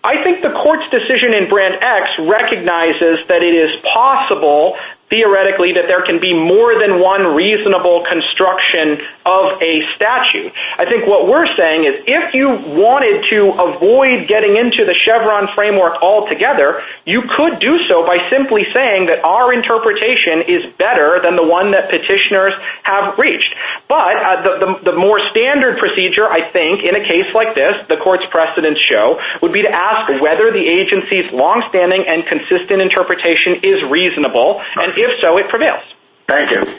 I 0.03 0.23
think 0.23 0.41
the 0.41 0.51
court's 0.51 0.89
decision 0.89 1.33
in 1.33 1.49
Brand 1.49 1.75
X 1.81 2.09
recognizes 2.19 3.27
that 3.27 3.43
it 3.43 3.53
is 3.53 3.75
possible, 3.93 4.77
theoretically, 5.09 5.73
that 5.73 5.87
there 5.87 6.01
can 6.01 6.19
be 6.19 6.33
more 6.33 6.77
than 6.79 6.99
one 6.99 7.35
reasonable 7.35 8.05
construction 8.05 9.01
of 9.25 9.61
a 9.61 9.81
statute. 9.95 10.53
I 10.77 10.85
think 10.85 11.05
what 11.07 11.27
we're 11.27 11.53
saying 11.55 11.85
is 11.85 12.03
if 12.07 12.33
you 12.33 12.49
wanted 12.49 13.25
to 13.29 13.51
avoid 13.57 14.27
getting 14.27 14.57
into 14.57 14.85
the 14.85 14.93
Chevron 14.93 15.49
framework 15.55 16.01
altogether, 16.01 16.81
you 17.05 17.21
could 17.21 17.59
do 17.59 17.83
so 17.87 18.05
by 18.05 18.29
simply 18.29 18.65
saying 18.73 19.07
that 19.07 19.23
our 19.23 19.53
interpretation 19.53 20.43
is 20.47 20.65
better 20.77 21.19
than 21.21 21.35
the 21.35 21.45
one 21.45 21.71
that 21.71 21.89
petitioners 21.89 22.53
have 22.83 23.17
reached. 23.17 23.53
But 23.87 24.15
uh, 24.15 24.77
the 24.83 24.93
more 24.93 25.19
standard 25.29 25.77
procedure, 25.77 26.25
I 26.25 26.41
think, 26.41 26.83
in 26.83 26.95
a 26.95 27.03
case 27.03 27.33
like 27.33 27.55
this, 27.55 27.85
the 27.87 27.97
court's 27.97 28.25
precedents 28.29 28.79
show, 28.81 29.19
would 29.41 29.53
be 29.53 29.63
to 29.63 29.71
ask 29.71 30.21
whether 30.21 30.51
the 30.51 30.67
agency's 30.67 31.31
longstanding 31.31 32.05
and 32.07 32.25
consistent 32.25 32.81
interpretation 32.81 33.61
is 33.63 33.83
reasonable, 33.83 34.61
and 34.75 34.93
if 34.99 35.19
so, 35.21 35.37
it 35.37 35.47
prevails. 35.47 35.83
Thank 36.27 36.51
you. 36.51 36.73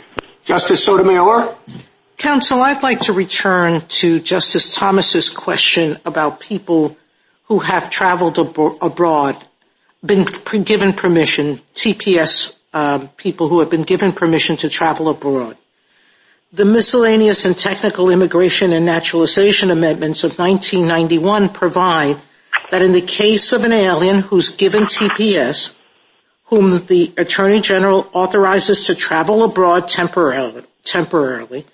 Justice 0.45 0.85
Sotomayor? 0.85 1.55
Counsel, 2.17 2.61
I'd 2.63 2.83
like 2.83 3.01
to 3.03 3.13
return 3.13 3.81
to 3.81 4.21
Justice 4.21 4.77
Thomas's 4.77 5.31
question 5.31 5.97
about 6.05 6.41
people 6.41 6.97
who 7.45 7.61
have 7.61 7.91
traveled 7.91 8.39
abroad, 8.39 9.37
been 10.05 10.25
given 10.65 10.93
permission, 10.93 11.57
TPS 11.73 12.57
um, 12.73 13.09
people 13.17 13.49
who 13.49 13.61
have 13.61 13.71
been 13.71 13.83
given 13.83 14.13
permission 14.13 14.57
to 14.59 14.69
travel 14.69 15.09
abroad. 15.09 15.57
The 16.53 16.65
Miscellaneous 16.65 17.45
and 17.45 17.57
Technical 17.57 18.11
Immigration 18.11 18.73
and 18.73 18.85
Naturalization 18.85 19.71
Amendments 19.71 20.25
of 20.25 20.39
1991 20.39 21.51
provide 21.51 22.17
that 22.71 22.83
in 22.83 22.93
the 22.93 23.01
case 23.01 23.53
of 23.53 23.65
an 23.65 23.73
alien 23.73 24.21
who's 24.21 24.51
given 24.51 24.85
TPS, 24.85 25.75
whom 26.51 26.71
the 26.87 27.13
Attorney 27.17 27.61
General 27.61 28.09
authorizes 28.13 28.87
to 28.87 28.95
travel 28.95 29.45
abroad 29.45 29.89
temporarily, 29.89 31.65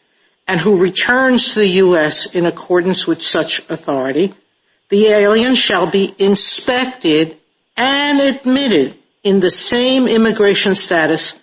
and 0.47 0.61
who 0.61 0.77
returns 0.77 1.55
to 1.55 1.61
the 1.61 1.69
U.S. 1.69 2.35
in 2.35 2.45
accordance 2.45 3.07
with 3.07 3.23
such 3.23 3.59
authority, 3.71 4.35
the 4.91 5.07
alien 5.07 5.55
shall 5.55 5.91
be 5.91 6.15
inspected 6.19 7.39
and 7.77 8.21
admitted 8.21 8.95
in 9.25 9.41
the 9.41 9.51
same 9.51 10.07
immigration 10.07 10.75
status 10.75 11.43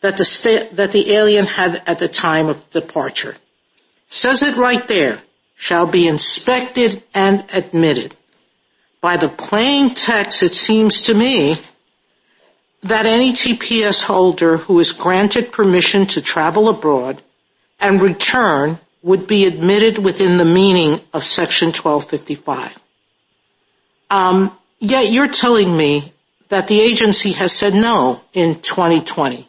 that 0.00 0.16
the 0.16 1.04
alien 1.12 1.46
had 1.46 1.80
at 1.86 2.00
the 2.00 2.08
time 2.08 2.48
of 2.48 2.68
departure. 2.70 3.36
Says 4.08 4.42
it 4.42 4.56
right 4.56 4.86
there, 4.88 5.22
shall 5.54 5.86
be 5.86 6.08
inspected 6.08 7.00
and 7.14 7.44
admitted. 7.52 8.16
By 9.00 9.16
the 9.16 9.28
plain 9.28 9.94
text, 9.94 10.42
it 10.42 10.52
seems 10.52 11.02
to 11.02 11.14
me 11.14 11.58
that 12.82 13.06
any 13.06 13.32
TPS 13.32 14.04
holder 14.04 14.56
who 14.56 14.78
is 14.80 14.92
granted 14.92 15.52
permission 15.52 16.06
to 16.06 16.20
travel 16.20 16.68
abroad 16.68 17.22
and 17.80 18.02
return 18.02 18.78
would 19.02 19.26
be 19.26 19.46
admitted 19.46 19.98
within 19.98 20.38
the 20.38 20.44
meaning 20.44 21.00
of 21.12 21.24
Section 21.24 21.68
1255. 21.68 22.78
Um, 24.10 24.56
yet 24.78 25.10
you're 25.10 25.28
telling 25.28 25.76
me 25.76 26.12
that 26.48 26.68
the 26.68 26.80
agency 26.80 27.32
has 27.32 27.52
said 27.52 27.74
no 27.74 28.20
in 28.32 28.60
2020. 28.60 29.48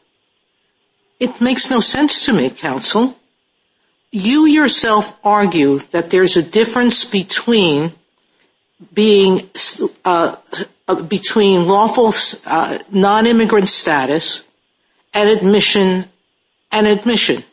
It 1.19 1.41
makes 1.41 1.69
no 1.69 1.79
sense 1.79 2.25
to 2.25 2.33
me, 2.33 2.49
Counsel. 2.49 3.17
You 4.11 4.45
yourself 4.45 5.17
argue 5.23 5.79
that 5.91 6.11
there's 6.11 6.37
a 6.37 6.43
difference 6.43 7.05
between 7.05 7.91
uh, 10.05 10.35
Uh, 10.87 10.95
lawful 11.65 12.13
uh, 12.45 12.79
non-immigrant 12.91 13.69
status 13.69 14.45
and 15.13 15.29
admission. 15.29 16.05
And 16.71 16.87
admission. 16.87 17.43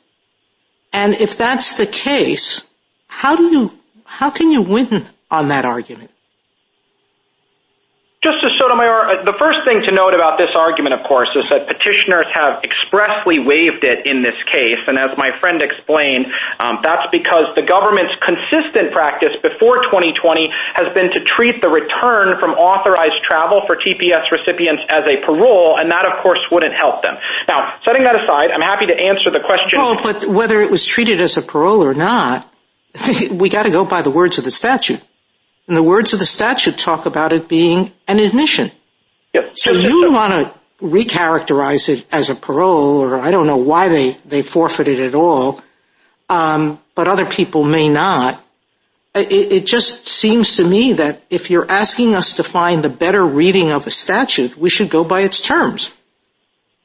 And 0.93 1.15
if 1.15 1.37
that's 1.37 1.77
the 1.77 1.87
case, 1.87 2.67
how 3.07 3.37
do 3.37 3.45
you, 3.45 3.79
how 4.05 4.31
can 4.31 4.51
you 4.51 4.63
win 4.63 5.07
on 5.31 5.49
that 5.49 5.65
argument? 5.65 6.11
Justice 8.21 8.53
Sotomayor, 8.61 9.01
uh, 9.01 9.25
the 9.25 9.33
first 9.41 9.65
thing 9.65 9.81
to 9.89 9.93
note 9.97 10.13
about 10.13 10.37
this 10.37 10.53
argument, 10.53 10.93
of 10.93 11.09
course, 11.09 11.33
is 11.33 11.49
that 11.49 11.65
petitioners 11.65 12.29
have 12.37 12.61
expressly 12.61 13.41
waived 13.41 13.81
it 13.81 14.05
in 14.05 14.21
this 14.21 14.37
case. 14.45 14.77
And 14.85 15.01
as 15.01 15.17
my 15.17 15.33
friend 15.41 15.65
explained, 15.65 16.29
um, 16.61 16.85
that's 16.85 17.09
because 17.09 17.49
the 17.57 17.65
government's 17.65 18.13
consistent 18.21 18.93
practice 18.93 19.41
before 19.41 19.89
2020 19.89 20.53
has 20.53 20.93
been 20.93 21.09
to 21.17 21.25
treat 21.33 21.65
the 21.65 21.73
return 21.73 22.37
from 22.37 22.61
authorized 22.61 23.25
travel 23.25 23.65
for 23.65 23.81
TPS 23.81 24.29
recipients 24.29 24.85
as 24.93 25.09
a 25.09 25.25
parole, 25.25 25.81
and 25.81 25.89
that, 25.89 26.05
of 26.05 26.21
course, 26.21 26.45
wouldn't 26.53 26.77
help 26.77 27.01
them. 27.01 27.17
Now, 27.49 27.81
setting 27.89 28.05
that 28.05 28.21
aside, 28.21 28.53
I'm 28.53 28.61
happy 28.61 28.85
to 28.93 29.01
answer 29.01 29.33
the 29.33 29.41
question. 29.41 29.81
Well, 29.81 29.97
but 29.97 30.29
whether 30.29 30.61
it 30.61 30.71
was 30.71 30.85
treated 30.85 31.25
as 31.25 31.41
a 31.41 31.43
parole 31.43 31.81
or 31.81 31.97
not, 31.97 32.45
we 33.33 33.49
got 33.49 33.65
to 33.65 33.73
go 33.73 33.89
by 33.89 34.05
the 34.05 34.13
words 34.13 34.37
of 34.37 34.45
the 34.45 34.53
statute. 34.53 35.01
And 35.69 35.77
the 35.77 35.83
words 35.83 36.13
of 36.13 36.19
the 36.19 36.27
statute 36.27 36.77
talk 36.79 37.07
about 37.07 37.33
it 37.33 37.49
being 37.49 37.93
an 38.09 38.19
admission. 38.19 38.71
So 39.55 39.73
you 39.73 40.13
want 40.13 40.33
to 40.33 40.55
recharacterize 40.85 41.89
it 41.89 42.07
as 42.11 42.31
a 42.31 42.35
parole, 42.35 42.99
or 42.99 43.19
I 43.19 43.31
don't 43.31 43.47
know 43.47 43.59
why 43.59 44.15
they 44.25 44.43
forfeited 44.43 44.99
it 44.99 45.15
all, 45.15 45.63
um, 46.29 46.81
but 46.95 47.07
other 47.07 47.27
people 47.27 47.63
may 47.63 47.89
not. 47.89 48.43
It 49.15 49.67
just 49.67 50.07
seems 50.07 50.57
to 50.57 50.65
me 50.65 50.95
that 50.95 51.23
if 51.31 51.51
you're 51.51 51.69
asking 51.71 52.15
us 52.15 52.37
to 52.37 52.45
find 52.45 52.83
the 52.83 52.89
better 52.89 53.25
reading 53.25 53.73
of 53.73 53.87
a 53.87 53.91
statute, 53.91 54.57
we 54.57 54.71
should 54.71 54.89
go 54.89 55.05
by 55.05 55.23
its 55.23 55.41
terms. 55.41 55.97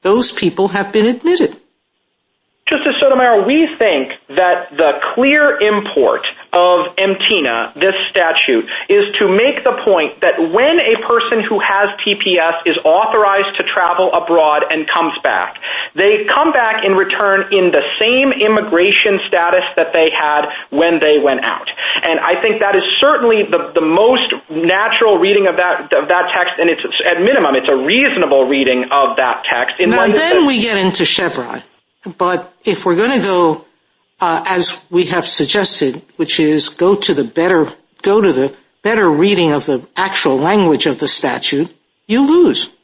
Those 0.02 0.32
people 0.32 0.70
have 0.70 0.92
been 0.92 1.06
admitted. 1.06 1.56
Justice 2.76 3.00
Sotomayor, 3.00 3.46
we 3.46 3.68
think 3.78 4.12
that 4.30 4.76
the 4.76 5.00
clear 5.14 5.60
import 5.62 6.26
of 6.52 6.96
MTINA, 6.96 7.74
this 7.76 7.96
statute, 8.10 8.66
is 8.90 9.16
to 9.20 9.28
make 9.28 9.64
the 9.64 9.80
point 9.84 10.20
that 10.22 10.40
when 10.40 10.80
a 10.80 11.00
person 11.08 11.44
who 11.44 11.60
has 11.60 11.90
TPS 12.04 12.66
is 12.66 12.78
authorized 12.84 13.58
to 13.58 13.64
travel 13.64 14.12
abroad 14.14 14.64
and 14.72 14.88
comes 14.88 15.14
back, 15.24 15.58
they 15.96 16.26
come 16.26 16.52
back 16.52 16.84
in 16.84 16.94
return 16.94 17.54
in 17.54 17.72
the 17.72 17.84
same 18.00 18.32
immigration 18.34 19.20
status 19.28 19.64
that 19.78 19.94
they 19.94 20.10
had 20.12 20.52
when 20.70 21.00
they 21.00 21.20
went 21.20 21.46
out. 21.46 21.70
And 22.04 22.20
I 22.20 22.42
think 22.42 22.62
that 22.62 22.76
is 22.76 22.84
certainly 23.00 23.44
the 23.44 23.82
most 23.82 24.34
natural 24.50 25.18
reading 25.18 25.48
of 25.48 25.56
that 25.56 26.32
text, 26.34 26.60
and 26.60 26.70
at 26.70 27.22
minimum, 27.22 27.56
it's 27.56 27.70
a 27.70 27.78
reasonable 27.78 28.46
reading 28.48 28.86
of 28.92 29.18
that 29.18 29.46
text. 29.50 29.76
Now, 29.80 30.08
Then 30.08 30.46
we 30.46 30.62
get 30.62 30.78
into 30.78 31.06
Chevron. 31.06 31.64
But 32.18 32.54
if 32.64 32.86
we're 32.86 32.96
going 32.96 33.20
to 33.20 33.26
go, 33.26 33.66
uh, 34.20 34.44
as 34.48 34.84
we 34.90 35.06
have 35.06 35.26
suggested, 35.26 36.02
which 36.18 36.40
is 36.40 36.70
go 36.70 36.96
to 36.96 37.14
the 37.14 37.24
better 37.24 37.72
go 38.02 38.22
to 38.22 38.32
the 38.32 38.56
better 38.84 39.10
reading 39.10 39.52
of 39.52 39.66
the 39.66 39.86
actual 39.98 40.38
language 40.38 40.86
of 40.86 41.00
the 41.00 41.08
statute, 41.08 41.76
you 42.08 42.28
lose. 42.28 42.75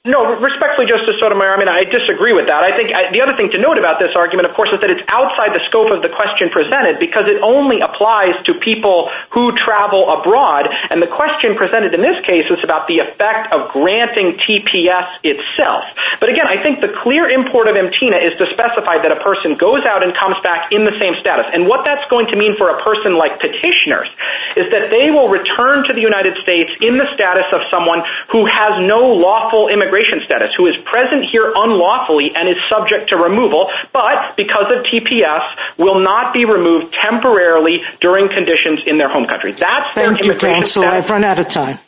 No, 0.00 0.40
respectfully, 0.40 0.88
Justice 0.88 1.20
Sotomayor, 1.20 1.52
I 1.52 1.58
mean, 1.60 1.68
I 1.68 1.84
disagree 1.84 2.32
with 2.32 2.48
that. 2.48 2.64
I 2.64 2.72
think 2.72 2.88
the 2.88 3.20
other 3.20 3.36
thing 3.36 3.52
to 3.52 3.60
note 3.60 3.76
about 3.76 4.00
this 4.00 4.16
argument, 4.16 4.48
of 4.48 4.56
course, 4.56 4.72
is 4.72 4.80
that 4.80 4.88
it's 4.88 5.04
outside 5.12 5.52
the 5.52 5.60
scope 5.68 5.92
of 5.92 6.00
the 6.00 6.08
question 6.08 6.48
presented 6.48 6.96
because 6.96 7.28
it 7.28 7.36
only 7.44 7.84
applies 7.84 8.32
to 8.48 8.56
people 8.56 9.12
who 9.28 9.52
travel 9.52 10.08
abroad. 10.08 10.72
And 10.88 11.04
the 11.04 11.06
question 11.12 11.52
presented 11.52 11.92
in 11.92 12.00
this 12.00 12.16
case 12.24 12.48
is 12.48 12.64
about 12.64 12.88
the 12.88 13.04
effect 13.04 13.52
of 13.52 13.68
granting 13.76 14.40
TPS 14.40 15.20
itself. 15.20 15.84
But 16.16 16.32
again, 16.32 16.48
I 16.48 16.64
think 16.64 16.80
the 16.80 16.96
clear 17.04 17.28
import 17.28 17.68
of 17.68 17.76
MTINA 17.76 18.24
is 18.24 18.32
to 18.40 18.48
specify 18.56 19.04
that 19.04 19.12
a 19.12 19.20
person 19.20 19.60
goes 19.60 19.84
out 19.84 20.00
and 20.00 20.16
comes 20.16 20.40
back 20.40 20.72
in 20.72 20.88
the 20.88 20.96
same 20.96 21.12
status. 21.20 21.52
And 21.52 21.68
what 21.68 21.84
that's 21.84 22.08
going 22.08 22.32
to 22.32 22.40
mean 22.40 22.56
for 22.56 22.72
a 22.72 22.80
person 22.80 23.20
like 23.20 23.36
petitioners 23.36 24.08
is 24.56 24.72
that 24.72 24.88
they 24.88 25.12
will 25.12 25.28
return 25.28 25.84
to 25.84 25.92
the 25.92 26.00
United 26.00 26.40
States 26.40 26.72
in 26.80 26.96
the 26.96 27.12
status 27.12 27.52
of 27.52 27.68
someone 27.68 28.00
who 28.32 28.48
has 28.48 28.80
no 28.80 29.12
lawful 29.12 29.68
immigration 29.68 29.89
status, 30.24 30.50
who 30.56 30.66
is 30.66 30.76
present 30.84 31.24
here 31.30 31.52
unlawfully 31.54 32.32
and 32.34 32.48
is 32.48 32.56
subject 32.70 33.10
to 33.10 33.16
removal, 33.16 33.70
but 33.92 34.36
because 34.36 34.66
of 34.74 34.84
TPS, 34.84 35.42
will 35.78 36.00
not 36.00 36.32
be 36.32 36.44
removed 36.44 36.94
temporarily 36.94 37.82
during 38.00 38.28
conditions 38.28 38.80
in 38.86 38.98
their 38.98 39.08
home 39.08 39.26
country. 39.26 39.52
That's 39.52 39.94
their 39.94 40.10
Thank 40.10 40.24
you, 40.24 40.34
counsel. 40.34 40.84
I've 40.84 41.08
run 41.10 41.24
out 41.24 41.38
of 41.38 41.48
time. 41.48 41.78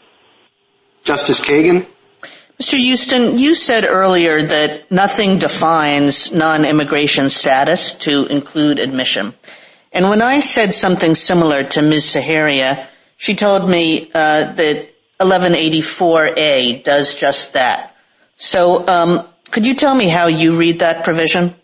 Justice 1.04 1.40
Kagan? 1.40 1.86
Mr. 2.60 2.78
Huston, 2.78 3.38
you 3.38 3.54
said 3.54 3.84
earlier 3.84 4.40
that 4.40 4.90
nothing 4.90 5.38
defines 5.38 6.32
non-immigration 6.32 7.28
status 7.28 7.94
to 7.94 8.26
include 8.26 8.78
admission. 8.78 9.34
And 9.92 10.08
when 10.08 10.22
I 10.22 10.38
said 10.38 10.72
something 10.72 11.16
similar 11.16 11.64
to 11.64 11.82
Ms. 11.82 12.08
Saharia, 12.08 12.86
she 13.16 13.34
told 13.34 13.68
me 13.68 14.08
uh, 14.14 14.52
that 14.52 14.88
1184A 15.18 16.84
does 16.84 17.14
just 17.14 17.54
that. 17.54 17.91
So 18.36 18.86
um, 18.86 19.26
could 19.50 19.66
you 19.66 19.74
tell 19.74 19.94
me 19.94 20.08
how 20.08 20.26
you 20.26 20.56
read 20.56 20.80
that 20.80 21.04
provision? 21.04 21.54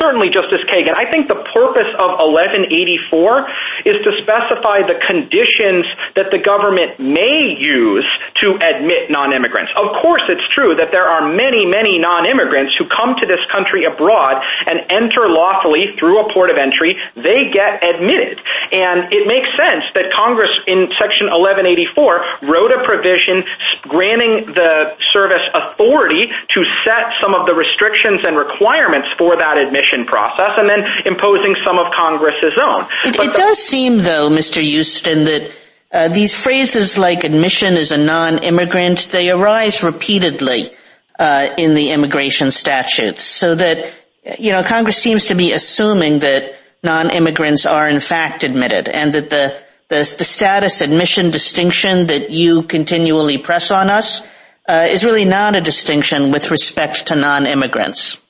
Certainly, 0.00 0.30
Justice 0.30 0.64
Kagan. 0.64 0.96
I 0.96 1.10
think 1.10 1.28
the 1.28 1.44
purpose 1.52 1.92
of 2.00 2.16
1184 2.16 3.84
is 3.84 4.00
to 4.00 4.10
specify 4.24 4.80
the 4.88 4.96
conditions 4.96 5.84
that 6.16 6.32
the 6.32 6.40
government 6.40 6.96
may 6.96 7.52
use 7.52 8.08
to 8.40 8.56
admit 8.56 9.12
non-immigrants. 9.12 9.72
Of 9.76 10.00
course, 10.00 10.24
it's 10.32 10.46
true 10.56 10.74
that 10.76 10.88
there 10.88 11.04
are 11.04 11.28
many, 11.28 11.66
many 11.66 11.98
non-immigrants 11.98 12.80
who 12.80 12.88
come 12.88 13.12
to 13.20 13.26
this 13.28 13.44
country 13.52 13.84
abroad 13.84 14.40
and 14.66 14.80
enter 14.88 15.28
lawfully 15.28 15.92
through 16.00 16.24
a 16.24 16.32
port 16.32 16.48
of 16.48 16.56
entry. 16.56 16.96
They 17.20 17.52
get 17.52 17.84
admitted. 17.84 18.40
And 18.72 19.12
it 19.12 19.28
makes 19.28 19.52
sense 19.52 19.84
that 19.92 20.08
Congress 20.16 20.52
in 20.64 20.88
Section 20.96 21.28
1184 21.28 22.48
wrote 22.48 22.72
a 22.72 22.80
provision 22.88 23.44
granting 23.84 24.56
the 24.56 24.96
service 25.12 25.44
authority 25.52 26.32
to 26.56 26.60
set 26.88 27.20
some 27.20 27.34
of 27.34 27.44
the 27.44 27.52
restrictions 27.52 28.24
and 28.24 28.32
requirements 28.32 29.12
for 29.18 29.36
that 29.36 29.58
admission 29.58 29.89
process 30.06 30.52
and 30.56 30.68
then 30.68 30.80
imposing 31.04 31.56
some 31.64 31.78
of 31.78 31.92
Congress's 31.92 32.54
own. 32.60 32.86
It, 33.04 33.18
it 33.18 33.36
does 33.36 33.58
seem, 33.58 33.98
though, 33.98 34.30
Mr. 34.30 34.62
Huston, 34.62 35.24
that 35.24 35.50
uh, 35.92 36.08
these 36.08 36.34
phrases 36.34 36.98
like 36.98 37.24
admission 37.24 37.74
as 37.74 37.90
a 37.90 37.96
non-immigrant, 37.96 39.08
they 39.10 39.30
arise 39.30 39.82
repeatedly 39.82 40.70
uh, 41.18 41.48
in 41.58 41.74
the 41.74 41.90
immigration 41.90 42.50
statutes 42.50 43.22
so 43.22 43.54
that, 43.54 43.92
you 44.38 44.52
know, 44.52 44.62
Congress 44.62 44.96
seems 44.96 45.26
to 45.26 45.34
be 45.34 45.52
assuming 45.52 46.20
that 46.20 46.54
non-immigrants 46.82 47.66
are 47.66 47.88
in 47.88 48.00
fact 48.00 48.44
admitted 48.44 48.88
and 48.88 49.12
that 49.14 49.30
the, 49.30 49.56
the, 49.88 50.14
the 50.18 50.24
status 50.24 50.80
admission 50.80 51.30
distinction 51.30 52.06
that 52.06 52.30
you 52.30 52.62
continually 52.62 53.38
press 53.38 53.70
on 53.70 53.90
us 53.90 54.26
uh, 54.68 54.86
is 54.88 55.04
really 55.04 55.24
not 55.24 55.56
a 55.56 55.60
distinction 55.60 56.30
with 56.30 56.50
respect 56.50 57.08
to 57.08 57.16
non-immigrants. 57.16 58.20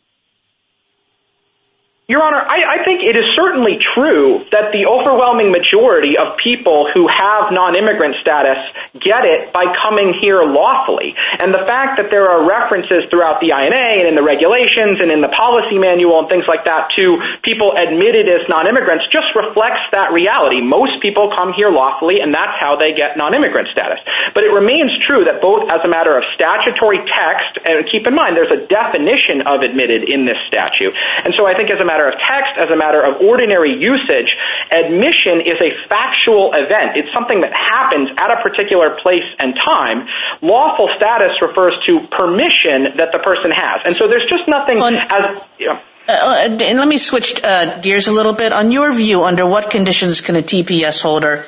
Your 2.11 2.27
Honor, 2.27 2.43
I, 2.43 2.83
think 2.83 3.07
it 3.07 3.15
is 3.15 3.39
certainly 3.39 3.79
true 3.79 4.43
that 4.51 4.75
the 4.75 4.91
overwhelming 4.91 5.55
majority 5.55 6.19
of 6.19 6.35
people 6.43 6.91
who 6.91 7.07
have 7.07 7.55
non-immigrant 7.55 8.19
status 8.19 8.59
get 8.99 9.23
it 9.23 9.55
by 9.55 9.71
coming 9.87 10.19
here 10.19 10.43
lawfully. 10.43 11.15
And 11.15 11.55
the 11.55 11.63
fact 11.71 12.03
that 12.03 12.11
there 12.11 12.27
are 12.27 12.43
references 12.43 13.07
throughout 13.15 13.39
the 13.39 13.55
INA 13.55 14.03
and 14.03 14.11
in 14.11 14.19
the 14.19 14.27
regulations 14.27 14.99
and 14.99 15.15
in 15.15 15.23
the 15.23 15.31
policy 15.31 15.79
manual 15.79 16.19
and 16.19 16.27
things 16.27 16.51
like 16.51 16.67
that 16.67 16.91
to 16.99 17.23
people 17.47 17.79
admitted 17.79 18.27
as 18.27 18.43
non-immigrants 18.51 19.07
just 19.15 19.31
reflects 19.39 19.87
that 19.95 20.11
reality. 20.11 20.59
Most 20.67 20.99
people 20.99 21.31
come 21.31 21.55
here 21.55 21.71
lawfully 21.71 22.19
and 22.19 22.35
that's 22.35 22.59
how 22.59 22.75
they 22.75 22.91
get 22.91 23.23
non-immigrant 23.23 23.71
status. 23.71 24.03
But 24.35 24.43
it 24.43 24.51
remains 24.51 24.91
true 25.07 25.31
that 25.31 25.39
both 25.39 25.71
as 25.71 25.87
a 25.87 25.91
matter 25.91 26.19
of 26.19 26.27
statutory 26.35 27.07
text, 27.07 27.63
and 27.63 27.87
keep 27.87 28.11
in 28.11 28.19
mind 28.19 28.35
there's 28.35 28.51
a 28.51 28.67
definition 28.67 29.47
of 29.47 29.63
admitted 29.63 30.11
in 30.11 30.27
this 30.27 30.43
statute. 30.51 30.91
And 31.23 31.39
so 31.39 31.47
I 31.47 31.55
think 31.55 31.71
as 31.71 31.79
a 31.79 31.87
matter 31.87 32.00
matter 32.01 32.17
of 32.17 32.21
text, 32.21 32.53
as 32.59 32.71
a 32.71 32.77
matter 32.77 33.01
of 33.01 33.21
ordinary 33.21 33.77
usage, 33.77 34.37
admission 34.73 35.41
is 35.45 35.61
a 35.61 35.89
factual 35.89 36.53
event. 36.55 36.97
It's 36.97 37.13
something 37.13 37.41
that 37.43 37.53
happens 37.53 38.11
at 38.19 38.31
a 38.31 38.43
particular 38.43 38.97
place 39.03 39.25
and 39.39 39.55
time. 39.55 40.09
Lawful 40.43 40.89
status 40.97 41.37
refers 41.43 41.75
to 41.87 42.01
permission 42.11 42.97
that 42.97 43.13
the 43.13 43.19
person 43.19 43.51
has. 43.51 43.83
And 43.85 43.95
so 43.97 44.09
there's 44.09 44.29
just 44.31 44.49
nothing 44.49 44.79
as... 44.79 45.43
You 45.59 45.67
know, 45.69 45.81
uh, 46.09 46.49
and 46.49 46.79
let 46.79 46.89
me 46.89 46.99
switch 46.99 47.43
uh, 47.45 47.81
gears 47.81 48.09
a 48.09 48.13
little 48.13 48.33
bit. 48.33 48.53
On 48.53 48.71
your 48.71 48.93
view, 48.93 49.23
under 49.25 49.47
what 49.47 49.71
conditions 49.71 50.21
can 50.21 50.35
a 50.35 50.43
TPS 50.43 51.03
holder 51.03 51.45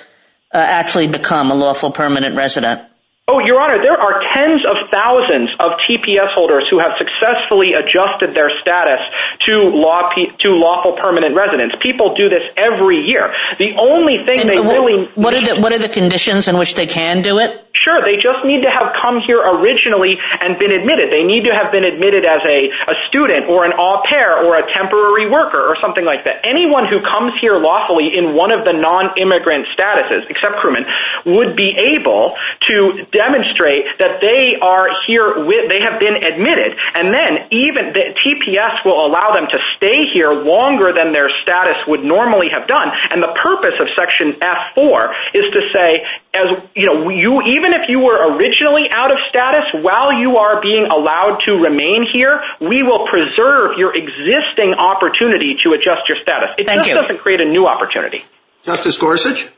uh, 0.52 0.58
actually 0.58 1.08
become 1.08 1.50
a 1.50 1.54
lawful 1.54 1.90
permanent 1.90 2.36
resident? 2.36 2.82
Oh, 3.28 3.38
Your 3.38 3.60
Honor, 3.60 3.78
there 3.80 3.94
are 3.94 4.18
tens 4.34 4.66
of 4.66 4.90
thousands 4.90 5.50
of 5.60 5.78
TPS 5.86 6.34
holders 6.34 6.66
who 6.68 6.80
have 6.80 6.98
successfully 6.98 7.70
adjusted 7.70 8.34
their 8.34 8.50
status 8.58 8.98
to 9.46 9.70
law 9.70 10.10
to 10.10 10.48
lawful 10.50 10.98
permanent 11.00 11.36
residence. 11.36 11.72
People 11.80 12.16
do 12.16 12.28
this 12.28 12.42
every 12.58 13.06
year. 13.06 13.32
The 13.60 13.78
only 13.78 14.26
thing 14.26 14.48
they 14.48 14.58
really 14.58 15.06
what 15.14 15.34
are 15.34 15.40
the 15.40 15.62
what 15.62 15.72
are 15.72 15.78
the 15.78 15.88
conditions 15.88 16.48
in 16.48 16.58
which 16.58 16.74
they 16.74 16.88
can 16.88 17.22
do 17.22 17.38
it? 17.38 17.62
Sure, 17.74 18.04
they 18.04 18.18
just 18.18 18.44
need 18.44 18.62
to 18.66 18.70
have 18.70 18.92
come 19.00 19.20
here 19.24 19.40
originally 19.40 20.18
and 20.18 20.58
been 20.58 20.72
admitted. 20.72 21.10
They 21.10 21.24
need 21.24 21.48
to 21.48 21.54
have 21.56 21.72
been 21.72 21.86
admitted 21.86 22.26
as 22.26 22.44
a, 22.44 22.68
a 22.68 22.94
student 23.08 23.48
or 23.48 23.64
an 23.64 23.72
au 23.72 24.02
pair 24.04 24.44
or 24.44 24.60
a 24.60 24.66
temporary 24.74 25.30
worker 25.30 25.58
or 25.58 25.76
something 25.80 26.04
like 26.04 26.24
that. 26.24 26.44
Anyone 26.44 26.84
who 26.86 27.00
comes 27.00 27.32
here 27.40 27.56
lawfully 27.56 28.12
in 28.12 28.34
one 28.36 28.52
of 28.52 28.66
the 28.66 28.76
non-immigrant 28.76 29.66
statuses, 29.72 30.28
except 30.28 30.60
crewmen, 30.60 30.84
would 31.24 31.56
be 31.56 31.72
able 31.96 32.36
to 32.68 33.06
demonstrate 33.12 33.84
that 34.00 34.20
they 34.20 34.56
are 34.60 34.88
here 35.06 35.44
with, 35.44 35.68
they 35.68 35.80
have 35.84 36.00
been 36.00 36.16
admitted. 36.16 36.74
And 36.96 37.12
then 37.12 37.46
even 37.52 37.92
the 37.92 38.16
TPS 38.16 38.84
will 38.84 39.06
allow 39.06 39.36
them 39.36 39.46
to 39.52 39.58
stay 39.76 40.08
here 40.12 40.32
longer 40.32 40.92
than 40.92 41.12
their 41.12 41.30
status 41.42 41.76
would 41.86 42.02
normally 42.02 42.48
have 42.50 42.66
done. 42.66 42.88
And 43.12 43.22
the 43.22 43.36
purpose 43.36 43.76
of 43.78 43.88
section 43.94 44.36
F-4 44.40 45.12
is 45.34 45.46
to 45.52 45.60
say, 45.72 46.04
as 46.34 46.48
you 46.74 46.86
know, 46.88 47.08
you 47.10 47.42
even 47.42 47.74
if 47.74 47.88
you 47.88 48.00
were 48.00 48.16
originally 48.34 48.88
out 48.92 49.12
of 49.12 49.18
status, 49.28 49.68
while 49.84 50.12
you 50.12 50.38
are 50.38 50.60
being 50.60 50.86
allowed 50.86 51.40
to 51.44 51.52
remain 51.52 52.06
here, 52.10 52.42
we 52.60 52.82
will 52.82 53.06
preserve 53.06 53.76
your 53.76 53.94
existing 53.94 54.74
opportunity 54.74 55.58
to 55.62 55.72
adjust 55.72 56.08
your 56.08 56.16
status. 56.22 56.50
It 56.58 56.66
Thank 56.66 56.80
just 56.80 56.88
you. 56.88 56.94
doesn't 56.94 57.18
create 57.18 57.40
a 57.40 57.44
new 57.44 57.66
opportunity. 57.66 58.24
Justice 58.62 58.96
Gorsuch? 58.96 59.50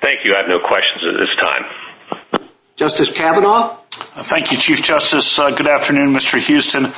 Thank 0.00 0.24
you. 0.24 0.34
I 0.34 0.42
have 0.42 0.48
no 0.48 0.60
questions 0.60 1.04
at 1.04 1.18
this 1.18 1.34
time. 1.36 1.87
Justice 2.78 3.10
Kavanaugh? 3.10 3.74
Thank 3.90 4.52
you, 4.52 4.56
Chief 4.56 4.80
Justice. 4.80 5.36
Uh, 5.36 5.50
good 5.50 5.66
afternoon, 5.66 6.10
Mr. 6.10 6.38
Huston. 6.38 6.92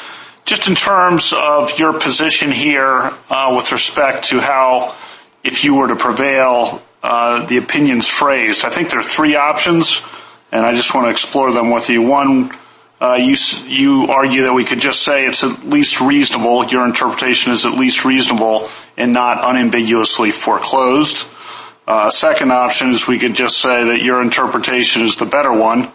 Just 0.44 0.68
in 0.68 0.74
terms 0.74 1.32
of 1.34 1.78
your 1.78 1.98
position 1.98 2.52
here 2.52 3.10
uh, 3.30 3.54
with 3.56 3.72
respect 3.72 4.24
to 4.24 4.40
how, 4.40 4.94
if 5.42 5.64
you 5.64 5.74
were 5.74 5.88
to 5.88 5.96
prevail, 5.96 6.82
uh, 7.02 7.46
the 7.46 7.56
opinions 7.56 8.06
phrased. 8.06 8.66
I 8.66 8.68
think 8.68 8.90
there 8.90 9.00
are 9.00 9.02
three 9.02 9.36
options, 9.36 10.02
and 10.52 10.66
I 10.66 10.74
just 10.74 10.94
want 10.94 11.06
to 11.06 11.10
explore 11.10 11.50
them 11.50 11.70
with 11.70 11.88
you. 11.88 12.02
One, 12.02 12.50
uh, 13.00 13.14
you, 13.14 13.36
you 13.64 14.08
argue 14.10 14.42
that 14.42 14.52
we 14.52 14.66
could 14.66 14.80
just 14.80 15.00
say 15.00 15.24
it's 15.24 15.44
at 15.44 15.64
least 15.64 16.02
reasonable. 16.02 16.62
Your 16.66 16.84
interpretation 16.84 17.52
is 17.52 17.64
at 17.64 17.72
least 17.72 18.04
reasonable 18.04 18.68
and 18.98 19.14
not 19.14 19.42
unambiguously 19.42 20.30
foreclosed. 20.30 21.26
Uh, 21.90 22.08
second 22.08 22.52
option 22.52 22.90
is 22.90 23.08
we 23.08 23.18
could 23.18 23.34
just 23.34 23.60
say 23.60 23.82
that 23.82 24.00
your 24.00 24.22
interpretation 24.22 25.02
is 25.02 25.16
the 25.16 25.26
better 25.26 25.52
one, 25.52 25.90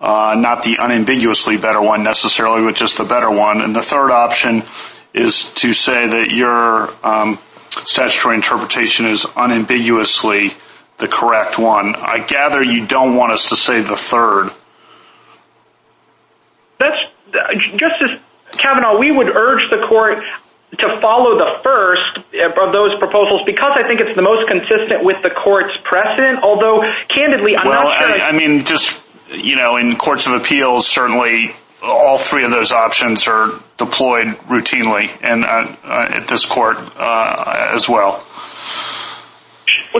uh, 0.00 0.36
not 0.38 0.62
the 0.62 0.76
unambiguously 0.78 1.56
better 1.56 1.82
one 1.82 2.04
necessarily, 2.04 2.62
but 2.62 2.76
just 2.76 2.96
the 2.96 3.02
better 3.02 3.28
one. 3.28 3.60
And 3.60 3.74
the 3.74 3.82
third 3.82 4.12
option 4.12 4.62
is 5.12 5.52
to 5.54 5.72
say 5.72 6.06
that 6.06 6.30
your 6.30 6.90
um, 7.04 7.40
statutory 7.70 8.36
interpretation 8.36 9.04
is 9.06 9.26
unambiguously 9.34 10.50
the 10.98 11.08
correct 11.08 11.58
one. 11.58 11.96
I 11.96 12.20
gather 12.20 12.62
you 12.62 12.86
don't 12.86 13.16
want 13.16 13.32
us 13.32 13.48
to 13.48 13.56
say 13.56 13.80
the 13.80 13.96
third. 13.96 14.48
That's 16.78 17.00
Justice 17.74 18.20
Kavanaugh. 18.52 18.96
We 18.96 19.10
would 19.10 19.28
urge 19.28 19.68
the 19.72 19.84
court 19.88 20.22
to 20.78 21.00
follow 21.00 21.36
the 21.36 21.60
first 21.62 22.18
uh, 22.34 22.64
of 22.64 22.72
those 22.72 22.98
proposals 22.98 23.42
because 23.44 23.72
I 23.76 23.86
think 23.86 24.00
it's 24.00 24.16
the 24.16 24.22
most 24.22 24.48
consistent 24.48 25.04
with 25.04 25.22
the 25.22 25.30
court's 25.30 25.76
precedent. 25.84 26.42
Although, 26.42 26.82
candidly, 27.08 27.56
I'm 27.56 27.68
not 27.68 27.98
sure. 27.98 28.08
I, 28.08 28.28
I 28.28 28.32
mean, 28.32 28.64
just 28.64 29.02
you 29.30 29.56
know, 29.56 29.76
in 29.76 29.96
courts 29.96 30.26
of 30.26 30.32
appeals, 30.32 30.86
certainly 30.86 31.54
all 31.82 32.16
three 32.16 32.44
of 32.44 32.50
those 32.50 32.72
options 32.72 33.26
are 33.26 33.48
deployed 33.76 34.28
routinely 34.48 35.10
uh, 35.22 35.76
uh, 35.84 36.08
at 36.14 36.28
this 36.28 36.44
court 36.44 36.76
as 36.98 37.88
well. 37.88 38.24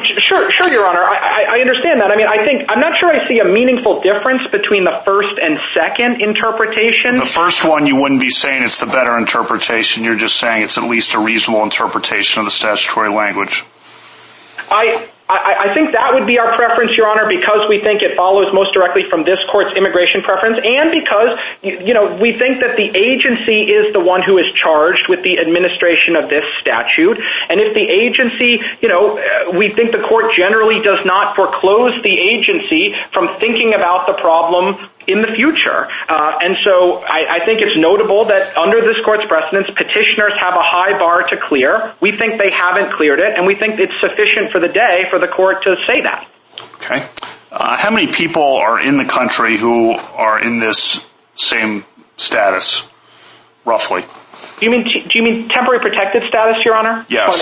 Sure, 0.01 0.51
sure, 0.53 0.69
Your 0.69 0.87
Honor. 0.87 1.03
I 1.03 1.61
understand 1.61 2.01
that. 2.01 2.11
I 2.11 2.17
mean, 2.17 2.27
I 2.27 2.45
think, 2.47 2.71
I'm 2.71 2.81
not 2.81 2.99
sure 2.99 3.11
I 3.11 3.29
see 3.29 3.41
a 3.41 3.45
meaningful 3.45 4.01
difference 4.01 4.47
between 4.51 4.85
the 4.85 5.03
first 5.05 5.39
and 5.39 5.61
second 5.75 6.23
interpretation. 6.23 7.17
The 7.17 7.27
first 7.27 7.69
one, 7.69 7.87
you 7.87 7.97
wouldn't 7.97 8.21
be 8.21 8.31
saying 8.31 8.63
it's 8.63 8.79
the 8.79 8.87
better 8.87 9.19
interpretation. 9.19 10.05
You're 10.05 10.17
just 10.17 10.41
saying 10.41 10.63
it's 10.63 10.79
at 10.79 10.85
least 10.85 11.15
a 11.15 11.19
reasonable 11.19 11.63
interpretation 11.63 12.41
of 12.41 12.47
the 12.47 12.51
statutory 12.51 13.11
language. 13.11 13.65
I 14.71 15.09
think 15.75 15.93
that 15.93 16.13
would 16.15 16.27
be 16.27 16.39
our 16.39 16.55
preference, 16.55 16.97
Your 16.97 17.09
Honor, 17.09 17.27
because 17.29 17.69
we 17.69 17.81
think 17.81 18.03
it 18.03 18.17
follows 18.17 18.53
most 18.53 18.75
directly 18.75 19.05
from 19.05 19.25
this 19.25 19.39
court's 19.51 19.73
immigration 19.77 20.23
preference 20.23 20.59
and 20.65 20.91
because, 20.91 21.39
you 21.63 21.95
know, 21.95 22.17
we 22.17 22.33
think 22.33 22.61
that 22.61 22.77
the 22.77 22.91
agency 22.97 23.71
is 23.73 23.93
the 23.93 24.01
one 24.01 24.23
who 24.23 24.39
is 24.39 24.53
charged 24.53 25.09
with 25.09 25.23
the 25.23 25.39
administration 25.39 26.17
of 26.17 26.29
this 26.29 26.45
statute. 26.61 27.19
And 27.49 27.61
if 27.61 27.75
the 27.75 27.89
agency, 27.89 28.63
you 28.81 28.89
know, 28.89 29.19
uh, 29.19 29.57
we 29.57 29.69
think 29.69 29.93
the 29.93 30.03
court 30.03 30.33
generally 30.37 30.81
does 30.81 31.05
not 31.05 31.37
foreclose 31.37 32.01
the 32.03 32.19
agency 32.19 32.95
from 33.13 33.29
thinking 33.39 33.75
about 33.75 34.07
the 34.07 34.15
problem 34.15 34.77
in 35.07 35.21
the 35.21 35.29
future. 35.29 35.89
Uh, 36.09 36.39
and 36.43 36.57
so 36.65 37.03
I 37.07 37.41
think 37.45 37.61
it's 37.61 37.77
notable 37.77 38.25
that 38.27 38.57
under 38.57 38.81
this 38.81 38.97
court's 39.05 39.27
precedents, 39.27 39.71
petitioners 39.71 40.35
have 40.39 40.55
a 40.55 40.63
high 40.63 40.99
bar 40.99 41.23
to 41.29 41.37
clear. 41.37 41.95
We 42.01 42.13
think 42.13 42.39
they 42.39 42.51
haven't 42.51 42.93
cleared 42.93 43.21
it, 43.21 43.37
and 43.37 43.47
we 43.47 43.55
think 43.55 43.79
it's 43.79 43.99
sufficient 44.01 44.51
for 44.51 44.61
the 44.61 44.69
day 44.69 45.07
for 45.11 45.19
the 45.19 45.29
court 45.29 45.65
to 45.67 45.77
say 45.87 46.03
that. 46.03 46.29
Okay. 46.75 47.07
Uh, 47.51 47.77
how 47.77 47.91
many 47.91 48.11
people 48.11 48.43
are 48.43 48.81
in 48.81 48.97
the 48.97 49.05
country 49.05 49.57
who 49.57 49.93
are 49.93 50.43
in 50.43 50.59
this 50.59 51.09
same 51.35 51.85
status, 52.17 52.83
roughly? 53.65 54.03
Do 54.63 55.19
you 55.19 55.23
mean 55.25 55.49
temporary 55.49 55.81
protected 55.81 56.23
status, 56.29 56.65
Your 56.65 56.77
Honor? 56.77 57.05
Yes. 57.09 57.35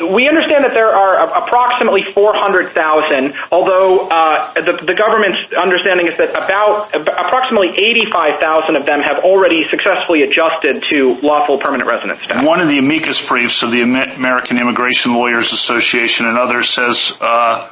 We 0.00 0.28
understand 0.28 0.64
that 0.64 0.72
there 0.72 0.88
are 0.88 1.28
approximately 1.36 2.04
400,000, 2.14 3.34
although 3.52 4.08
uh, 4.08 4.52
the 4.54 4.94
government's 4.96 5.52
understanding 5.52 6.06
is 6.06 6.16
that 6.16 6.30
about 6.30 6.94
approximately 6.94 7.70
85,000 7.76 8.76
of 8.76 8.86
them 8.86 9.02
have 9.02 9.24
already 9.24 9.64
successfully 9.68 10.22
adjusted 10.22 10.84
to 10.90 11.20
lawful 11.22 11.58
permanent 11.58 11.88
residence 11.88 12.22
status. 12.22 12.42
One 12.42 12.60
of 12.60 12.68
the 12.68 12.78
amicus 12.78 13.24
briefs 13.26 13.62
of 13.62 13.70
the 13.70 13.82
American 13.82 14.58
Immigration 14.58 15.14
Lawyers 15.14 15.52
Association 15.52 16.26
and 16.26 16.38
others 16.38 16.70
says 16.70 17.16
uh, 17.20 17.68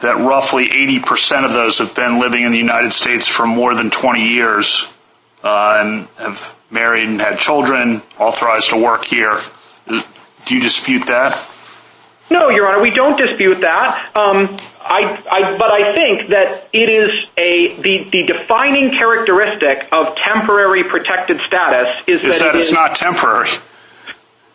that 0.00 0.18
roughly 0.18 0.68
80% 0.68 1.46
of 1.46 1.52
those 1.52 1.78
have 1.78 1.94
been 1.94 2.20
living 2.20 2.42
in 2.42 2.52
the 2.52 2.58
United 2.58 2.92
States 2.92 3.26
for 3.26 3.46
more 3.46 3.74
than 3.74 3.90
20 3.90 4.28
years 4.34 4.92
uh, 5.42 5.82
and 5.82 6.08
have 6.18 6.56
married 6.74 7.08
and 7.08 7.20
had 7.20 7.38
children, 7.38 8.02
authorized 8.18 8.70
to 8.70 8.76
work 8.82 9.04
here. 9.04 9.38
Do 9.86 10.54
you 10.54 10.60
dispute 10.60 11.06
that? 11.06 11.50
No, 12.30 12.50
Your 12.50 12.66
Honor, 12.66 12.82
we 12.82 12.90
don't 12.90 13.16
dispute 13.16 13.60
that. 13.60 14.10
Um, 14.16 14.56
but 14.56 15.70
I 15.70 15.94
think 15.94 16.28
that 16.28 16.68
it 16.72 16.88
is 16.88 17.26
a, 17.38 17.76
the 17.80 18.24
defining 18.26 18.90
characteristic 18.90 19.88
of 19.92 20.16
temporary 20.16 20.84
protected 20.84 21.40
status 21.46 22.06
is 22.06 22.22
that 22.22 22.54
it's 22.56 22.72
not 22.72 22.96
temporary. 22.96 23.48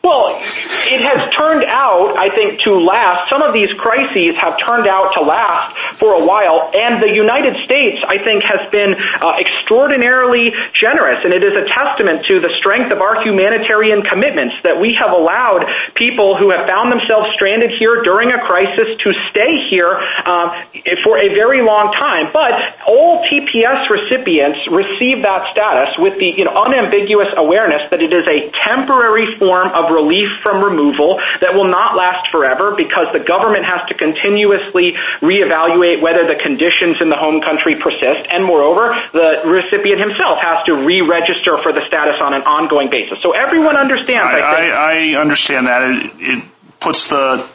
Well, 0.09 0.41
it 0.89 1.01
has 1.05 1.29
turned 1.37 1.63
out, 1.69 2.17
I 2.17 2.33
think, 2.33 2.61
to 2.65 2.73
last. 2.73 3.29
Some 3.29 3.43
of 3.43 3.53
these 3.53 3.71
crises 3.73 4.33
have 4.41 4.57
turned 4.57 4.87
out 4.87 5.13
to 5.13 5.21
last 5.21 5.77
for 6.01 6.17
a 6.17 6.25
while, 6.25 6.71
and 6.73 6.97
the 6.97 7.13
United 7.13 7.61
States, 7.61 8.01
I 8.01 8.17
think, 8.17 8.41
has 8.41 8.65
been 8.71 8.95
uh, 8.97 9.37
extraordinarily 9.37 10.49
generous, 10.73 11.21
and 11.23 11.29
it 11.29 11.43
is 11.43 11.53
a 11.53 11.69
testament 11.77 12.25
to 12.25 12.39
the 12.39 12.49
strength 12.57 12.89
of 12.89 13.05
our 13.05 13.21
humanitarian 13.21 14.01
commitments 14.01 14.55
that 14.63 14.81
we 14.81 14.97
have 14.97 15.13
allowed 15.13 15.69
people 15.93 16.33
who 16.35 16.49
have 16.49 16.65
found 16.65 16.89
themselves 16.89 17.29
stranded 17.37 17.69
here 17.77 18.01
during 18.01 18.33
a 18.33 18.41
crisis 18.41 18.97
to 19.05 19.13
stay 19.29 19.69
here 19.69 19.93
um, 20.25 20.57
for 21.05 21.21
a 21.21 21.29
very 21.37 21.61
long 21.61 21.93
time. 21.93 22.33
But 22.33 22.81
all 22.87 23.21
TPS 23.29 23.85
recipients 23.93 24.65
receive 24.73 25.21
that 25.21 25.53
status 25.53 26.01
with 26.01 26.17
the 26.17 26.33
unambiguous 26.49 27.29
awareness 27.37 27.85
that 27.91 28.01
it 28.01 28.09
is 28.09 28.25
a 28.25 28.49
temporary 28.65 29.37
form 29.37 29.69
of 29.69 29.98
relief 29.99 30.29
from 30.41 30.63
removal 30.63 31.19
that 31.41 31.53
will 31.53 31.67
not 31.67 31.95
last 31.95 32.29
forever 32.31 32.75
because 32.75 33.11
the 33.13 33.19
government 33.19 33.65
has 33.65 33.87
to 33.89 33.93
continuously 33.93 34.95
reevaluate 35.21 36.01
whether 36.01 36.25
the 36.25 36.35
conditions 36.35 37.01
in 37.01 37.09
the 37.09 37.15
home 37.15 37.41
country 37.41 37.75
persist, 37.75 38.27
and 38.31 38.43
moreover, 38.43 38.95
the 39.11 39.41
recipient 39.45 39.99
himself 39.99 40.39
has 40.39 40.63
to 40.65 40.75
re-register 40.75 41.57
for 41.57 41.73
the 41.73 41.85
status 41.87 42.21
on 42.21 42.33
an 42.33 42.43
ongoing 42.43 42.89
basis. 42.89 43.19
So 43.21 43.31
everyone 43.31 43.75
understands, 43.75 44.23
I 44.23 44.39
think. 44.39 44.73
I 44.73 45.21
understand 45.21 45.67
that. 45.67 45.81
It 46.19 46.43
puts 46.79 47.07
the 47.07 47.47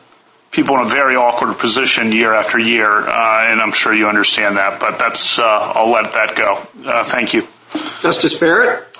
people 0.50 0.76
in 0.76 0.86
a 0.86 0.88
very 0.88 1.16
awkward 1.16 1.58
position 1.58 2.12
year 2.12 2.32
after 2.32 2.58
year, 2.58 2.90
uh, 2.90 3.50
and 3.50 3.60
I'm 3.60 3.72
sure 3.72 3.92
you 3.94 4.08
understand 4.08 4.56
that, 4.56 4.80
but 4.80 4.98
that's 4.98 5.38
uh, 5.38 5.42
I'll 5.42 5.90
let 5.90 6.12
that 6.12 6.36
go. 6.36 6.60
Uh, 6.88 7.04
thank 7.04 7.34
you. 7.34 7.46
Justice 8.00 8.38
Barrett? 8.38 8.93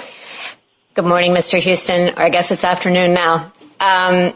Good 0.95 1.07
morning, 1.07 1.33
Mr. 1.33 1.61
Huston, 1.61 2.11
or 2.11 2.23
I 2.23 2.29
guess 2.29 2.53
it's 2.53 2.63
afternoon 2.63 3.15
now. 3.15 3.51
Um, 3.81 4.33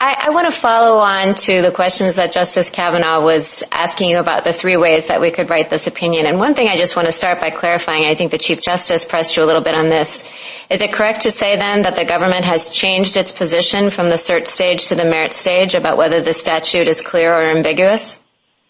I 0.00 0.30
want 0.30 0.46
to 0.46 0.52
follow 0.52 0.98
on 0.98 1.34
to 1.34 1.60
the 1.60 1.72
questions 1.72 2.14
that 2.14 2.30
Justice 2.30 2.70
Kavanaugh 2.70 3.24
was 3.24 3.64
asking 3.72 4.10
you 4.10 4.20
about 4.20 4.44
the 4.44 4.52
three 4.52 4.76
ways 4.76 5.06
that 5.06 5.20
we 5.20 5.32
could 5.32 5.50
write 5.50 5.70
this 5.70 5.88
opinion, 5.88 6.26
and 6.26 6.38
one 6.38 6.54
thing 6.54 6.68
I 6.68 6.76
just 6.76 6.94
want 6.94 7.06
to 7.06 7.12
start 7.12 7.40
by 7.40 7.50
clarifying, 7.50 8.04
I 8.04 8.14
think 8.14 8.30
the 8.30 8.38
Chief 8.38 8.62
Justice 8.62 9.04
pressed 9.04 9.36
you 9.36 9.42
a 9.42 9.46
little 9.46 9.60
bit 9.60 9.74
on 9.74 9.88
this. 9.88 10.22
Is 10.70 10.82
it 10.82 10.92
correct 10.92 11.22
to 11.22 11.32
say, 11.32 11.56
then, 11.56 11.82
that 11.82 11.96
the 11.96 12.04
government 12.04 12.44
has 12.44 12.70
changed 12.70 13.16
its 13.16 13.32
position 13.32 13.90
from 13.90 14.08
the 14.08 14.14
cert 14.14 14.46
stage 14.46 14.86
to 14.90 14.94
the 14.94 15.04
merit 15.04 15.32
stage 15.32 15.74
about 15.74 15.96
whether 15.96 16.20
the 16.20 16.32
statute 16.32 16.86
is 16.86 17.02
clear 17.02 17.34
or 17.34 17.42
ambiguous? 17.42 18.20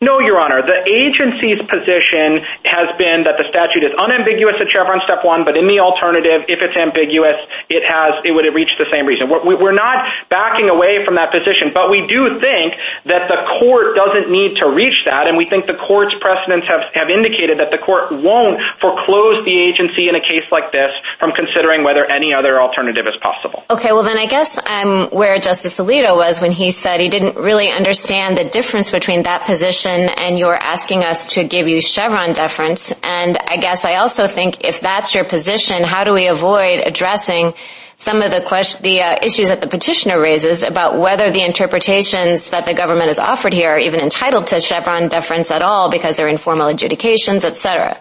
No, 0.00 0.20
Your 0.20 0.38
Honor. 0.38 0.62
The 0.62 0.86
agency's 0.86 1.58
position 1.66 2.46
has 2.62 2.86
been 3.02 3.26
that 3.26 3.34
the 3.34 3.50
statute 3.50 3.82
is 3.82 3.90
unambiguous 3.98 4.54
at 4.62 4.70
Chevron 4.70 5.02
Step 5.02 5.26
1, 5.26 5.42
but 5.42 5.58
in 5.58 5.66
the 5.66 5.82
alternative, 5.82 6.46
if 6.46 6.62
it's 6.62 6.78
ambiguous, 6.78 7.34
it 7.66 7.82
has 7.82 8.22
it 8.22 8.30
would 8.30 8.46
have 8.46 8.54
reached 8.54 8.78
the 8.78 8.86
same 8.94 9.10
reason. 9.10 9.26
We're 9.26 9.74
not 9.74 10.06
backing 10.30 10.70
away 10.70 11.02
from 11.02 11.18
that 11.18 11.34
position, 11.34 11.74
but 11.74 11.90
we 11.90 12.06
do 12.06 12.38
think 12.38 12.78
that 13.10 13.26
the 13.26 13.42
court 13.58 13.98
doesn't 13.98 14.30
need 14.30 14.62
to 14.62 14.70
reach 14.70 15.02
that, 15.10 15.26
and 15.26 15.34
we 15.34 15.50
think 15.50 15.66
the 15.66 15.74
court's 15.74 16.14
precedents 16.22 16.70
have 16.70 17.10
indicated 17.10 17.58
that 17.58 17.74
the 17.74 17.82
court 17.82 18.14
won't 18.14 18.62
foreclose 18.78 19.42
the 19.42 19.58
agency 19.58 20.06
in 20.06 20.14
a 20.14 20.22
case 20.22 20.46
like 20.54 20.70
this 20.70 20.94
from 21.18 21.34
considering 21.34 21.82
whether 21.82 22.06
any 22.06 22.30
other 22.30 22.62
alternative 22.62 23.10
is 23.10 23.18
possible. 23.18 23.66
Okay, 23.66 23.90
well, 23.90 24.06
then 24.06 24.18
I 24.18 24.30
guess 24.30 24.62
I'm 24.62 25.10
where 25.10 25.42
Justice 25.42 25.82
Alito 25.82 26.14
was 26.14 26.38
when 26.38 26.54
he 26.54 26.70
said 26.70 27.02
he 27.02 27.10
didn't 27.10 27.34
really 27.34 27.74
understand 27.74 28.38
the 28.38 28.46
difference 28.46 28.94
between 28.94 29.26
that 29.26 29.42
position 29.42 29.87
and 29.88 30.38
you're 30.38 30.54
asking 30.54 31.02
us 31.02 31.34
to 31.34 31.44
give 31.44 31.68
you 31.68 31.80
Chevron 31.80 32.32
deference, 32.32 32.92
and 33.02 33.36
I 33.38 33.56
guess 33.56 33.84
I 33.84 33.96
also 33.96 34.26
think 34.26 34.64
if 34.64 34.80
that's 34.80 35.14
your 35.14 35.24
position, 35.24 35.82
how 35.82 36.04
do 36.04 36.12
we 36.12 36.28
avoid 36.28 36.80
addressing 36.84 37.54
some 37.96 38.22
of 38.22 38.30
the 38.30 39.00
uh, 39.02 39.18
issues 39.24 39.48
that 39.48 39.60
the 39.60 39.66
petitioner 39.66 40.20
raises 40.20 40.62
about 40.62 40.98
whether 40.98 41.32
the 41.32 41.44
interpretations 41.44 42.50
that 42.50 42.64
the 42.64 42.72
government 42.72 43.08
has 43.08 43.18
offered 43.18 43.52
here 43.52 43.70
are 43.70 43.78
even 43.78 44.00
entitled 44.00 44.46
to 44.48 44.60
Chevron 44.60 45.08
deference 45.08 45.50
at 45.50 45.62
all 45.62 45.90
because 45.90 46.16
they're 46.16 46.28
informal 46.28 46.68
adjudications, 46.68 47.44
et 47.44 47.56
cetera? 47.56 47.98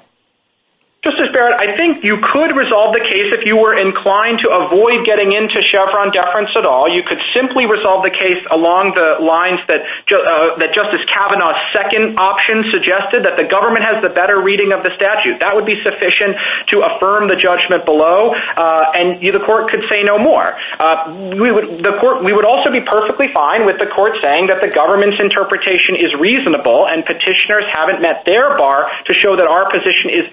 Justice 1.07 1.31
Barrett, 1.31 1.55
I 1.63 1.79
think 1.79 2.03
you 2.03 2.19
could 2.19 2.51
resolve 2.51 2.91
the 2.91 2.99
case 2.99 3.31
if 3.31 3.47
you 3.47 3.55
were 3.55 3.79
inclined 3.79 4.43
to 4.43 4.51
avoid 4.51 5.07
getting 5.07 5.31
into 5.31 5.63
Chevron 5.63 6.11
deference 6.11 6.51
at 6.51 6.67
all. 6.67 6.91
You 6.91 6.99
could 6.99 7.23
simply 7.31 7.63
resolve 7.63 8.03
the 8.03 8.11
case 8.11 8.43
along 8.51 8.91
the 8.91 9.23
lines 9.23 9.63
that 9.71 9.87
uh, 9.87 10.59
Justice 10.75 11.07
Kavanaugh's 11.07 11.63
second 11.71 12.19
option 12.19 12.67
suggested, 12.75 13.23
that 13.23 13.39
the 13.39 13.47
government 13.47 13.87
has 13.87 14.03
the 14.03 14.11
better 14.11 14.43
reading 14.43 14.75
of 14.75 14.83
the 14.83 14.91
statute. 14.99 15.39
That 15.39 15.55
would 15.55 15.63
be 15.63 15.79
sufficient 15.79 16.35
to 16.75 16.83
affirm 16.83 17.31
the 17.31 17.39
judgment 17.39 17.87
below, 17.87 18.35
uh, 18.35 18.91
and 18.91 19.23
the 19.23 19.39
court 19.47 19.71
could 19.71 19.87
say 19.87 20.03
no 20.03 20.19
more. 20.19 20.59
Uh, 20.75 21.07
we 21.39 21.47
would 22.35 22.43
also 22.43 22.67
be 22.67 22.83
perfectly 22.83 23.31
fine 23.31 23.63
with 23.63 23.79
the 23.79 23.87
court 23.87 24.19
saying 24.19 24.51
that 24.51 24.59
the 24.59 24.67
government's 24.67 25.23
interpretation 25.23 25.95
is 25.95 26.11
reasonable 26.19 26.83
and 26.83 27.07
petitioners 27.07 27.63
haven't 27.71 28.03
met 28.03 28.27
their 28.27 28.59
bar 28.59 28.91
to 29.07 29.15
show 29.15 29.39
that 29.39 29.47
our 29.47 29.71
position 29.71 30.11
is 30.11 30.27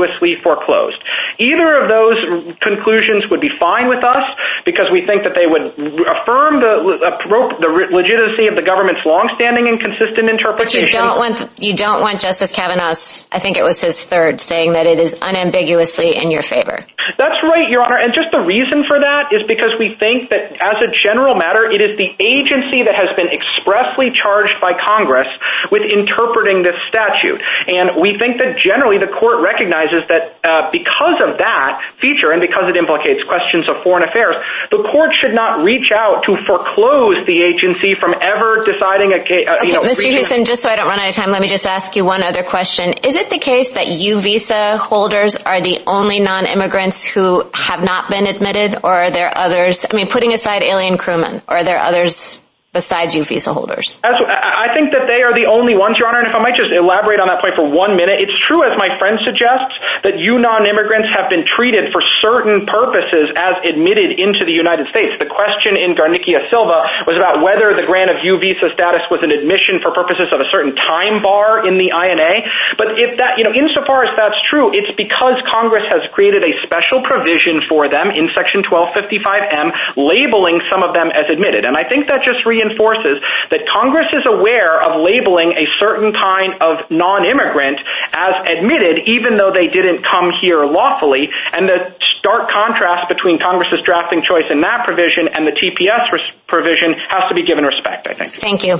unambiguously 0.00 0.40
foreclosed. 0.42 1.02
Either 1.38 1.76
of 1.76 1.88
those 1.88 2.56
conclusions 2.60 3.28
would 3.30 3.40
be 3.40 3.50
fine 3.58 3.88
with 3.88 4.04
us 4.04 4.24
because 4.64 4.90
we 4.92 5.06
think 5.06 5.24
that 5.24 5.34
they 5.34 5.46
would 5.46 5.72
affirm 6.06 6.60
the 6.60 7.88
legitimacy 7.90 8.46
of 8.46 8.56
the 8.56 8.62
government's 8.62 9.04
longstanding 9.04 9.68
and 9.68 9.80
consistent 9.80 10.28
interpretation. 10.28 10.88
But 10.92 11.58
you 11.62 11.76
don't 11.76 12.00
want 12.00 12.20
Justice 12.20 12.52
Kavanaugh's, 12.52 13.26
I 13.32 13.38
think 13.38 13.56
it 13.56 13.64
was 13.64 13.80
his 13.80 14.04
third, 14.04 14.40
saying 14.40 14.72
that 14.72 14.86
it 14.86 14.98
is 14.98 15.16
unambiguously 15.20 16.16
in 16.16 16.30
your 16.30 16.42
favor. 16.42 16.84
That's 17.18 17.42
right, 17.42 17.68
Your 17.68 17.82
Honor, 17.82 17.98
and 17.98 18.14
just 18.14 18.30
the 18.30 18.42
reason 18.42 18.84
for 18.86 19.00
that 19.00 19.32
is 19.32 19.42
because 19.48 19.74
we 19.78 19.96
think 19.98 20.30
that 20.30 20.52
as 20.60 20.78
a 20.78 20.92
general 21.02 21.34
matter, 21.34 21.64
it 21.64 21.80
is 21.80 21.96
the 21.96 22.12
agency 22.20 22.84
that 22.84 22.94
has 22.94 23.10
been 23.16 23.28
expressly 23.28 24.12
charged 24.14 24.60
by 24.60 24.78
Congress 24.78 25.26
with 25.72 25.82
interpreting 25.82 26.62
this 26.62 26.76
statute. 26.86 27.40
And 27.66 27.98
we 27.98 28.14
think 28.18 28.38
that 28.38 28.60
generally 28.62 28.98
the 28.98 29.10
court 29.10 29.42
recognizes 29.42 29.89
recognizes 29.90 30.08
that 30.08 30.38
uh, 30.44 30.70
because 30.70 31.20
of 31.20 31.38
that 31.38 31.82
feature 32.00 32.32
and 32.32 32.40
because 32.40 32.68
it 32.68 32.76
implicates 32.76 33.22
questions 33.24 33.68
of 33.68 33.82
foreign 33.82 34.08
affairs, 34.08 34.36
the 34.70 34.82
court 34.90 35.10
should 35.14 35.34
not 35.34 35.62
reach 35.62 35.92
out 35.94 36.22
to 36.24 36.36
foreclose 36.46 37.24
the 37.26 37.42
agency 37.42 37.94
from 37.94 38.14
ever 38.20 38.62
deciding 38.64 39.12
a 39.12 39.22
case. 39.22 39.46
Uh, 39.48 39.82
Mr. 39.82 40.12
Huston, 40.12 40.44
just 40.44 40.62
so 40.62 40.68
I 40.68 40.76
don't 40.76 40.86
run 40.86 40.98
out 40.98 41.08
of 41.08 41.14
time, 41.14 41.30
let 41.30 41.42
me 41.42 41.48
just 41.48 41.66
ask 41.66 41.96
you 41.96 42.04
one 42.04 42.22
other 42.22 42.42
question. 42.42 42.94
Is 43.04 43.16
it 43.16 43.30
the 43.30 43.38
case 43.38 43.72
that 43.72 43.88
U 43.88 44.20
visa 44.20 44.76
holders 44.78 45.36
are 45.36 45.60
the 45.60 45.80
only 45.86 46.20
non-immigrants 46.20 47.04
who 47.04 47.48
have 47.54 47.82
not 47.82 48.10
been 48.10 48.26
admitted 48.26 48.76
or 48.82 48.92
are 48.92 49.10
there 49.10 49.36
others? 49.36 49.84
I 49.90 49.96
mean, 49.96 50.08
putting 50.08 50.32
aside 50.32 50.62
alien 50.62 50.98
crewmen, 50.98 51.42
are 51.48 51.64
there 51.64 51.78
others 51.78 52.42
besides 52.72 53.14
U 53.14 53.24
visa 53.24 53.52
holders? 53.52 54.00
I 54.04 54.70
think 54.74 54.92
that 54.94 55.10
they 55.10 55.22
are 55.26 55.34
the 55.34 55.50
only 55.50 55.74
ones, 55.74 55.98
Your 55.98 56.06
Honor, 56.06 56.22
and 56.22 56.30
if 56.30 56.36
I 56.36 56.42
might 56.42 56.54
just 56.54 56.70
elaborate 56.70 57.18
on 57.18 57.26
that 57.26 57.42
point 57.42 57.58
for 57.58 57.66
one 57.66 57.96
minute. 57.96 58.22
It's 58.22 58.38
true, 58.46 58.62
as 58.62 58.78
my 58.78 58.94
friend 58.98 59.18
suggests, 59.26 59.74
that 60.06 60.18
U 60.22 60.38
non-immigrants 60.38 61.10
have 61.16 61.26
been 61.28 61.42
treated 61.44 61.90
for 61.90 62.02
certain 62.22 62.66
purposes 62.66 63.34
as 63.34 63.58
admitted 63.66 64.18
into 64.18 64.46
the 64.46 64.54
United 64.54 64.86
States. 64.94 65.18
The 65.18 65.26
question 65.26 65.74
in 65.74 65.98
Garnica 65.98 66.46
Silva 66.48 66.86
was 67.10 67.18
about 67.18 67.42
whether 67.42 67.74
the 67.74 67.84
grant 67.84 68.14
of 68.14 68.22
U 68.22 68.38
visa 68.38 68.70
status 68.70 69.02
was 69.10 69.20
an 69.26 69.34
admission 69.34 69.82
for 69.82 69.90
purposes 69.90 70.30
of 70.30 70.38
a 70.38 70.48
certain 70.54 70.78
time 70.78 71.22
bar 71.22 71.66
in 71.66 71.74
the 71.76 71.90
INA. 71.90 72.46
But 72.78 72.98
if 73.00 73.18
that 73.18 73.36
you 73.36 73.44
know, 73.44 73.52
insofar 73.52 74.06
as 74.06 74.14
that's 74.14 74.38
true, 74.46 74.70
it's 74.70 74.94
because 74.94 75.42
Congress 75.50 75.84
has 75.90 76.06
created 76.14 76.46
a 76.46 76.52
special 76.62 77.02
provision 77.02 77.66
for 77.66 77.90
them 77.90 78.14
in 78.14 78.30
Section 78.30 78.62
1255M 78.62 79.98
labeling 79.98 80.62
some 80.70 80.86
of 80.86 80.94
them 80.94 81.10
as 81.10 81.26
admitted. 81.26 81.66
And 81.66 81.74
I 81.74 81.82
think 81.88 82.06
that 82.08 82.22
just 82.22 82.46
reinforces 82.46 82.59
that 82.68 83.66
Congress 83.66 84.06
is 84.12 84.26
aware 84.26 84.82
of 84.82 85.00
labeling 85.00 85.52
a 85.56 85.66
certain 85.78 86.12
kind 86.12 86.60
of 86.60 86.90
non-immigrant 86.90 87.80
as 88.12 88.34
admitted, 88.48 89.08
even 89.08 89.36
though 89.38 89.52
they 89.52 89.68
didn't 89.68 90.04
come 90.04 90.32
here 90.40 90.64
lawfully. 90.64 91.30
And 91.56 91.68
the 91.68 91.94
stark 92.18 92.50
contrast 92.50 93.08
between 93.08 93.38
Congress's 93.38 93.80
drafting 93.84 94.22
choice 94.22 94.50
in 94.50 94.60
that 94.60 94.86
provision 94.86 95.28
and 95.28 95.46
the 95.46 95.52
TPS 95.52 96.10
provision 96.46 96.94
has 97.08 97.28
to 97.28 97.34
be 97.34 97.42
given 97.42 97.64
respect, 97.64 98.08
I 98.08 98.14
think. 98.14 98.32
Thank 98.34 98.66
you. 98.66 98.78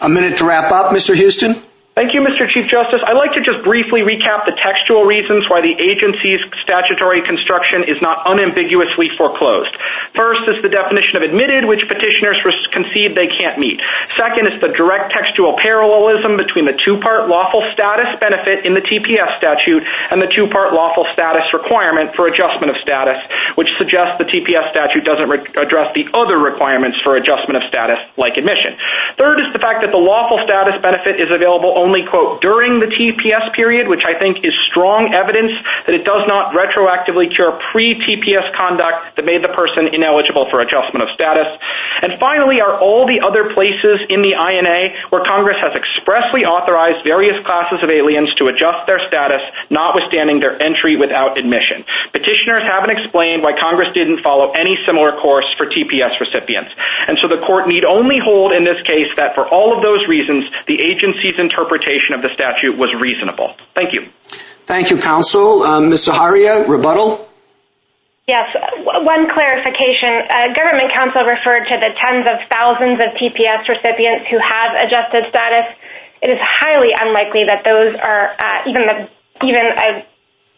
A 0.00 0.08
minute 0.08 0.38
to 0.38 0.46
wrap 0.46 0.72
up, 0.72 0.92
Mr. 0.94 1.14
Huston. 1.16 1.54
Thank 1.98 2.14
you, 2.14 2.22
Mr. 2.22 2.46
Chief 2.46 2.70
Justice. 2.70 3.02
I'd 3.02 3.18
like 3.18 3.34
to 3.34 3.42
just 3.42 3.66
briefly 3.66 4.06
recap 4.06 4.46
the 4.46 4.54
textual 4.54 5.02
reasons 5.02 5.50
why 5.50 5.58
the 5.58 5.74
agency's 5.74 6.38
statutory 6.62 7.18
construction 7.26 7.82
is 7.82 7.98
not 7.98 8.30
unambiguously 8.30 9.10
foreclosed. 9.18 9.74
First 10.14 10.46
is 10.46 10.62
the 10.62 10.70
definition 10.70 11.18
of 11.18 11.26
admitted, 11.26 11.66
which 11.66 11.82
petitioners 11.90 12.38
concede 12.70 13.18
they 13.18 13.26
can't 13.26 13.58
meet. 13.58 13.82
Second 14.14 14.54
is 14.54 14.62
the 14.62 14.70
direct 14.70 15.18
textual 15.18 15.58
parallelism 15.58 16.38
between 16.38 16.64
the 16.64 16.78
two-part 16.78 17.26
lawful 17.26 17.66
status 17.74 18.14
benefit 18.22 18.64
in 18.64 18.78
the 18.78 18.86
TPS 18.86 19.36
statute 19.42 19.82
and 20.14 20.22
the 20.22 20.30
two-part 20.30 20.70
lawful 20.72 21.10
status 21.10 21.42
requirement 21.50 22.14
for 22.14 22.30
adjustment 22.30 22.70
of 22.70 22.78
status, 22.86 23.18
which 23.58 23.68
suggests 23.82 24.14
the 24.22 24.30
TPS 24.30 24.70
statute 24.70 25.02
doesn't 25.02 25.26
address 25.58 25.90
the 25.98 26.06
other 26.14 26.38
requirements 26.38 27.02
for 27.02 27.18
adjustment 27.18 27.58
of 27.58 27.66
status, 27.66 27.98
like 28.14 28.38
admission. 28.38 28.78
Third 29.18 29.42
is 29.42 29.50
the 29.52 29.58
fact 29.58 29.82
that 29.82 29.90
the 29.90 29.98
lawful 29.98 30.38
status 30.46 30.78
benefit 30.78 31.18
is 31.18 31.34
available 31.34 31.79
only, 31.80 32.04
quote, 32.04 32.40
during 32.44 32.78
the 32.78 32.86
TPS 32.86 33.52
period, 33.54 33.88
which 33.88 34.04
I 34.04 34.18
think 34.20 34.46
is 34.46 34.52
strong 34.68 35.14
evidence 35.14 35.52
that 35.86 35.96
it 35.96 36.04
does 36.04 36.28
not 36.28 36.52
retroactively 36.52 37.32
cure 37.34 37.58
pre-TPS 37.72 38.52
conduct 38.52 39.16
that 39.16 39.24
made 39.24 39.42
the 39.42 39.48
person 39.48 39.88
ineligible 39.88 40.44
for 40.52 40.60
adjustment 40.60 41.08
of 41.08 41.10
status. 41.16 41.48
And 42.04 42.20
finally 42.20 42.60
are 42.60 42.76
all 42.76 43.08
the 43.08 43.24
other 43.24 43.56
places 43.56 44.04
in 44.12 44.20
the 44.20 44.36
INA 44.36 45.08
where 45.08 45.24
Congress 45.24 45.56
has 45.64 45.72
expressly 45.72 46.44
authorized 46.44 47.04
various 47.08 47.40
classes 47.46 47.80
of 47.82 47.88
aliens 47.88 48.28
to 48.36 48.52
adjust 48.52 48.84
their 48.84 49.00
status, 49.08 49.40
notwithstanding 49.70 50.40
their 50.40 50.60
entry 50.60 51.00
without 51.00 51.38
admission. 51.40 51.84
Petitioners 52.12 52.62
haven't 52.68 52.92
explained 52.92 53.42
why 53.42 53.56
Congress 53.56 53.88
didn't 53.96 54.20
follow 54.20 54.52
any 54.52 54.76
similar 54.84 55.16
course 55.16 55.48
for 55.56 55.64
TPS 55.64 56.20
recipients. 56.20 56.70
And 57.08 57.16
so 57.18 57.28
the 57.28 57.40
court 57.40 57.68
need 57.68 57.84
only 57.84 58.18
hold 58.20 58.52
in 58.52 58.64
this 58.64 58.80
case 58.84 59.08
that 59.16 59.34
for 59.34 59.48
all 59.48 59.72
of 59.72 59.82
those 59.82 60.04
reasons, 60.06 60.44
the 60.68 60.76
agency's 60.76 61.38
interpretation 61.38 61.69
of 62.14 62.22
the 62.22 62.30
statute 62.34 62.76
was 62.76 62.92
reasonable. 62.98 63.54
Thank 63.74 63.92
you. 63.92 64.08
Thank 64.66 64.90
you, 64.90 64.98
counsel. 64.98 65.62
Uh, 65.62 65.80
Ms. 65.80 66.04
Saharia, 66.04 66.66
rebuttal? 66.66 67.26
Yes. 68.28 68.54
One 68.86 69.26
clarification. 69.34 70.22
Uh, 70.30 70.54
government 70.54 70.92
counsel 70.92 71.24
referred 71.24 71.66
to 71.66 71.76
the 71.82 71.90
tens 71.98 72.26
of 72.30 72.38
thousands 72.46 73.00
of 73.02 73.18
TPS 73.18 73.66
recipients 73.66 74.30
who 74.30 74.38
have 74.38 74.86
adjusted 74.86 75.26
status. 75.30 75.66
It 76.22 76.30
is 76.30 76.38
highly 76.38 76.94
unlikely 76.94 77.44
that 77.50 77.64
those 77.64 77.96
are, 77.98 78.36
uh, 78.38 78.70
even 78.70 78.86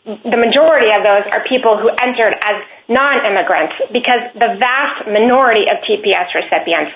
the 0.04 0.36
majority 0.36 0.90
of 0.90 1.02
those 1.02 1.24
are 1.32 1.44
people 1.48 1.78
who 1.78 1.88
entered 2.02 2.34
as 2.44 2.62
non-immigrants 2.88 3.74
because 3.92 4.20
the 4.34 4.58
vast 4.58 5.06
minority 5.06 5.70
of 5.70 5.78
TPS 5.86 6.34
recipients 6.34 6.92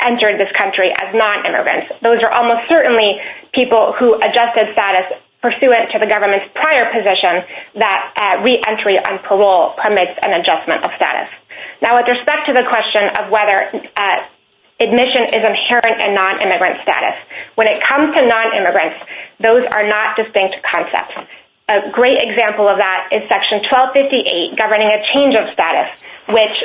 entered 0.00 0.38
this 0.38 0.50
country 0.56 0.90
as 0.90 1.14
non-immigrants. 1.14 1.92
Those 2.02 2.22
are 2.22 2.30
almost 2.30 2.68
certainly 2.68 3.20
people 3.52 3.94
who 3.98 4.14
adjusted 4.14 4.72
status 4.72 5.18
pursuant 5.42 5.90
to 5.92 5.98
the 5.98 6.06
government's 6.06 6.46
prior 6.54 6.90
position 6.90 7.46
that 7.78 8.00
uh, 8.18 8.42
re-entry 8.42 8.98
on 8.98 9.18
parole 9.20 9.74
permits 9.78 10.18
an 10.24 10.34
adjustment 10.34 10.84
of 10.84 10.90
status. 10.96 11.30
Now, 11.82 11.96
with 11.96 12.08
respect 12.08 12.46
to 12.46 12.52
the 12.52 12.66
question 12.66 13.06
of 13.18 13.30
whether 13.30 13.70
uh, 13.70 14.16
admission 14.80 15.30
is 15.34 15.42
inherent 15.42 16.00
in 16.02 16.14
non-immigrant 16.14 16.82
status, 16.82 17.14
when 17.54 17.68
it 17.68 17.82
comes 17.82 18.14
to 18.14 18.26
non-immigrants, 18.26 18.98
those 19.38 19.62
are 19.66 19.86
not 19.86 20.16
distinct 20.16 20.56
concepts. 20.62 21.14
A 21.70 21.90
great 21.90 22.18
example 22.18 22.66
of 22.66 22.78
that 22.78 23.10
is 23.12 23.28
Section 23.28 23.60
1258 23.60 24.56
governing 24.56 24.88
a 24.88 25.04
change 25.12 25.36
of 25.36 25.52
status, 25.52 26.02
which 26.26 26.64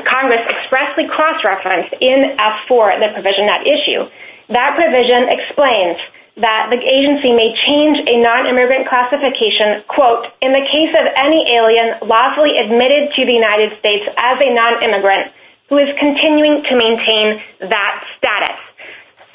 Congress 0.00 0.40
expressly 0.48 1.06
cross-referenced 1.06 1.92
in 2.00 2.32
F-4, 2.40 2.96
the 3.00 3.12
provision 3.12 3.44
at 3.48 3.66
issue. 3.66 4.08
That 4.48 4.72
provision 4.74 5.28
explains 5.28 6.00
that 6.40 6.72
the 6.72 6.80
agency 6.80 7.32
may 7.32 7.52
change 7.68 8.00
a 8.08 8.16
non-immigrant 8.16 8.88
classification, 8.88 9.84
quote, 9.88 10.32
in 10.40 10.52
the 10.52 10.64
case 10.64 10.96
of 10.96 11.04
any 11.20 11.44
alien 11.52 12.00
lawfully 12.08 12.56
admitted 12.56 13.12
to 13.12 13.26
the 13.26 13.32
United 13.32 13.78
States 13.78 14.08
as 14.16 14.40
a 14.40 14.48
non-immigrant 14.54 15.32
who 15.68 15.76
is 15.76 15.92
continuing 16.00 16.64
to 16.64 16.76
maintain 16.76 17.42
that 17.60 18.04
status, 18.16 18.56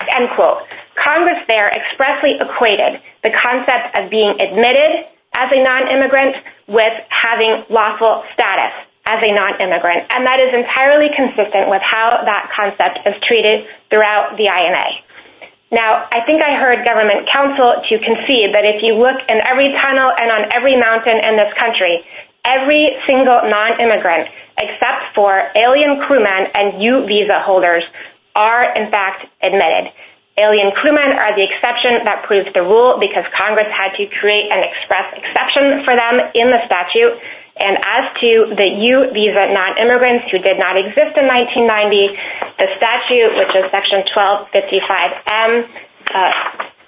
end 0.09 0.29
quote. 0.33 0.65
Congress 0.97 1.37
there 1.47 1.69
expressly 1.69 2.37
equated 2.41 3.01
the 3.21 3.29
concept 3.29 3.97
of 3.97 4.09
being 4.09 4.33
admitted 4.41 5.05
as 5.37 5.51
a 5.53 5.61
non-immigrant 5.61 6.35
with 6.67 6.93
having 7.09 7.63
lawful 7.69 8.23
status 8.33 8.73
as 9.07 9.23
a 9.23 9.31
non-immigrant, 9.31 10.05
and 10.11 10.27
that 10.27 10.39
is 10.39 10.53
entirely 10.53 11.09
consistent 11.15 11.71
with 11.71 11.81
how 11.81 12.21
that 12.27 12.51
concept 12.51 13.07
is 13.07 13.15
treated 13.23 13.65
throughout 13.89 14.35
the 14.35 14.51
INA. 14.51 15.01
Now, 15.71 16.07
I 16.11 16.23
think 16.25 16.43
I 16.43 16.55
heard 16.55 16.83
government 16.83 17.27
counsel 17.31 17.83
to 17.87 17.99
concede 17.99 18.55
that 18.55 18.63
if 18.63 18.83
you 18.83 18.95
look 18.95 19.19
in 19.27 19.39
every 19.47 19.71
tunnel 19.71 20.11
and 20.11 20.31
on 20.31 20.51
every 20.55 20.75
mountain 20.75 21.19
in 21.23 21.35
this 21.35 21.51
country, 21.55 22.03
every 22.43 22.95
single 23.05 23.47
non-immigrant 23.47 24.29
except 24.59 25.13
for 25.13 25.51
alien 25.55 26.01
crewmen 26.01 26.47
and 26.55 26.81
U 26.81 27.05
visa 27.05 27.39
holders 27.39 27.83
are, 28.35 28.73
in 28.75 28.91
fact, 28.91 29.27
admitted. 29.41 29.91
Alien 30.39 30.71
crewmen 30.71 31.17
are 31.17 31.35
the 31.35 31.43
exception 31.43 32.05
that 32.05 32.23
proves 32.25 32.47
the 32.53 32.61
rule 32.61 32.97
because 32.99 33.25
Congress 33.33 33.67
had 33.73 33.95
to 33.97 34.05
create 34.05 34.51
an 34.51 34.63
express 34.63 35.13
exception 35.17 35.83
for 35.83 35.97
them 35.97 36.21
in 36.35 36.49
the 36.49 36.61
statute, 36.65 37.17
and 37.59 37.77
as 37.85 38.13
to 38.21 38.53
the 38.55 38.67
U 38.67 39.09
visa 39.13 39.53
non-immigrants 39.53 40.31
who 40.31 40.39
did 40.39 40.59
not 40.59 40.77
exist 40.77 41.17
in 41.17 41.27
1990, 41.27 42.17
the 42.57 42.67
statute, 42.77 43.31
which 43.37 43.53
is 43.55 43.65
Section 43.71 44.03
1255M, 44.07 45.67
uh, 46.13 46.33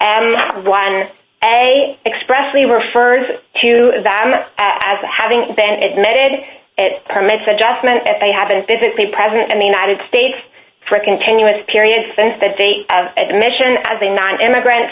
M1A, 0.01 1.97
expressly 2.05 2.65
refers 2.65 3.27
to 3.61 3.91
them 4.03 4.27
as 4.59 4.97
having 5.03 5.55
been 5.55 5.83
admitted. 5.83 6.45
It 6.77 7.03
permits 7.05 7.43
adjustment 7.47 8.03
if 8.05 8.19
they 8.21 8.31
have 8.31 8.47
been 8.47 8.65
physically 8.65 9.07
present 9.11 9.51
in 9.51 9.59
the 9.59 9.65
United 9.65 9.99
States 10.07 10.37
for 10.87 10.97
a 10.97 11.03
continuous 11.03 11.63
period 11.67 12.13
since 12.15 12.39
the 12.39 12.55
date 12.57 12.85
of 12.89 13.11
admission 13.17 13.77
as 13.85 14.01
a 14.01 14.09
non-immigrant. 14.15 14.91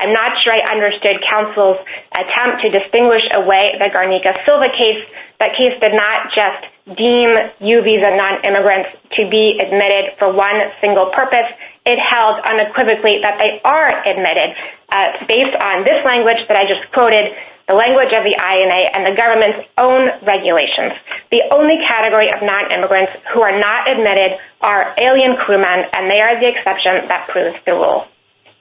I'm 0.00 0.12
not 0.12 0.38
sure 0.42 0.52
I 0.54 0.62
understood 0.70 1.22
counsel's 1.22 1.78
attempt 2.16 2.62
to 2.62 2.70
distinguish 2.70 3.22
away 3.34 3.74
the 3.78 3.90
Garnica-Silva 3.90 4.70
case. 4.76 5.04
That 5.40 5.56
case 5.56 5.78
did 5.80 5.94
not 5.94 6.32
just 6.34 6.66
deem 6.96 7.36
U 7.60 7.82
visa 7.82 8.16
non-immigrants 8.16 8.90
to 9.16 9.28
be 9.28 9.58
admitted 9.58 10.14
for 10.18 10.32
one 10.32 10.72
single 10.80 11.06
purpose. 11.10 11.50
It 11.84 11.98
held 11.98 12.40
unequivocally 12.44 13.20
that 13.22 13.38
they 13.38 13.60
are 13.64 14.06
admitted 14.06 14.56
uh, 14.92 15.24
based 15.26 15.56
on 15.60 15.84
this 15.84 16.04
language 16.04 16.46
that 16.48 16.56
I 16.56 16.66
just 16.66 16.90
quoted, 16.92 17.34
the 17.68 17.74
language 17.74 18.12
of 18.14 18.24
the 18.24 18.32
INA 18.32 18.88
and 18.96 19.04
the 19.04 19.14
government's 19.14 19.68
own 19.76 20.08
regulations. 20.24 20.94
The 21.30 21.42
only 21.52 21.76
category 21.86 22.32
of 22.32 22.40
non-immigrants 22.40 23.12
who 23.32 23.42
are 23.42 23.58
not 23.58 23.90
admitted 23.90 24.38
are 24.62 24.94
alien 24.96 25.36
crewmen, 25.36 25.84
and 25.92 26.10
they 26.10 26.20
are 26.20 26.40
the 26.40 26.48
exception 26.48 27.08
that 27.08 27.28
proves 27.28 27.58
the 27.66 27.72
rule. 27.72 28.08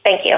Thank 0.04 0.26
you. 0.26 0.38